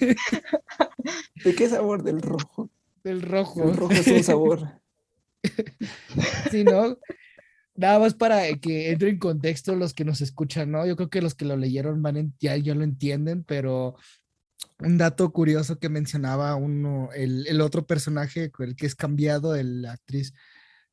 ¿De 1.44 1.56
qué 1.56 1.68
sabor 1.68 2.04
del 2.04 2.22
rojo? 2.22 2.70
del 3.04 3.22
rojo. 3.22 3.70
El 3.70 3.76
rojo 3.76 3.94
es 3.94 4.08
un 4.08 4.24
sabor. 4.24 4.82
Sí, 6.50 6.64
¿no? 6.64 6.98
Nada 7.76 8.00
más 8.00 8.14
para 8.14 8.48
que 8.56 8.92
entre 8.92 9.10
en 9.10 9.20
contexto 9.20 9.76
los 9.76 9.94
que 9.94 10.06
nos 10.06 10.22
escuchan, 10.22 10.72
¿no? 10.72 10.88
Yo 10.88 10.96
creo 10.96 11.10
que 11.10 11.22
los 11.22 11.36
que 11.36 11.44
lo 11.44 11.58
leyeron 11.58 12.02
van 12.02 12.16
en- 12.16 12.34
ya, 12.40 12.56
ya 12.56 12.74
lo 12.74 12.86
entienden, 12.86 13.44
pero 13.44 13.96
un 14.80 14.98
dato 14.98 15.32
curioso 15.32 15.80
que 15.80 15.90
mencionaba 15.90 16.56
uno, 16.56 17.10
el, 17.14 17.48
el 17.48 17.62
otro 17.62 17.86
personaje, 17.88 18.52
el 18.60 18.76
que 18.76 18.86
es 18.86 18.96
cambiado, 18.96 19.56
el- 19.56 19.86
actriz 19.86 20.34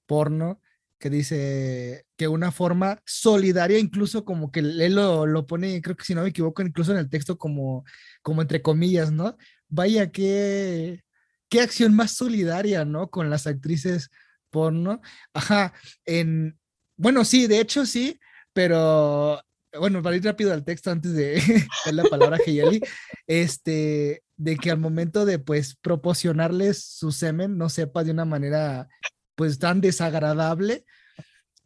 porno, 0.07 0.61
que 0.99 1.11
dice 1.11 2.07
que 2.16 2.28
una 2.28 2.53
forma 2.53 3.03
solidaria, 3.07 3.78
incluso 3.78 4.24
como 4.24 4.53
que 4.53 4.61
él 4.61 4.95
lo, 4.95 5.26
lo 5.26 5.47
pone, 5.47 5.83
creo 5.83 5.97
que 5.97 6.05
si 6.05 6.14
no 6.14 6.22
me 6.22 6.28
equivoco, 6.30 6.62
incluso 6.62 6.93
en 6.93 6.99
el 6.99 7.11
texto 7.11 7.39
como, 7.39 7.85
como 8.22 8.43
entre 8.43 8.62
comillas, 8.62 9.11
¿no? 9.12 9.37
Vaya, 9.68 10.12
qué, 10.12 11.03
qué 11.49 11.61
acción 11.61 11.95
más 11.95 12.12
solidaria, 12.12 12.85
¿no? 12.85 13.11
Con 13.11 13.30
las 13.30 13.47
actrices 13.47 14.11
porno. 14.51 15.01
Ajá, 15.35 15.72
en, 16.05 16.59
bueno, 16.97 17.24
sí, 17.24 17.47
de 17.49 17.61
hecho 17.61 17.85
sí, 17.87 18.20
pero 18.53 19.43
bueno, 19.79 20.03
para 20.03 20.16
ir 20.16 20.25
rápido 20.25 20.53
al 20.53 20.64
texto 20.64 20.91
antes 20.91 21.12
de 21.12 21.35
dar 21.85 21.95
la 21.95 22.05
palabra 22.05 22.37
a 22.37 22.41
Heyeli, 22.45 22.81
este, 23.27 24.23
de 24.37 24.57
que 24.57 24.70
al 24.70 24.79
momento 24.79 25.25
de 25.25 25.39
pues 25.39 25.77
proporcionarles 25.81 26.85
su 26.85 27.12
semen 27.12 27.57
no 27.57 27.68
sepa 27.68 28.05
de 28.05 28.11
una 28.11 28.25
manera 28.25 28.89
pues 29.35 29.59
tan 29.59 29.81
desagradable 29.81 30.85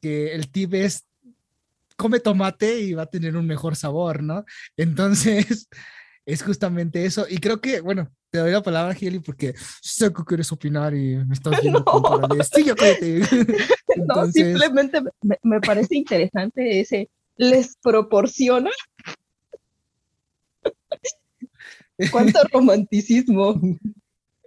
que 0.00 0.34
el 0.34 0.50
tip 0.50 0.74
es 0.74 1.06
come 1.96 2.20
tomate 2.20 2.80
y 2.80 2.92
va 2.94 3.04
a 3.04 3.10
tener 3.10 3.36
un 3.36 3.46
mejor 3.46 3.74
sabor, 3.74 4.22
¿no? 4.22 4.44
Entonces, 4.76 5.68
es 6.26 6.42
justamente 6.42 7.04
eso. 7.04 7.26
Y 7.28 7.38
creo 7.38 7.60
que, 7.60 7.80
bueno, 7.80 8.10
te 8.30 8.38
doy 8.38 8.52
la 8.52 8.62
palabra, 8.62 8.96
Heli, 8.98 9.20
porque 9.20 9.54
sé 9.80 10.12
que 10.12 10.24
quieres 10.24 10.52
opinar 10.52 10.94
y 10.94 11.16
me 11.16 11.34
estás 11.34 11.60
viendo 11.62 11.84
con 11.84 12.02
cara 12.02 12.28
de, 12.34 12.44
sí, 12.44 12.64
ya 12.64 12.74
cállate". 12.74 13.20
No, 13.96 14.02
Entonces, 14.02 14.44
simplemente 14.44 15.00
me, 15.22 15.38
me 15.42 15.58
parece 15.58 15.96
interesante 15.96 16.80
ese, 16.80 17.08
les 17.36 17.76
proporciona. 17.76 18.70
Cuánto 22.10 22.40
romanticismo. 22.52 23.60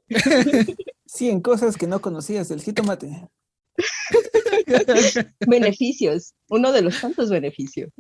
Sí, 1.05 1.27
en 1.29 1.41
cosas 1.41 1.75
que 1.75 1.87
no 1.87 2.01
conocías 2.01 2.49
del 2.49 2.61
jitomate. 2.61 3.27
Beneficios, 5.47 6.35
uno 6.49 6.71
de 6.71 6.83
los 6.83 7.01
tantos 7.01 7.31
beneficios. 7.31 7.91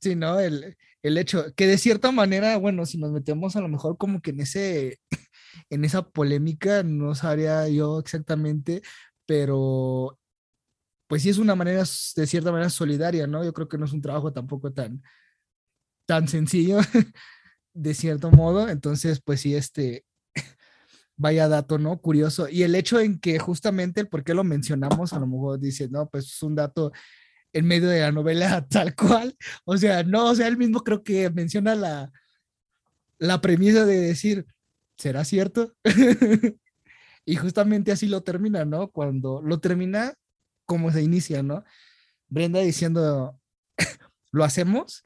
Sí, 0.00 0.16
¿no? 0.16 0.40
El, 0.40 0.76
el 1.02 1.18
hecho 1.18 1.54
que 1.54 1.66
de 1.68 1.78
cierta 1.78 2.10
manera, 2.10 2.56
bueno, 2.56 2.86
si 2.86 2.98
nos 2.98 3.12
metemos 3.12 3.54
a 3.54 3.60
lo 3.60 3.68
mejor 3.68 3.96
como 3.98 4.20
que 4.20 4.30
en 4.30 4.40
ese, 4.40 4.98
en 5.70 5.84
esa 5.84 6.08
polémica, 6.08 6.82
no 6.82 7.14
sabría 7.14 7.68
yo 7.68 8.00
exactamente, 8.00 8.82
pero 9.26 10.18
pues 11.10 11.22
sí 11.22 11.28
es 11.28 11.38
una 11.38 11.56
manera, 11.56 11.80
de 11.80 12.26
cierta 12.28 12.52
manera 12.52 12.70
solidaria, 12.70 13.26
¿no? 13.26 13.42
Yo 13.42 13.52
creo 13.52 13.68
que 13.68 13.76
no 13.76 13.84
es 13.84 13.92
un 13.92 14.00
trabajo 14.00 14.32
tampoco 14.32 14.72
tan, 14.72 15.02
tan 16.06 16.28
sencillo, 16.28 16.78
de 17.74 17.94
cierto 17.94 18.30
modo, 18.30 18.68
entonces, 18.68 19.20
pues 19.20 19.40
sí, 19.40 19.56
este, 19.56 20.04
vaya 21.16 21.48
dato, 21.48 21.78
¿no? 21.78 22.00
Curioso. 22.00 22.48
Y 22.48 22.62
el 22.62 22.76
hecho 22.76 23.00
en 23.00 23.18
que 23.18 23.40
justamente 23.40 24.00
el 24.00 24.06
por 24.06 24.22
qué 24.22 24.34
lo 24.34 24.44
mencionamos, 24.44 25.12
a 25.12 25.18
lo 25.18 25.26
mejor 25.26 25.58
dice, 25.58 25.88
no, 25.88 26.08
pues 26.08 26.26
es 26.26 26.42
un 26.44 26.54
dato 26.54 26.92
en 27.52 27.66
medio 27.66 27.88
de 27.88 28.02
la 28.02 28.12
novela 28.12 28.64
tal 28.70 28.94
cual. 28.94 29.36
O 29.64 29.76
sea, 29.76 30.04
no, 30.04 30.30
o 30.30 30.34
sea, 30.36 30.46
él 30.46 30.56
mismo 30.56 30.84
creo 30.84 31.02
que 31.02 31.28
menciona 31.30 31.74
la, 31.74 32.12
la 33.18 33.40
premisa 33.40 33.84
de 33.84 33.98
decir, 33.98 34.46
¿será 34.96 35.24
cierto? 35.24 35.74
y 37.24 37.34
justamente 37.34 37.90
así 37.90 38.06
lo 38.06 38.22
termina, 38.22 38.64
¿no? 38.64 38.92
Cuando 38.92 39.42
lo 39.42 39.58
termina 39.58 40.14
como 40.70 40.92
se 40.92 41.02
inicia, 41.02 41.42
¿no? 41.42 41.64
Brenda 42.28 42.60
diciendo, 42.60 43.36
¿lo 44.30 44.44
hacemos? 44.44 45.02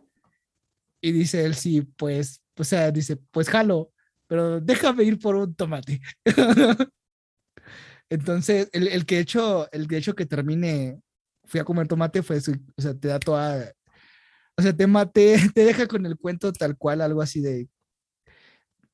Y 1.01 1.11
dice 1.13 1.47
él, 1.47 1.55
sí, 1.55 1.81
pues, 1.97 2.43
o 2.59 2.65
sea, 2.65 2.91
dice, 2.91 3.17
pues 3.17 3.49
jalo, 3.49 3.91
pero 4.27 4.61
déjame 4.61 5.05
ir 5.05 5.19
por 5.19 5.37
un 5.37 5.55
tomate. 5.55 6.03
Entonces, 8.11 8.69
el, 8.75 8.89
el 8.89 9.07
que 9.07 9.21
hecho, 9.21 9.73
el 9.73 9.89
que 9.89 9.97
hecho 9.97 10.15
que 10.15 10.27
termine, 10.27 11.01
fui 11.45 11.61
a 11.61 11.65
comer 11.65 11.89
tomate, 11.89 12.23
fue 12.23 12.37
o 12.37 12.83
sea, 12.83 12.93
te 12.93 13.09
da 13.09 13.19
toda, 13.19 13.73
o 14.59 14.63
sea, 14.63 14.77
te 14.77 14.87
mate, 14.87 15.37
te 15.55 15.65
deja 15.65 15.87
con 15.87 16.05
el 16.05 16.19
cuento 16.19 16.53
tal 16.53 16.77
cual, 16.77 17.01
algo 17.01 17.23
así 17.23 17.41
de 17.41 17.71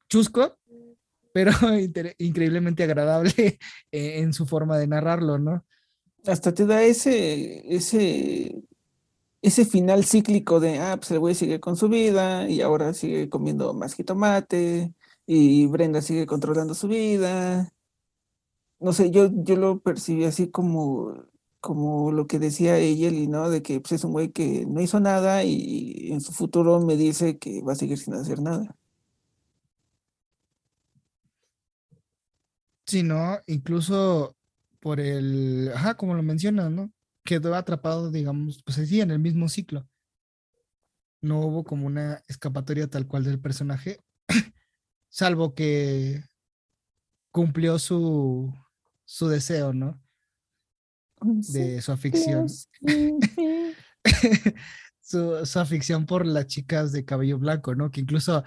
chusco, 0.08 0.56
pero 1.34 1.50
increíblemente 2.18 2.84
agradable 2.84 3.58
en 3.90 4.32
su 4.32 4.46
forma 4.46 4.78
de 4.78 4.86
narrarlo, 4.86 5.36
¿no? 5.36 5.66
Hasta 6.26 6.52
te 6.54 6.66
da 6.66 6.82
ese, 6.82 7.74
ese, 7.74 8.62
ese 9.42 9.64
final 9.66 10.04
cíclico 10.04 10.60
de, 10.60 10.78
ah, 10.80 10.96
pues 10.98 11.10
el 11.12 11.18
güey 11.20 11.34
sigue 11.34 11.60
con 11.60 11.76
su 11.76 11.88
vida 11.88 12.48
y 12.48 12.60
ahora 12.62 12.94
sigue 12.94 13.30
comiendo 13.30 13.74
más 13.74 13.94
jitomate 13.94 14.94
y 15.26 15.66
Brenda 15.66 16.02
sigue 16.02 16.26
controlando 16.26 16.74
su 16.74 16.88
vida. 16.88 17.72
No 18.80 18.92
sé, 18.92 19.10
yo, 19.10 19.30
yo 19.32 19.56
lo 19.56 19.80
percibí 19.80 20.24
así 20.24 20.50
como, 20.50 21.24
como 21.60 22.12
lo 22.12 22.26
que 22.26 22.38
decía 22.38 22.78
Eyeli, 22.78 23.26
¿no? 23.28 23.50
De 23.50 23.62
que 23.62 23.80
pues, 23.80 23.92
es 23.92 24.04
un 24.04 24.12
güey 24.12 24.30
que 24.32 24.66
no 24.66 24.80
hizo 24.80 25.00
nada 25.00 25.44
y 25.44 26.10
en 26.12 26.20
su 26.20 26.32
futuro 26.32 26.80
me 26.80 26.96
dice 26.96 27.38
que 27.38 27.62
va 27.62 27.72
a 27.72 27.76
seguir 27.76 27.98
sin 27.98 28.14
hacer 28.14 28.40
nada. 28.40 28.76
Sí, 32.86 33.02
¿no? 33.04 33.38
Incluso 33.46 34.34
por 34.80 34.98
el, 35.00 35.70
ajá, 35.74 35.96
como 35.96 36.14
lo 36.14 36.22
mencionas, 36.22 36.70
¿no? 36.70 36.92
Quedó 37.24 37.54
atrapado, 37.54 38.10
digamos, 38.10 38.62
pues 38.64 38.78
así, 38.78 39.00
en 39.00 39.10
el 39.10 39.18
mismo 39.18 39.48
ciclo. 39.48 39.88
No 41.22 41.40
hubo 41.40 41.64
como 41.64 41.86
una 41.86 42.22
escapatoria 42.28 42.88
tal 42.88 43.06
cual 43.06 43.24
del 43.24 43.40
personaje, 43.40 44.00
salvo 45.10 45.54
que 45.54 46.24
cumplió 47.30 47.78
su, 47.78 48.52
su 49.04 49.28
deseo, 49.28 49.72
¿no? 49.72 50.02
De 51.20 51.82
su 51.82 51.92
afición. 51.92 52.48
su, 55.00 55.44
su 55.44 55.58
afición 55.58 56.06
por 56.06 56.26
las 56.26 56.46
chicas 56.46 56.92
de 56.92 57.04
cabello 57.04 57.38
blanco, 57.38 57.74
¿no? 57.74 57.90
Que 57.90 58.00
incluso 58.00 58.42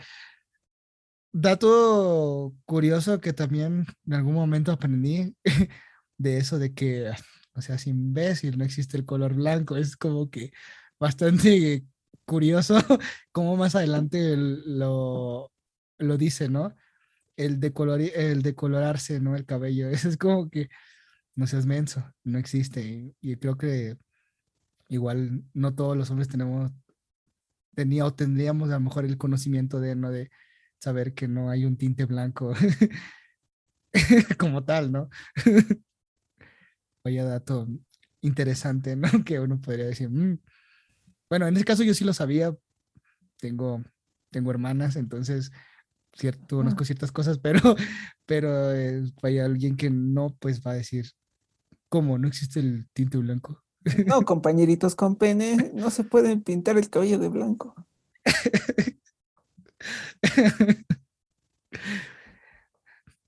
dato 1.32 2.56
curioso 2.66 3.20
que 3.20 3.34
también 3.34 3.86
en 4.06 4.14
algún 4.14 4.34
momento 4.34 4.72
aprendí 4.72 5.36
de 6.24 6.38
eso 6.38 6.58
de 6.60 6.74
que, 6.74 7.12
o 7.54 7.62
sea, 7.62 7.76
es 7.76 7.88
imbécil, 7.88 8.58
no 8.58 8.66
existe 8.66 8.98
el 8.98 9.06
color 9.06 9.36
blanco, 9.36 9.78
es 9.78 9.96
como 9.98 10.30
que 10.30 10.52
bastante 11.00 11.86
curioso 12.26 12.76
como 13.32 13.58
más 13.58 13.76
adelante 13.76 14.36
lo, 14.38 15.52
lo 16.00 16.18
dice, 16.18 16.50
¿no? 16.50 16.76
El, 17.38 17.60
decolor, 17.60 18.02
el 18.02 18.42
decolorarse, 18.44 19.20
¿no? 19.20 19.36
El 19.36 19.46
cabello, 19.46 19.90
eso 19.90 20.10
es 20.10 20.18
como 20.18 20.50
que 20.50 20.70
no 21.36 21.48
seas 21.48 21.66
menso, 21.66 22.04
no 22.24 22.40
existe. 22.40 23.16
Y, 23.22 23.36
creo 23.38 23.58
que 23.58 23.98
igual 24.90 25.44
no 25.54 25.76
todos 25.76 25.98
los 25.98 26.10
hombres 26.12 26.30
tenemos, 26.30 26.72
tenía 27.76 28.06
o 28.06 28.14
tendríamos 28.14 28.70
a 28.70 28.74
lo 28.74 28.80
mejor 28.82 29.06
el 29.06 29.18
conocimiento 29.18 29.80
de, 29.80 29.96
¿no? 29.96 30.12
De 30.12 30.30
saber 30.80 31.14
que 31.14 31.28
no 31.28 31.50
hay 31.50 31.66
un 31.66 31.78
tinte 31.78 32.06
blanco 32.06 32.54
como 34.38 34.64
tal, 34.64 34.92
¿no? 34.92 35.10
Vaya 37.04 37.26
dato 37.26 37.68
interesante, 38.22 38.96
¿no? 38.96 39.08
Que 39.26 39.40
uno 39.40 39.60
podría 39.60 39.86
decir, 39.86 40.10
mm". 40.10 40.40
bueno, 41.30 41.48
en 41.48 41.56
ese 41.56 41.66
caso 41.66 41.84
yo 41.84 41.94
sí 41.94 42.06
lo 42.06 42.14
sabía, 42.14 42.56
tengo, 43.38 43.84
tengo 44.32 44.52
hermanas, 44.52 44.96
entonces 44.96 45.52
cierto, 46.14 46.58
conozco 46.58 46.86
ciertas 46.86 47.12
cosas, 47.12 47.40
pero, 47.40 47.60
pero 48.26 48.72
eh, 48.74 49.04
vaya 49.22 49.46
alguien 49.46 49.76
que 49.76 49.90
no, 49.90 50.36
pues 50.40 50.62
va 50.66 50.72
a 50.72 50.76
decir, 50.76 51.12
¿cómo? 51.90 52.18
¿No 52.18 52.28
existe 52.28 52.60
el 52.60 52.88
tinte 52.94 53.18
blanco? 53.18 53.64
No, 54.08 54.22
compañeritos 54.22 54.96
con 54.96 55.18
pene, 55.18 55.72
no 55.74 55.90
se 55.90 56.06
pueden 56.06 56.42
pintar 56.42 56.78
el 56.78 56.90
cabello 56.90 57.20
de 57.20 57.28
blanco. 57.28 57.76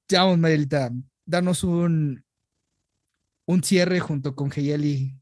ya, 0.08 0.26
Marielita, 0.38 0.94
danos 1.26 1.66
un, 1.66 2.24
un 3.46 3.64
cierre 3.64 4.00
junto 4.00 4.36
con 4.36 4.52
Geyeli 4.52 5.20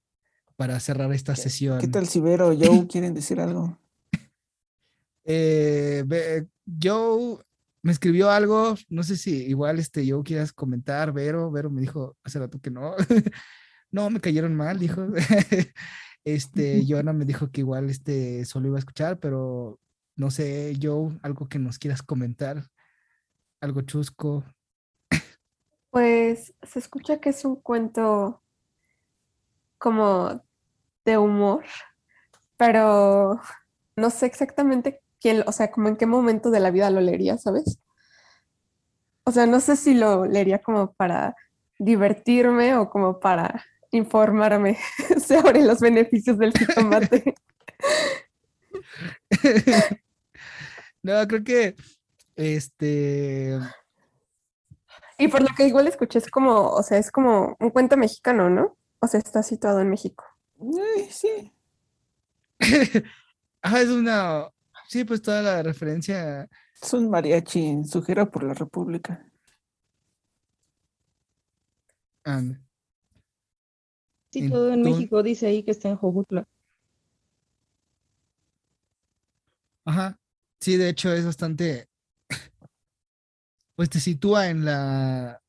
para 0.55 0.79
cerrar 0.79 1.11
esta 1.13 1.35
sesión. 1.35 1.79
¿Qué 1.79 1.87
tal 1.87 2.07
si 2.07 2.19
Vero 2.19 2.49
o 2.49 2.55
Joe 2.57 2.87
quieren 2.89 3.13
decir 3.13 3.39
algo? 3.39 3.79
Eh, 5.25 6.03
Joe 6.81 7.37
me 7.81 7.91
escribió 7.91 8.29
algo, 8.29 8.75
no 8.89 9.03
sé 9.03 9.17
si 9.17 9.43
igual 9.45 9.77
este 9.77 10.09
Joe 10.09 10.23
quieras 10.23 10.53
comentar, 10.53 11.11
Vero, 11.11 11.51
Vero 11.51 11.69
me 11.69 11.81
dijo 11.81 12.15
hace 12.23 12.39
rato 12.39 12.59
que 12.61 12.71
no. 12.71 12.95
no, 13.91 14.09
me 14.09 14.21
cayeron 14.21 14.55
mal, 14.55 14.79
dijo. 14.79 15.05
este, 16.23 16.83
Joana 16.87 17.11
me 17.11 17.25
dijo 17.25 17.51
que 17.51 17.61
igual 17.61 17.89
este 17.89 18.45
solo 18.45 18.69
iba 18.69 18.77
a 18.77 18.79
escuchar, 18.79 19.19
pero 19.19 19.79
no 20.15 20.31
sé, 20.31 20.77
Joe, 20.81 21.17
algo 21.23 21.47
que 21.49 21.59
nos 21.59 21.77
quieras 21.77 22.01
comentar, 22.01 22.69
algo 23.59 23.81
chusco. 23.81 24.45
Pues 25.93 26.55
se 26.63 26.79
escucha 26.79 27.19
que 27.19 27.29
es 27.29 27.45
un 27.45 27.55
cuento 27.55 28.41
como 29.77 30.43
de 31.05 31.19
humor, 31.19 31.65
pero 32.57 33.39
no 33.95 34.09
sé 34.09 34.25
exactamente 34.25 35.03
quién, 35.21 35.43
o 35.45 35.51
sea, 35.51 35.69
como 35.69 35.89
en 35.89 35.95
qué 35.95 36.07
momento 36.07 36.49
de 36.49 36.61
la 36.61 36.71
vida 36.71 36.89
lo 36.89 36.99
leería, 36.99 37.37
¿sabes? 37.37 37.77
O 39.23 39.31
sea, 39.31 39.45
no 39.45 39.59
sé 39.59 39.75
si 39.75 39.93
lo 39.93 40.25
leería 40.25 40.63
como 40.63 40.93
para 40.93 41.35
divertirme 41.77 42.75
o 42.75 42.89
como 42.89 43.19
para 43.19 43.63
informarme 43.91 44.79
sobre 45.23 45.61
los 45.61 45.79
beneficios 45.79 46.39
del 46.39 46.53
jitomate. 46.57 47.35
no, 51.03 51.27
creo 51.27 51.43
que 51.43 51.75
este 52.35 53.59
y 55.17 55.27
por 55.27 55.41
lo 55.41 55.49
que 55.55 55.67
igual 55.67 55.87
escuché, 55.87 56.19
es 56.19 56.29
como, 56.29 56.69
o 56.69 56.83
sea, 56.83 56.97
es 56.97 57.11
como 57.11 57.55
un 57.59 57.69
cuento 57.69 57.97
mexicano, 57.97 58.49
¿no? 58.49 58.77
O 58.99 59.07
sea, 59.07 59.19
está 59.19 59.43
situado 59.43 59.81
en 59.81 59.89
México. 59.89 60.23
sí. 61.09 61.51
ah, 63.61 63.81
es 63.81 63.89
una. 63.89 64.47
Sí, 64.87 65.03
pues 65.03 65.21
toda 65.21 65.41
la 65.41 65.63
referencia. 65.63 66.49
Es 66.81 66.93
un 66.93 67.09
mariachi 67.09 67.65
en 67.65 67.85
su 67.85 68.01
gira 68.03 68.25
por 68.29 68.43
la 68.43 68.53
República. 68.53 69.25
Sí, 74.31 74.49
todo 74.49 74.71
en 74.71 74.81
México 74.81 75.21
dice 75.21 75.47
ahí 75.47 75.63
que 75.63 75.71
está 75.71 75.89
en 75.89 75.97
Jojutla. 75.97 76.47
Ajá. 79.85 80.17
Sí, 80.59 80.77
de 80.77 80.89
hecho 80.89 81.11
es 81.11 81.25
bastante 81.25 81.89
pues 83.75 83.89
te 83.89 83.99
sitúa 83.99 84.49
en 84.49 84.65
la 84.65 85.41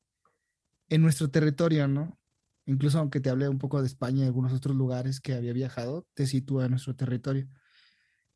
en 0.89 1.01
nuestro 1.01 1.29
territorio, 1.29 1.87
¿no? 1.87 2.19
Incluso 2.65 2.99
aunque 2.99 3.19
te 3.19 3.29
hablé 3.29 3.47
un 3.47 3.59
poco 3.59 3.81
de 3.81 3.87
España 3.87 4.23
y 4.23 4.27
algunos 4.27 4.53
otros 4.53 4.75
lugares 4.75 5.19
que 5.19 5.33
había 5.33 5.53
viajado, 5.53 6.07
te 6.13 6.25
sitúa 6.25 6.65
en 6.65 6.71
nuestro 6.71 6.95
territorio. 6.95 7.47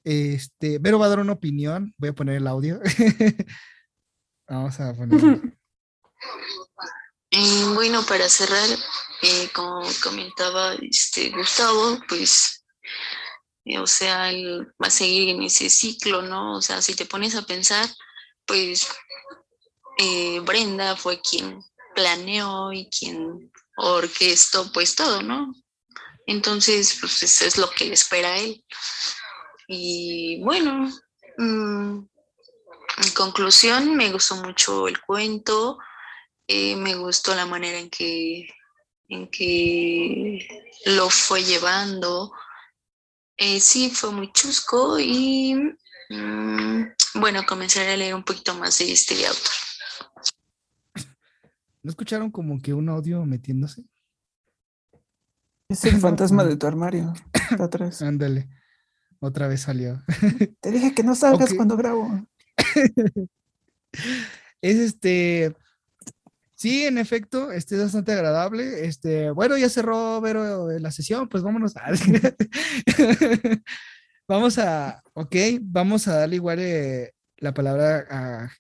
Este, 0.04 0.80
Vero 0.80 1.00
va 1.00 1.08
a 1.08 1.10
dar 1.10 1.20
una 1.20 1.34
opinión, 1.34 1.94
voy 1.98 2.10
a 2.10 2.14
poner 2.14 2.36
el 2.36 2.48
audio. 2.48 2.80
Vamos 4.48 4.80
a 4.80 4.94
poner. 4.94 5.20
Eh, 7.32 7.64
bueno, 7.76 8.04
para 8.08 8.28
cerrar, 8.28 8.68
eh, 9.22 9.50
como 9.54 9.84
comentaba 10.02 10.74
este 10.82 11.30
Gustavo, 11.30 12.00
pues, 12.10 12.66
eh, 13.66 13.78
o 13.78 13.86
sea, 13.86 14.32
él 14.32 14.66
va 14.82 14.88
a 14.88 14.90
seguir 14.90 15.30
en 15.30 15.44
ese 15.44 15.70
ciclo, 15.70 16.24
¿no? 16.24 16.56
O 16.56 16.62
sea, 16.64 16.82
si 16.82 16.96
te 16.96 17.06
pones 17.06 17.36
a 17.36 17.44
pensar, 17.44 17.88
pues 18.48 18.88
eh, 20.02 20.39
Brenda 20.39 20.95
fue 20.95 21.20
quien 21.22 21.62
planeó 21.93 22.72
y 22.72 22.89
quien 22.89 23.52
orquestó 23.76 24.72
pues 24.72 24.95
todo, 24.95 25.22
¿no? 25.22 25.54
Entonces, 26.26 26.97
pues 27.02 27.22
eso 27.22 27.43
es 27.43 27.58
lo 27.58 27.70
que 27.70 27.91
espera 27.91 28.38
él. 28.38 28.64
Y 29.68 30.41
bueno, 30.41 30.89
mm, 31.38 31.97
en 31.97 33.12
conclusión, 33.14 33.97
me 33.97 34.10
gustó 34.10 34.38
mucho 34.38 34.88
el 34.88 35.02
cuento, 35.02 35.80
eh, 36.47 36.78
me 36.78 36.95
gustó 36.95 37.36
la 37.36 37.45
manera 37.45 37.78
en 37.78 37.89
que, 37.89 38.47
en 39.10 39.30
que 39.30 40.47
lo 40.86 41.10
fue 41.10 41.43
llevando. 41.43 42.32
Eh, 43.36 43.60
sí, 43.60 43.89
fue 43.89 44.12
muy 44.12 44.32
chusco 44.32 44.97
y 44.97 45.56
mm, 46.10 46.84
bueno, 47.16 47.45
comenzaré 47.45 47.93
a 47.93 47.97
leer 47.97 48.16
un 48.16 48.24
poquito 48.24 48.54
más 48.56 48.78
de 48.78 48.93
este 48.93 49.26
autor. 49.28 49.68
¿No 51.82 51.90
escucharon 51.90 52.32
como 52.32 52.60
que 52.62 52.74
un 52.74 52.90
audio 52.90 53.26
metiéndose? 53.26 53.86
Es 55.70 55.86
el 55.86 55.98
fantasma 56.00 56.44
de 56.44 56.58
tu 56.58 56.68
armario. 56.68 57.14
Está 57.34 57.64
atrás. 57.66 58.02
Ándale. 58.02 58.50
Otra 59.20 59.48
vez 59.48 59.62
salió. 59.62 60.02
Te 60.62 60.72
dije 60.72 60.94
que 60.94 61.04
no 61.04 61.16
salgas 61.16 61.54
cuando 61.54 61.78
grabo. 61.78 62.26
es 64.62 64.78
este. 64.78 65.56
Sí, 66.56 66.84
en 66.84 66.98
efecto, 66.98 67.52
este 67.52 67.76
es 67.76 67.82
bastante 67.84 68.12
agradable. 68.12 68.86
Este, 68.86 69.32
bueno, 69.32 69.58
ya 69.58 69.70
cerró 69.70 70.20
Vero 70.20 70.68
la 70.80 70.92
sesión, 70.92 71.28
pues 71.30 71.44
vámonos 71.44 71.76
a. 71.78 71.84
vamos 74.28 74.58
a, 74.58 75.02
ok, 75.14 75.36
vamos 75.62 76.08
a 76.08 76.20
darle 76.20 76.36
igual 76.36 76.60
eh, 76.60 77.14
la 77.38 77.54
palabra 77.54 78.06
a 78.10 78.52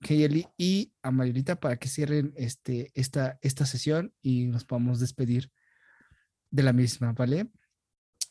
Kayeli 0.00 0.46
y 0.56 0.92
a 1.02 1.10
Mayorita 1.10 1.58
para 1.58 1.76
que 1.76 1.88
cierren 1.88 2.32
este, 2.36 2.90
esta, 2.94 3.38
esta 3.42 3.66
sesión 3.66 4.14
y 4.22 4.46
nos 4.46 4.64
podamos 4.64 5.00
despedir 5.00 5.50
de 6.50 6.62
la 6.62 6.72
misma, 6.72 7.12
¿vale? 7.12 7.50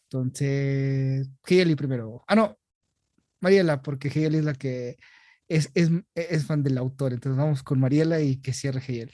Entonces, 0.03 1.29
Kayeli 1.41 1.75
primero. 1.75 2.23
Ah, 2.27 2.35
no, 2.35 2.57
Mariela, 3.41 3.81
porque 3.81 4.09
Kayeli 4.09 4.37
es 4.37 4.45
la 4.45 4.53
que 4.53 4.97
es, 5.47 5.71
es, 5.73 5.89
es, 6.13 6.45
fan 6.45 6.63
del 6.63 6.77
autor. 6.77 7.13
Entonces 7.13 7.37
vamos 7.37 7.63
con 7.63 7.79
Mariela 7.79 8.21
y 8.21 8.41
que 8.41 8.53
cierre 8.53 8.81
Kayeli. 8.81 9.13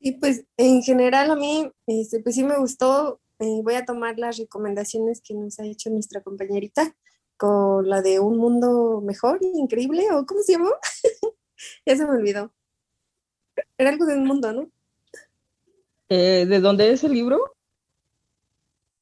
Y 0.00 0.12
pues 0.18 0.44
en 0.56 0.82
general 0.82 1.30
a 1.30 1.36
mí, 1.36 1.70
este, 1.86 2.20
pues 2.20 2.34
sí 2.34 2.44
me 2.44 2.58
gustó. 2.58 3.20
Eh, 3.38 3.60
voy 3.62 3.74
a 3.74 3.84
tomar 3.84 4.18
las 4.18 4.36
recomendaciones 4.36 5.20
que 5.22 5.34
nos 5.34 5.58
ha 5.58 5.64
hecho 5.64 5.90
nuestra 5.90 6.22
compañerita 6.22 6.94
con 7.44 7.86
la 7.90 8.00
de 8.00 8.20
Un 8.20 8.38
Mundo 8.38 9.02
Mejor, 9.02 9.38
Increíble, 9.42 10.06
o 10.12 10.24
¿cómo 10.24 10.42
se 10.42 10.52
llamó? 10.52 10.70
ya 11.86 11.94
se 11.94 12.06
me 12.06 12.12
olvidó. 12.12 12.50
Era 13.76 13.90
algo 13.90 14.06
de 14.06 14.14
un 14.14 14.26
mundo, 14.26 14.50
¿no? 14.50 14.70
Eh, 16.08 16.46
¿De 16.48 16.60
dónde 16.60 16.90
es 16.90 17.04
el 17.04 17.12
libro? 17.12 17.54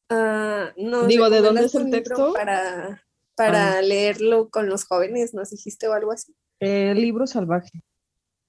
Ah, 0.09 0.73
no, 0.77 1.07
Digo, 1.07 1.31
¿de 1.31 1.41
dónde 1.41 1.67
es 1.67 1.75
el 1.77 1.89
texto? 1.93 2.33
Para, 2.33 3.05
para 3.37 3.79
ah. 3.79 3.83
leerlo 3.83 4.51
con 4.51 4.69
los 4.69 4.87
jóvenes, 4.87 5.35
¿nos 5.35 5.51
dijiste 5.51 5.87
o 5.87 5.93
algo 5.93 6.11
así? 6.11 6.35
El 6.59 7.01
libro 7.01 7.29
salvaje. 7.29 7.85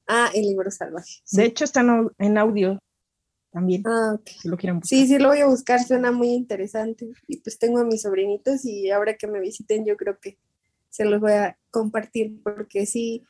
Ah, 0.08 0.32
el 0.34 0.41
libro 0.41 0.72
salvaje. 0.72 1.22
De 1.32 1.46
hecho, 1.46 1.66
está 1.66 1.82
en, 1.82 2.10
en 2.18 2.38
audio 2.39 2.80
también. 3.54 3.84
Ah, 3.86 4.16
ok. 4.16 4.28
Si 4.41 4.49
lo 4.49 4.58
quieren 4.58 4.80
buscar. 4.80 4.97
Sí, 4.99 5.08
sí, 5.08 5.20
lo 5.20 5.30
voy 5.30 5.39
a 5.39 5.45
buscar, 5.45 5.82
suena 5.82 6.12
muy 6.12 6.30
interesante. 6.30 7.12
Y 7.28 7.38
pues 7.38 7.60
tengo 7.60 7.80
a 7.80 7.86
mis 7.86 8.01
sobrinitos 8.01 8.66
y 8.66 8.89
ahora 8.89 9.16
que 9.16 9.28
me 9.28 9.39
visiten 9.39 9.86
yo 9.86 9.95
creo 9.95 10.20
que 10.20 10.38
se 10.89 11.06
los 11.06 11.22
voy 11.22 11.34
a 11.34 11.58
compartir 11.72 12.41
porque 12.43 12.86
sí, 12.86 13.24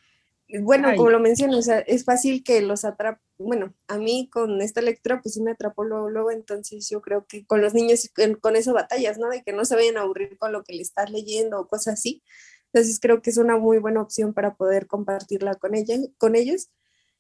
bueno, 0.62 0.90
Ay. 0.90 0.98
como 0.98 1.10
lo 1.10 1.20
menciono, 1.20 1.58
o 1.58 1.62
sea, 1.62 1.80
es 1.80 2.06
fácil 2.06 2.44
que 2.44 2.62
los 2.62 2.86
atrape. 2.86 3.22
Bueno, 3.38 3.74
a 3.88 3.98
mí 3.98 4.30
con 4.32 4.62
esta 4.62 4.82
lectura 4.82 5.22
pues 5.22 5.34
sí 5.34 5.42
me 5.42 5.52
atrapó 5.52 5.84
luego, 5.84 6.10
luego, 6.10 6.32
entonces 6.32 6.88
yo 6.90 7.02
creo 7.02 7.26
que 7.28 7.46
con 7.46 7.62
los 7.62 7.74
niños 7.74 8.10
con, 8.16 8.36
con 8.36 8.56
eso 8.56 8.74
batallas, 8.74 9.18
¿no? 9.18 9.30
De 9.30 9.44
que 9.44 9.52
no 9.52 9.66
se 9.66 9.76
vayan 9.76 9.98
a 9.98 10.02
aburrir 10.02 10.38
con 10.38 10.54
lo 10.54 10.64
que 10.64 10.74
le 10.74 10.82
estás 10.82 11.12
leyendo 11.12 11.60
o 11.60 11.68
cosas 11.68 11.96
así. 11.96 12.24
Entonces 12.72 13.00
creo 13.00 13.22
que 13.22 13.30
es 13.30 13.38
una 13.38 13.58
muy 13.58 13.78
buena 13.80 14.02
opción 14.02 14.34
para 14.34 14.56
poder 14.56 14.88
compartirla 14.88 15.56
con 15.56 15.76
ella, 15.76 15.96
con 16.18 16.36
ellos. 16.36 16.70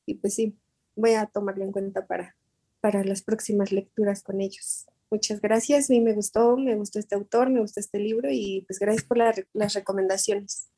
Y 0.05 0.15
pues 0.15 0.35
sí, 0.35 0.57
voy 0.95 1.13
a 1.13 1.25
tomarlo 1.25 1.63
en 1.63 1.71
cuenta 1.71 2.05
para, 2.05 2.35
para 2.83 3.05
las 3.05 3.21
próximas 3.23 3.71
lecturas 3.71 4.23
con 4.23 4.41
ellos. 4.41 4.87
Muchas 5.09 5.39
gracias, 5.39 5.89
a 5.89 5.93
mí 5.93 6.01
me 6.01 6.11
gustó, 6.11 6.57
me 6.57 6.75
gustó 6.75 6.99
este 6.99 7.15
autor, 7.15 7.49
me 7.49 7.61
gustó 7.61 7.79
este 7.79 7.97
libro 7.97 8.27
y 8.29 8.65
pues 8.67 8.77
gracias 8.77 9.05
por 9.05 9.17
la- 9.17 9.33
las 9.53 9.73
recomendaciones. 9.73 10.69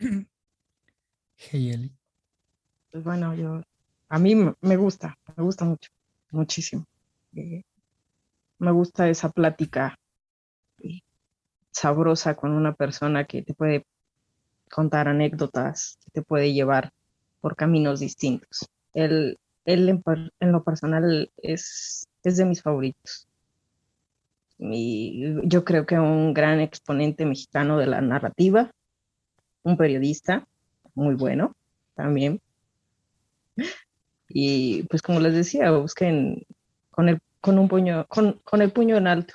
Hey, 1.36 1.70
Eli. 1.72 1.92
Pues 2.90 3.04
bueno, 3.04 3.34
yo, 3.34 3.62
a 4.08 4.18
mí 4.18 4.34
me 4.34 4.54
me 4.60 4.76
gusta, 4.76 5.16
me 5.36 5.44
gusta 5.44 5.64
mucho, 5.64 5.90
muchísimo. 6.30 6.86
Eh, 7.36 7.62
me 8.58 8.72
gusta 8.72 9.08
esa 9.08 9.28
plática 9.30 9.96
eh, 10.82 11.00
sabrosa 11.70 12.34
con 12.34 12.52
una 12.52 12.74
persona 12.74 13.24
que 13.26 13.42
te 13.42 13.54
puede 13.54 13.84
contar 14.70 15.06
anécdotas, 15.08 15.98
que 16.04 16.10
te 16.12 16.22
puede 16.22 16.52
llevar 16.52 16.92
por 17.44 17.56
caminos 17.56 18.00
distintos. 18.00 18.70
Él, 18.94 19.38
él 19.66 19.90
en, 19.90 20.02
en 20.40 20.50
lo 20.50 20.64
personal 20.64 21.30
es, 21.36 22.08
es 22.22 22.36
de 22.38 22.46
mis 22.46 22.62
favoritos. 22.62 23.28
Y 24.58 25.26
yo 25.42 25.62
creo 25.62 25.84
que 25.84 25.98
un 25.98 26.32
gran 26.32 26.60
exponente 26.60 27.26
mexicano 27.26 27.76
de 27.76 27.86
la 27.86 28.00
narrativa, 28.00 28.70
un 29.62 29.76
periodista 29.76 30.46
muy 30.94 31.16
bueno 31.16 31.54
también. 31.94 32.40
Y 34.30 34.84
pues 34.84 35.02
como 35.02 35.20
les 35.20 35.34
decía, 35.34 35.70
busquen 35.72 36.46
con 36.90 37.10
el, 37.10 37.18
con 37.42 37.58
un 37.58 37.68
puño, 37.68 38.06
con, 38.08 38.40
con 38.42 38.62
el 38.62 38.72
puño 38.72 38.96
en 38.96 39.06
alto. 39.06 39.34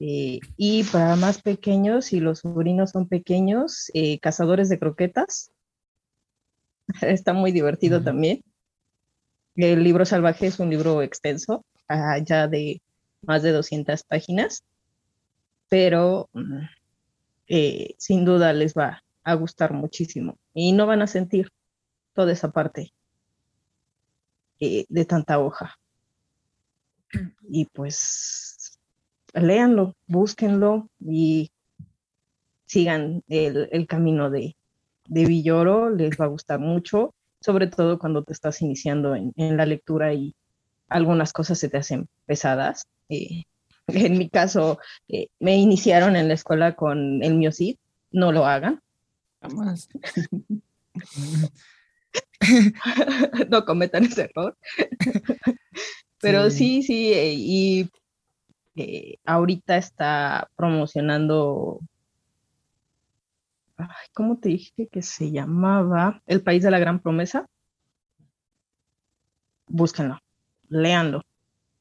Eh, 0.00 0.38
y 0.58 0.84
para 0.84 1.16
más 1.16 1.40
pequeños, 1.40 2.04
si 2.04 2.20
los 2.20 2.40
sobrinos 2.40 2.90
son 2.90 3.08
pequeños, 3.08 3.90
eh, 3.94 4.18
cazadores 4.18 4.68
de 4.68 4.78
croquetas. 4.78 5.50
Está 7.02 7.32
muy 7.32 7.52
divertido 7.52 8.02
también. 8.02 8.42
El 9.54 9.84
libro 9.84 10.04
salvaje 10.04 10.46
es 10.46 10.58
un 10.58 10.70
libro 10.70 11.02
extenso, 11.02 11.64
ah, 11.88 12.18
ya 12.18 12.48
de 12.48 12.80
más 13.22 13.42
de 13.42 13.52
200 13.52 14.02
páginas, 14.04 14.64
pero 15.68 16.28
mm, 16.32 16.60
eh, 17.48 17.94
sin 17.98 18.24
duda 18.24 18.52
les 18.52 18.74
va 18.74 19.02
a 19.24 19.34
gustar 19.34 19.72
muchísimo 19.72 20.36
y 20.54 20.72
no 20.72 20.86
van 20.86 21.02
a 21.02 21.06
sentir 21.06 21.52
toda 22.14 22.32
esa 22.32 22.50
parte 22.50 22.92
eh, 24.58 24.86
de 24.88 25.04
tanta 25.04 25.38
hoja. 25.38 25.78
Y 27.48 27.66
pues 27.66 28.80
léanlo, 29.34 29.94
búsquenlo 30.06 30.88
y 30.98 31.50
sigan 32.66 33.22
el, 33.28 33.68
el 33.70 33.86
camino 33.86 34.30
de, 34.30 34.56
de 35.06 35.26
Villoro, 35.26 35.90
les 35.90 36.18
va 36.18 36.26
a 36.26 36.28
gustar 36.28 36.60
mucho, 36.60 37.14
sobre 37.40 37.66
todo 37.66 37.98
cuando 37.98 38.22
te 38.22 38.32
estás 38.32 38.62
iniciando 38.62 39.14
en, 39.14 39.32
en 39.36 39.56
la 39.56 39.66
lectura 39.66 40.14
y 40.14 40.34
algunas 40.88 41.32
cosas 41.32 41.58
se 41.58 41.68
te 41.68 41.78
hacen 41.78 42.08
pesadas. 42.26 42.86
Eh, 43.08 43.44
en 43.88 44.18
mi 44.18 44.28
caso, 44.28 44.78
eh, 45.08 45.28
me 45.40 45.56
iniciaron 45.56 46.16
en 46.16 46.28
la 46.28 46.34
escuela 46.34 46.74
con 46.74 47.22
el 47.22 47.34
Miocid, 47.34 47.76
no 48.10 48.32
lo 48.32 48.46
hagan, 48.46 48.80
Jamás. 49.42 49.88
no 53.50 53.64
cometan 53.64 54.04
ese 54.04 54.22
error. 54.22 54.56
Pero 56.20 56.50
sí, 56.50 56.82
sí, 56.82 57.12
eh, 57.12 57.34
y 57.36 57.90
eh, 58.76 59.16
ahorita 59.24 59.76
está 59.76 60.48
promocionando, 60.54 61.80
¿cómo 64.12 64.38
te 64.38 64.50
dije 64.50 64.88
que 64.88 65.02
se 65.02 65.30
llamaba? 65.30 66.22
El 66.26 66.42
País 66.42 66.62
de 66.62 66.70
la 66.70 66.78
Gran 66.78 67.00
Promesa. 67.00 67.46
Búsquenlo, 69.66 70.18
léanlo. 70.68 71.22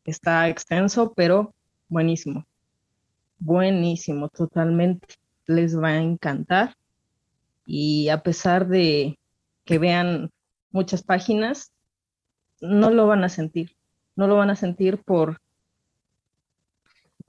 Está 0.05 0.49
extenso, 0.49 1.13
pero 1.13 1.53
buenísimo. 1.87 2.45
Buenísimo, 3.37 4.29
totalmente. 4.29 5.15
Les 5.45 5.77
va 5.77 5.89
a 5.89 6.01
encantar. 6.01 6.75
Y 7.65 8.09
a 8.09 8.23
pesar 8.23 8.67
de 8.67 9.19
que 9.65 9.77
vean 9.77 10.31
muchas 10.71 11.03
páginas, 11.03 11.71
no 12.59 12.89
lo 12.89 13.07
van 13.07 13.23
a 13.23 13.29
sentir. 13.29 13.75
No 14.15 14.27
lo 14.27 14.35
van 14.35 14.49
a 14.49 14.55
sentir 14.55 15.01
por, 15.03 15.41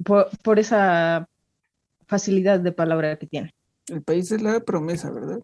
por, 0.04 0.28
por 0.42 0.58
esa 0.58 1.28
facilidad 2.06 2.60
de 2.60 2.72
palabra 2.72 3.16
que 3.16 3.26
tiene. 3.26 3.54
El 3.88 4.02
país 4.02 4.28
de 4.28 4.38
la 4.38 4.60
promesa, 4.60 5.10
¿verdad? 5.10 5.40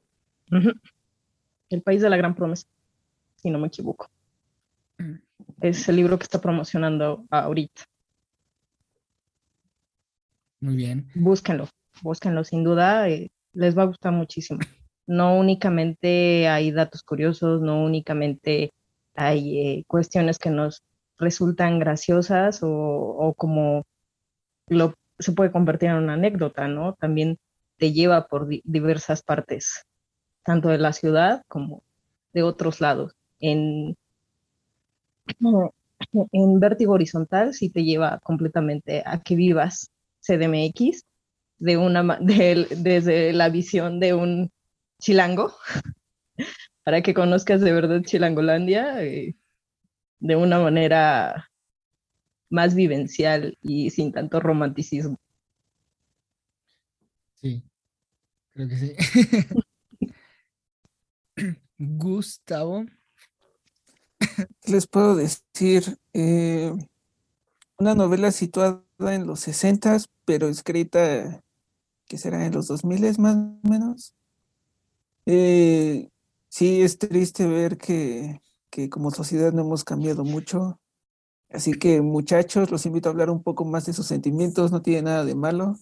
El 1.71 1.83
país 1.83 2.01
de 2.03 2.11
la 2.11 2.17
gran 2.17 2.35
promesa, 2.35 2.67
si 3.37 3.51
no 3.51 3.59
me 3.59 3.69
equivoco. 3.69 4.11
Es 5.61 5.89
el 5.89 5.97
libro 5.97 6.19
que 6.19 6.25
está 6.25 6.41
promocionando 6.41 7.25
ahorita. 7.31 7.83
Muy 10.61 10.77
bien. 10.77 11.09
Búsquenlo, 11.15 11.69
búsquenlo 12.03 12.43
sin 12.45 12.65
duda, 12.65 13.09
eh, 13.09 13.31
les 13.53 13.77
va 13.77 13.83
a 13.83 13.87
gustar 13.87 14.13
muchísimo. 14.13 14.61
No 15.07 15.39
únicamente 15.39 16.49
hay 16.49 16.71
datos 16.71 17.03
curiosos, 17.03 17.63
no 17.63 17.83
únicamente 17.83 18.73
hay 19.15 19.59
eh, 19.59 19.85
cuestiones 19.87 20.39
que 20.39 20.51
nos 20.51 20.83
resultan 21.19 21.79
graciosas 21.79 22.63
o, 22.63 22.71
o 22.71 23.35
como 23.35 23.85
lo, 24.69 24.95
se 25.19 25.33
puede 25.33 25.51
convertir 25.51 25.89
en 25.89 25.97
una 25.97 26.15
anécdota, 26.15 26.69
¿no? 26.69 26.93
También 26.95 27.39
te 27.79 27.93
lleva 27.93 28.27
por 28.29 28.49
di- 28.49 28.63
diversas 28.65 29.23
partes, 29.23 29.85
tanto 30.45 30.69
de 30.71 30.79
la 30.79 30.93
ciudad 30.95 31.43
como 31.49 31.83
de 32.35 32.43
otros 32.45 32.81
lados. 32.81 33.15
En, 33.41 33.97
en 36.33 36.61
vértigo 36.61 36.95
horizontal 36.95 37.55
sí 37.55 37.71
te 37.71 37.85
lleva 37.85 38.19
completamente 38.23 39.03
a 39.05 39.21
que 39.23 39.35
vivas 39.37 39.91
CDMX 40.21 41.05
de 41.59 41.77
una, 41.77 42.19
desde 42.21 43.33
la 43.33 43.49
visión 43.49 44.01
de 44.01 44.15
un 44.15 44.51
chilango, 45.01 45.53
para 46.85 47.03
que 47.03 47.15
conozcas 47.15 47.61
de 47.61 47.73
verdad 47.73 48.03
Chilangolandia 48.03 49.03
eh, 49.05 49.35
de 50.21 50.37
una 50.37 50.61
manera 50.61 51.51
más 52.51 52.75
vivencial 52.75 53.57
y 53.63 53.89
sin 53.91 54.13
tanto 54.13 54.39
romanticismo. 54.41 55.17
Sí, 57.41 57.63
creo 58.55 58.69
que 58.69 58.77
sí. 58.77 58.95
Gustavo. 61.79 62.85
¿Qué 64.61 64.73
les 64.73 64.87
puedo 64.89 65.15
decir? 65.15 65.99
Eh, 66.13 66.73
una 67.79 67.95
novela 67.95 68.33
situada 68.33 68.83
en 69.01 69.27
los 69.27 69.41
60, 69.41 69.99
pero 70.25 70.49
escrita, 70.49 71.45
que 72.07 72.19
será 72.19 72.45
en 72.45 72.53
los 72.53 72.67
2000 72.67 73.19
más 73.19 73.37
o 73.37 73.69
menos. 73.69 74.15
Eh, 75.27 76.09
sí, 76.49 76.83
es 76.83 76.99
triste 76.99 77.47
ver 77.47 77.79
que, 77.79 78.41
que 78.71 78.91
como 78.91 79.13
sociedad 79.13 79.53
no 79.53 79.63
hemos 79.63 79.85
cambiado 79.85 80.25
mucho. 80.25 80.81
Así 81.51 81.73
que 81.75 82.01
muchachos, 82.01 82.71
los 82.73 82.85
invito 82.87 83.09
a 83.09 83.13
hablar 83.13 83.31
un 83.31 83.43
poco 83.43 83.65
más 83.65 83.87
de 83.87 83.93
sus 83.93 84.07
sentimientos, 84.07 84.73
no 84.73 84.83
tiene 84.83 85.03
nada 85.03 85.25
de 85.25 85.37
malo. 85.37 85.77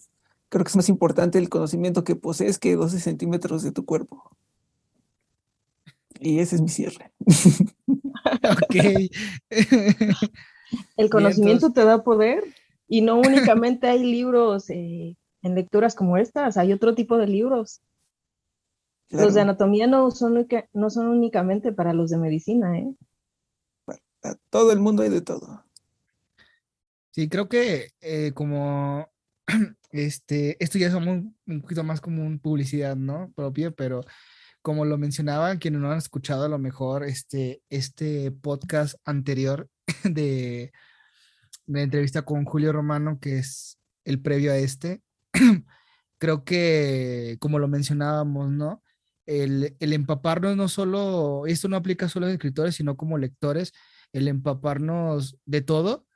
Creo 0.49 0.63
que 0.63 0.69
es 0.69 0.75
más 0.75 0.89
importante 0.89 1.37
el 1.37 1.49
conocimiento 1.49 2.03
que 2.03 2.15
posees 2.15 2.57
que 2.57 2.75
12 2.75 2.99
centímetros 2.99 3.63
de 3.63 3.71
tu 3.71 3.85
cuerpo. 3.85 4.31
Y 6.19 6.39
ese 6.39 6.55
es 6.55 6.61
mi 6.61 6.69
cierre. 6.69 7.11
Ok. 8.43 8.75
El 10.97 11.09
conocimiento 11.09 11.67
entonces- 11.67 11.73
te 11.73 11.85
da 11.85 12.03
poder 12.03 12.43
y 12.87 13.01
no 13.01 13.19
únicamente 13.19 13.87
hay 13.87 14.03
libros 14.03 14.69
eh, 14.69 15.15
en 15.41 15.55
lecturas 15.55 15.95
como 15.95 16.17
estas, 16.17 16.57
hay 16.57 16.73
otro 16.73 16.95
tipo 16.95 17.17
de 17.17 17.27
libros. 17.27 17.81
Los 19.09 19.33
de 19.33 19.41
anatomía 19.41 19.87
no 19.87 20.11
son, 20.11 20.45
no 20.73 20.89
son 20.89 21.07
únicamente 21.07 21.71
para 21.71 21.93
los 21.93 22.09
de 22.09 22.17
medicina, 22.17 22.77
¿eh? 22.77 22.93
a 24.23 24.35
todo 24.49 24.71
el 24.73 24.79
mundo 24.79 25.03
hay 25.03 25.09
de 25.09 25.21
todo. 25.21 25.63
Sí, 27.11 27.29
creo 27.29 27.47
que 27.47 27.91
eh, 28.01 28.33
como 28.33 29.09
este, 29.89 30.61
esto 30.63 30.77
ya 30.77 30.87
es 30.87 30.93
un, 30.93 31.37
un 31.45 31.61
poquito 31.61 31.83
más 31.83 32.01
como 32.01 32.25
un 32.25 32.39
publicidad, 32.39 32.95
¿no? 32.95 33.31
Propia, 33.35 33.71
pero 33.71 34.01
como 34.61 34.85
lo 34.85 34.97
mencionaban, 34.97 35.59
quienes 35.59 35.81
no 35.81 35.91
han 35.91 35.97
escuchado 35.97 36.45
a 36.45 36.49
lo 36.49 36.59
mejor 36.59 37.03
este, 37.03 37.61
este 37.69 38.31
podcast 38.31 38.95
anterior 39.05 39.69
de, 40.03 40.71
de 41.65 41.81
entrevista 41.81 42.23
con 42.23 42.45
Julio 42.45 42.73
Romano, 42.73 43.19
que 43.19 43.37
es 43.39 43.79
el 44.03 44.21
previo 44.21 44.51
a 44.51 44.57
este, 44.57 45.01
creo 46.17 46.43
que, 46.43 47.37
como 47.39 47.59
lo 47.59 47.67
mencionábamos, 47.67 48.51
¿no? 48.51 48.83
El, 49.25 49.75
el, 49.79 49.93
empaparnos 49.93 50.55
no 50.55 50.69
solo, 50.69 51.45
esto 51.47 51.67
no 51.67 51.75
aplica 51.75 52.07
solo 52.07 52.27
a 52.27 52.31
escritores, 52.31 52.75
sino 52.75 52.95
como 52.95 53.17
lectores, 53.17 53.73
el 54.13 54.27
empaparnos 54.29 55.37
de 55.45 55.61
todo 55.61 56.06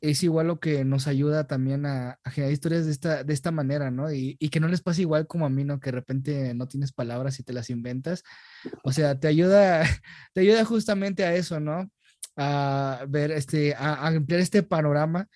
es 0.00 0.22
igual 0.22 0.46
lo 0.46 0.60
que 0.60 0.84
nos 0.84 1.06
ayuda 1.06 1.46
también 1.46 1.84
a, 1.84 2.18
generar 2.30 2.52
historias 2.52 2.86
de 2.86 2.92
esta, 2.92 3.24
de 3.24 3.34
esta 3.34 3.50
manera, 3.50 3.90
¿no? 3.90 4.12
Y, 4.12 4.36
y, 4.40 4.48
que 4.48 4.60
no 4.60 4.68
les 4.68 4.80
pase 4.80 5.02
igual 5.02 5.26
como 5.26 5.44
a 5.44 5.50
mí, 5.50 5.64
¿no? 5.64 5.78
Que 5.78 5.90
de 5.90 5.96
repente 5.96 6.54
no 6.54 6.68
tienes 6.68 6.92
palabras 6.92 7.38
y 7.38 7.42
te 7.42 7.52
las 7.52 7.68
inventas. 7.70 8.22
O 8.82 8.92
sea, 8.92 9.18
te 9.18 9.28
ayuda, 9.28 9.82
te 10.32 10.40
ayuda 10.40 10.64
justamente 10.64 11.24
a 11.24 11.34
eso, 11.34 11.60
¿no? 11.60 11.90
A 12.36 13.04
ver, 13.08 13.30
este, 13.30 13.74
a, 13.74 13.94
a 13.94 14.06
ampliar 14.08 14.40
este 14.40 14.62
panorama, 14.62 15.28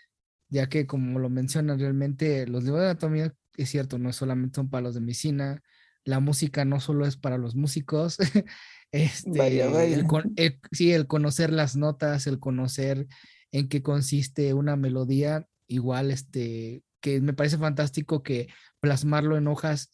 ya 0.48 0.68
que 0.68 0.86
como 0.86 1.18
lo 1.18 1.28
mencionan 1.28 1.78
realmente, 1.78 2.46
los 2.46 2.64
libros 2.64 2.80
de 2.80 2.90
anatomía, 2.90 3.34
es 3.56 3.68
cierto, 3.68 3.98
no 3.98 4.12
solamente 4.12 4.56
son 4.56 4.70
para 4.70 4.82
los 4.82 4.94
de 4.94 5.00
medicina, 5.00 5.62
la 6.04 6.20
música 6.20 6.64
no 6.64 6.80
solo 6.80 7.06
es 7.06 7.16
para 7.16 7.36
los 7.36 7.54
músicos, 7.54 8.16
este, 8.92 9.38
vaya, 9.38 9.68
vaya. 9.68 9.96
El, 9.96 10.06
el, 10.36 10.60
sí, 10.72 10.92
el 10.92 11.06
conocer 11.06 11.52
las 11.52 11.76
notas, 11.76 12.26
el 12.26 12.38
conocer 12.38 13.06
en 13.54 13.68
qué 13.68 13.82
consiste 13.82 14.52
una 14.52 14.74
melodía, 14.74 15.46
igual, 15.68 16.10
este, 16.10 16.82
que 17.00 17.20
me 17.20 17.34
parece 17.34 17.56
fantástico 17.56 18.24
que 18.24 18.48
plasmarlo 18.80 19.36
en 19.36 19.46
hojas, 19.46 19.92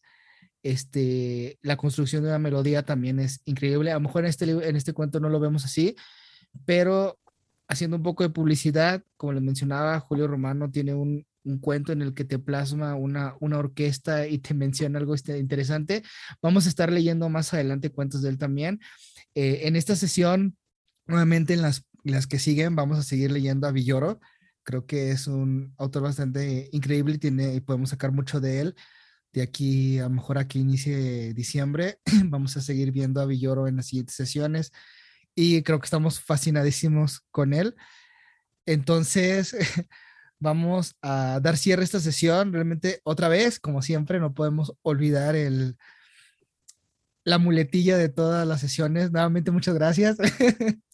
este, 0.63 1.59
la 1.61 1.77
construcción 1.77 2.23
de 2.23 2.31
una 2.31 2.39
melodía 2.39 2.85
también 2.85 3.21
es 3.21 3.43
increíble. 3.45 3.91
A 3.91 3.95
lo 3.95 4.01
mejor 4.01 4.25
en 4.25 4.31
este, 4.31 4.51
en 4.51 4.77
este 4.77 4.95
cuento 4.95 5.21
no 5.21 5.29
lo 5.29 5.41
vemos 5.41 5.67
así, 5.67 5.95
pero 6.65 7.19
haciendo 7.69 7.99
un 7.99 8.03
poco 8.03 8.23
de 8.23 8.31
publicidad, 8.31 9.05
como 9.19 9.35
les 9.35 9.43
mencionaba, 9.43 10.01
Julio 10.01 10.27
Romano 10.27 10.71
tiene 10.71 10.95
un, 10.95 11.27
un 11.45 11.59
cuento 11.59 11.93
en 11.93 12.01
el 12.01 12.15
que 12.15 12.25
te 12.25 12.39
plasma 12.39 12.95
una, 12.95 13.35
una 13.41 13.59
orquesta 13.59 14.27
y 14.27 14.39
te 14.39 14.55
menciona 14.55 14.99
algo 14.99 15.15
este, 15.15 15.39
interesante. 15.39 16.03
Vamos 16.41 16.65
a 16.65 16.71
estar 16.71 16.91
leyendo 16.91 17.29
más 17.29 17.53
adelante 17.53 17.93
cuentos 17.93 18.23
de 18.23 18.31
él 18.31 18.39
también. 18.39 18.81
Eh, 19.35 19.61
en 19.65 19.77
esta 19.77 19.97
sesión, 19.97 20.57
nuevamente 21.07 21.53
en 21.53 21.61
las 21.61 21.85
las 22.05 22.27
que 22.27 22.39
siguen, 22.39 22.77
vamos 22.77 22.99
a 22.99 23.03
seguir 23.03 23.31
leyendo 23.31 23.67
a 23.67 23.73
Villoro. 23.73 24.21
Creo 24.63 24.87
que 24.87 25.11
es 25.11 25.27
un 25.27 25.75
autor 25.79 26.03
bastante 26.03 26.69
increíble 26.73 27.15
y, 27.15 27.19
tiene, 27.19 27.55
y 27.55 27.61
podemos 27.61 27.91
sacar 27.91 28.13
mucho 28.13 28.41
de 28.41 28.61
él. 28.61 28.77
De 29.33 29.43
aquí, 29.43 29.99
a 29.99 30.05
lo 30.05 30.11
mejor 30.11 30.39
aquí 30.39 30.61
inicie 30.61 31.35
diciembre, 31.35 31.99
vamos 32.25 32.57
a 32.57 32.61
seguir 32.61 32.93
viendo 32.93 33.21
a 33.21 33.27
Villoro 33.27 33.69
en 33.69 33.77
las 33.77 33.87
siguientes 33.87 34.17
sesiones 34.17 34.73
y 35.35 35.63
creo 35.63 35.79
que 35.81 35.87
estamos 35.87 36.21
fascinadísimos 36.21 37.21
con 37.31 37.55
él. 37.55 37.77
Entonces, 38.67 39.57
vamos 40.39 40.97
a 41.03 41.41
dar 41.41 41.57
cierre 41.57 41.83
a 41.83 41.85
esta 41.85 42.01
sesión. 42.01 42.53
Realmente, 42.53 43.01
otra 43.05 43.29
vez, 43.29 43.61
como 43.61 43.83
siempre, 43.83 44.21
no 44.21 44.35
podemos 44.35 44.75
olvidar 44.83 45.37
el, 45.37 45.77
la 47.25 47.39
muletilla 47.39 47.97
de 47.97 48.09
todas 48.09 48.47
las 48.47 48.61
sesiones. 48.61 49.13
Nuevamente, 49.13 49.51
muchas 49.51 49.75
gracias. 49.75 50.17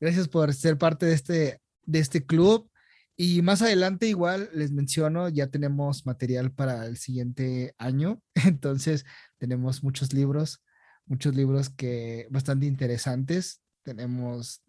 Gracias 0.00 0.28
por 0.28 0.52
ser 0.54 0.78
parte 0.78 1.06
de 1.06 1.14
este, 1.14 1.60
de 1.84 1.98
este 1.98 2.24
club. 2.24 2.68
Y 3.16 3.42
más 3.42 3.62
adelante 3.62 4.06
igual 4.08 4.48
les 4.54 4.72
menciono, 4.72 5.28
ya 5.28 5.48
tenemos 5.48 6.06
material 6.06 6.52
para 6.52 6.86
el 6.86 6.96
siguiente 6.96 7.74
año. 7.78 8.20
Entonces 8.46 9.04
tenemos 9.38 9.82
muchos 9.82 10.12
libros, 10.12 10.62
muchos 11.06 11.34
libros 11.34 11.70
que 11.70 12.26
bastante 12.30 12.66
interesantes. 12.66 13.60
Tenemos 13.82 14.62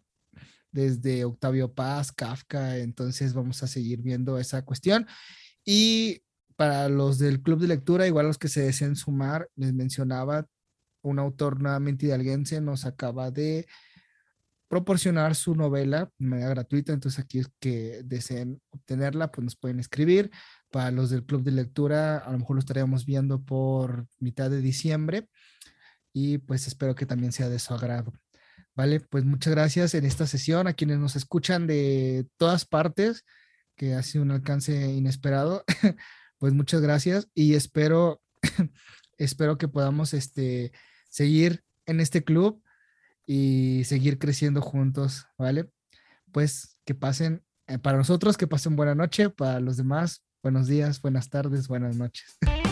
desde 0.70 1.24
Octavio 1.24 1.72
Paz, 1.72 2.10
Kafka, 2.10 2.78
entonces 2.78 3.32
vamos 3.32 3.62
a 3.62 3.68
seguir 3.68 4.02
viendo 4.02 4.40
esa 4.40 4.64
cuestión. 4.64 5.06
Y 5.64 6.24
para 6.56 6.88
los 6.88 7.18
del 7.18 7.42
club 7.42 7.60
de 7.60 7.68
lectura, 7.68 8.08
igual 8.08 8.26
los 8.26 8.38
que 8.38 8.48
se 8.48 8.62
deseen 8.62 8.96
sumar, 8.96 9.48
les 9.54 9.72
mencionaba, 9.72 10.48
un 11.02 11.20
autor 11.20 11.60
nuevamente 11.60 12.06
hidalguense 12.06 12.60
nos 12.60 12.86
acaba 12.86 13.30
de 13.30 13.66
proporcionar 14.68 15.34
su 15.34 15.54
novela 15.54 16.10
de 16.18 16.26
manera 16.26 16.48
gratuita. 16.50 16.92
Entonces, 16.92 17.18
aquí 17.18 17.42
que 17.60 18.02
deseen 18.04 18.60
obtenerla, 18.70 19.30
pues 19.30 19.44
nos 19.44 19.56
pueden 19.56 19.80
escribir. 19.80 20.30
Para 20.70 20.90
los 20.90 21.10
del 21.10 21.24
club 21.24 21.42
de 21.42 21.52
lectura, 21.52 22.18
a 22.18 22.32
lo 22.32 22.38
mejor 22.38 22.56
lo 22.56 22.60
estaríamos 22.60 23.06
viendo 23.06 23.42
por 23.42 24.06
mitad 24.18 24.50
de 24.50 24.60
diciembre 24.60 25.28
y 26.12 26.38
pues 26.38 26.66
espero 26.66 26.94
que 26.94 27.06
también 27.06 27.32
sea 27.32 27.48
de 27.48 27.58
su 27.58 27.74
agrado. 27.74 28.12
Vale, 28.74 29.00
pues 29.00 29.24
muchas 29.24 29.52
gracias 29.52 29.94
en 29.94 30.04
esta 30.04 30.26
sesión 30.26 30.66
a 30.66 30.72
quienes 30.72 30.98
nos 30.98 31.14
escuchan 31.16 31.66
de 31.66 32.26
todas 32.38 32.64
partes, 32.64 33.24
que 33.76 33.94
ha 33.94 34.02
sido 34.02 34.24
un 34.24 34.32
alcance 34.32 34.92
inesperado. 34.92 35.64
pues 36.38 36.52
muchas 36.54 36.80
gracias 36.80 37.28
y 37.34 37.54
espero, 37.54 38.20
espero 39.18 39.58
que 39.58 39.68
podamos 39.68 40.14
este, 40.14 40.72
seguir 41.08 41.62
en 41.86 42.00
este 42.00 42.24
club 42.24 42.63
y 43.26 43.82
seguir 43.84 44.18
creciendo 44.18 44.60
juntos, 44.60 45.26
¿vale? 45.38 45.70
Pues 46.32 46.78
que 46.84 46.94
pasen, 46.94 47.42
eh, 47.66 47.78
para 47.78 47.98
nosotros, 47.98 48.36
que 48.36 48.46
pasen 48.46 48.76
buena 48.76 48.94
noche, 48.94 49.30
para 49.30 49.60
los 49.60 49.76
demás, 49.76 50.24
buenos 50.42 50.66
días, 50.66 51.00
buenas 51.00 51.28
tardes, 51.30 51.68
buenas 51.68 51.96
noches. 51.96 52.38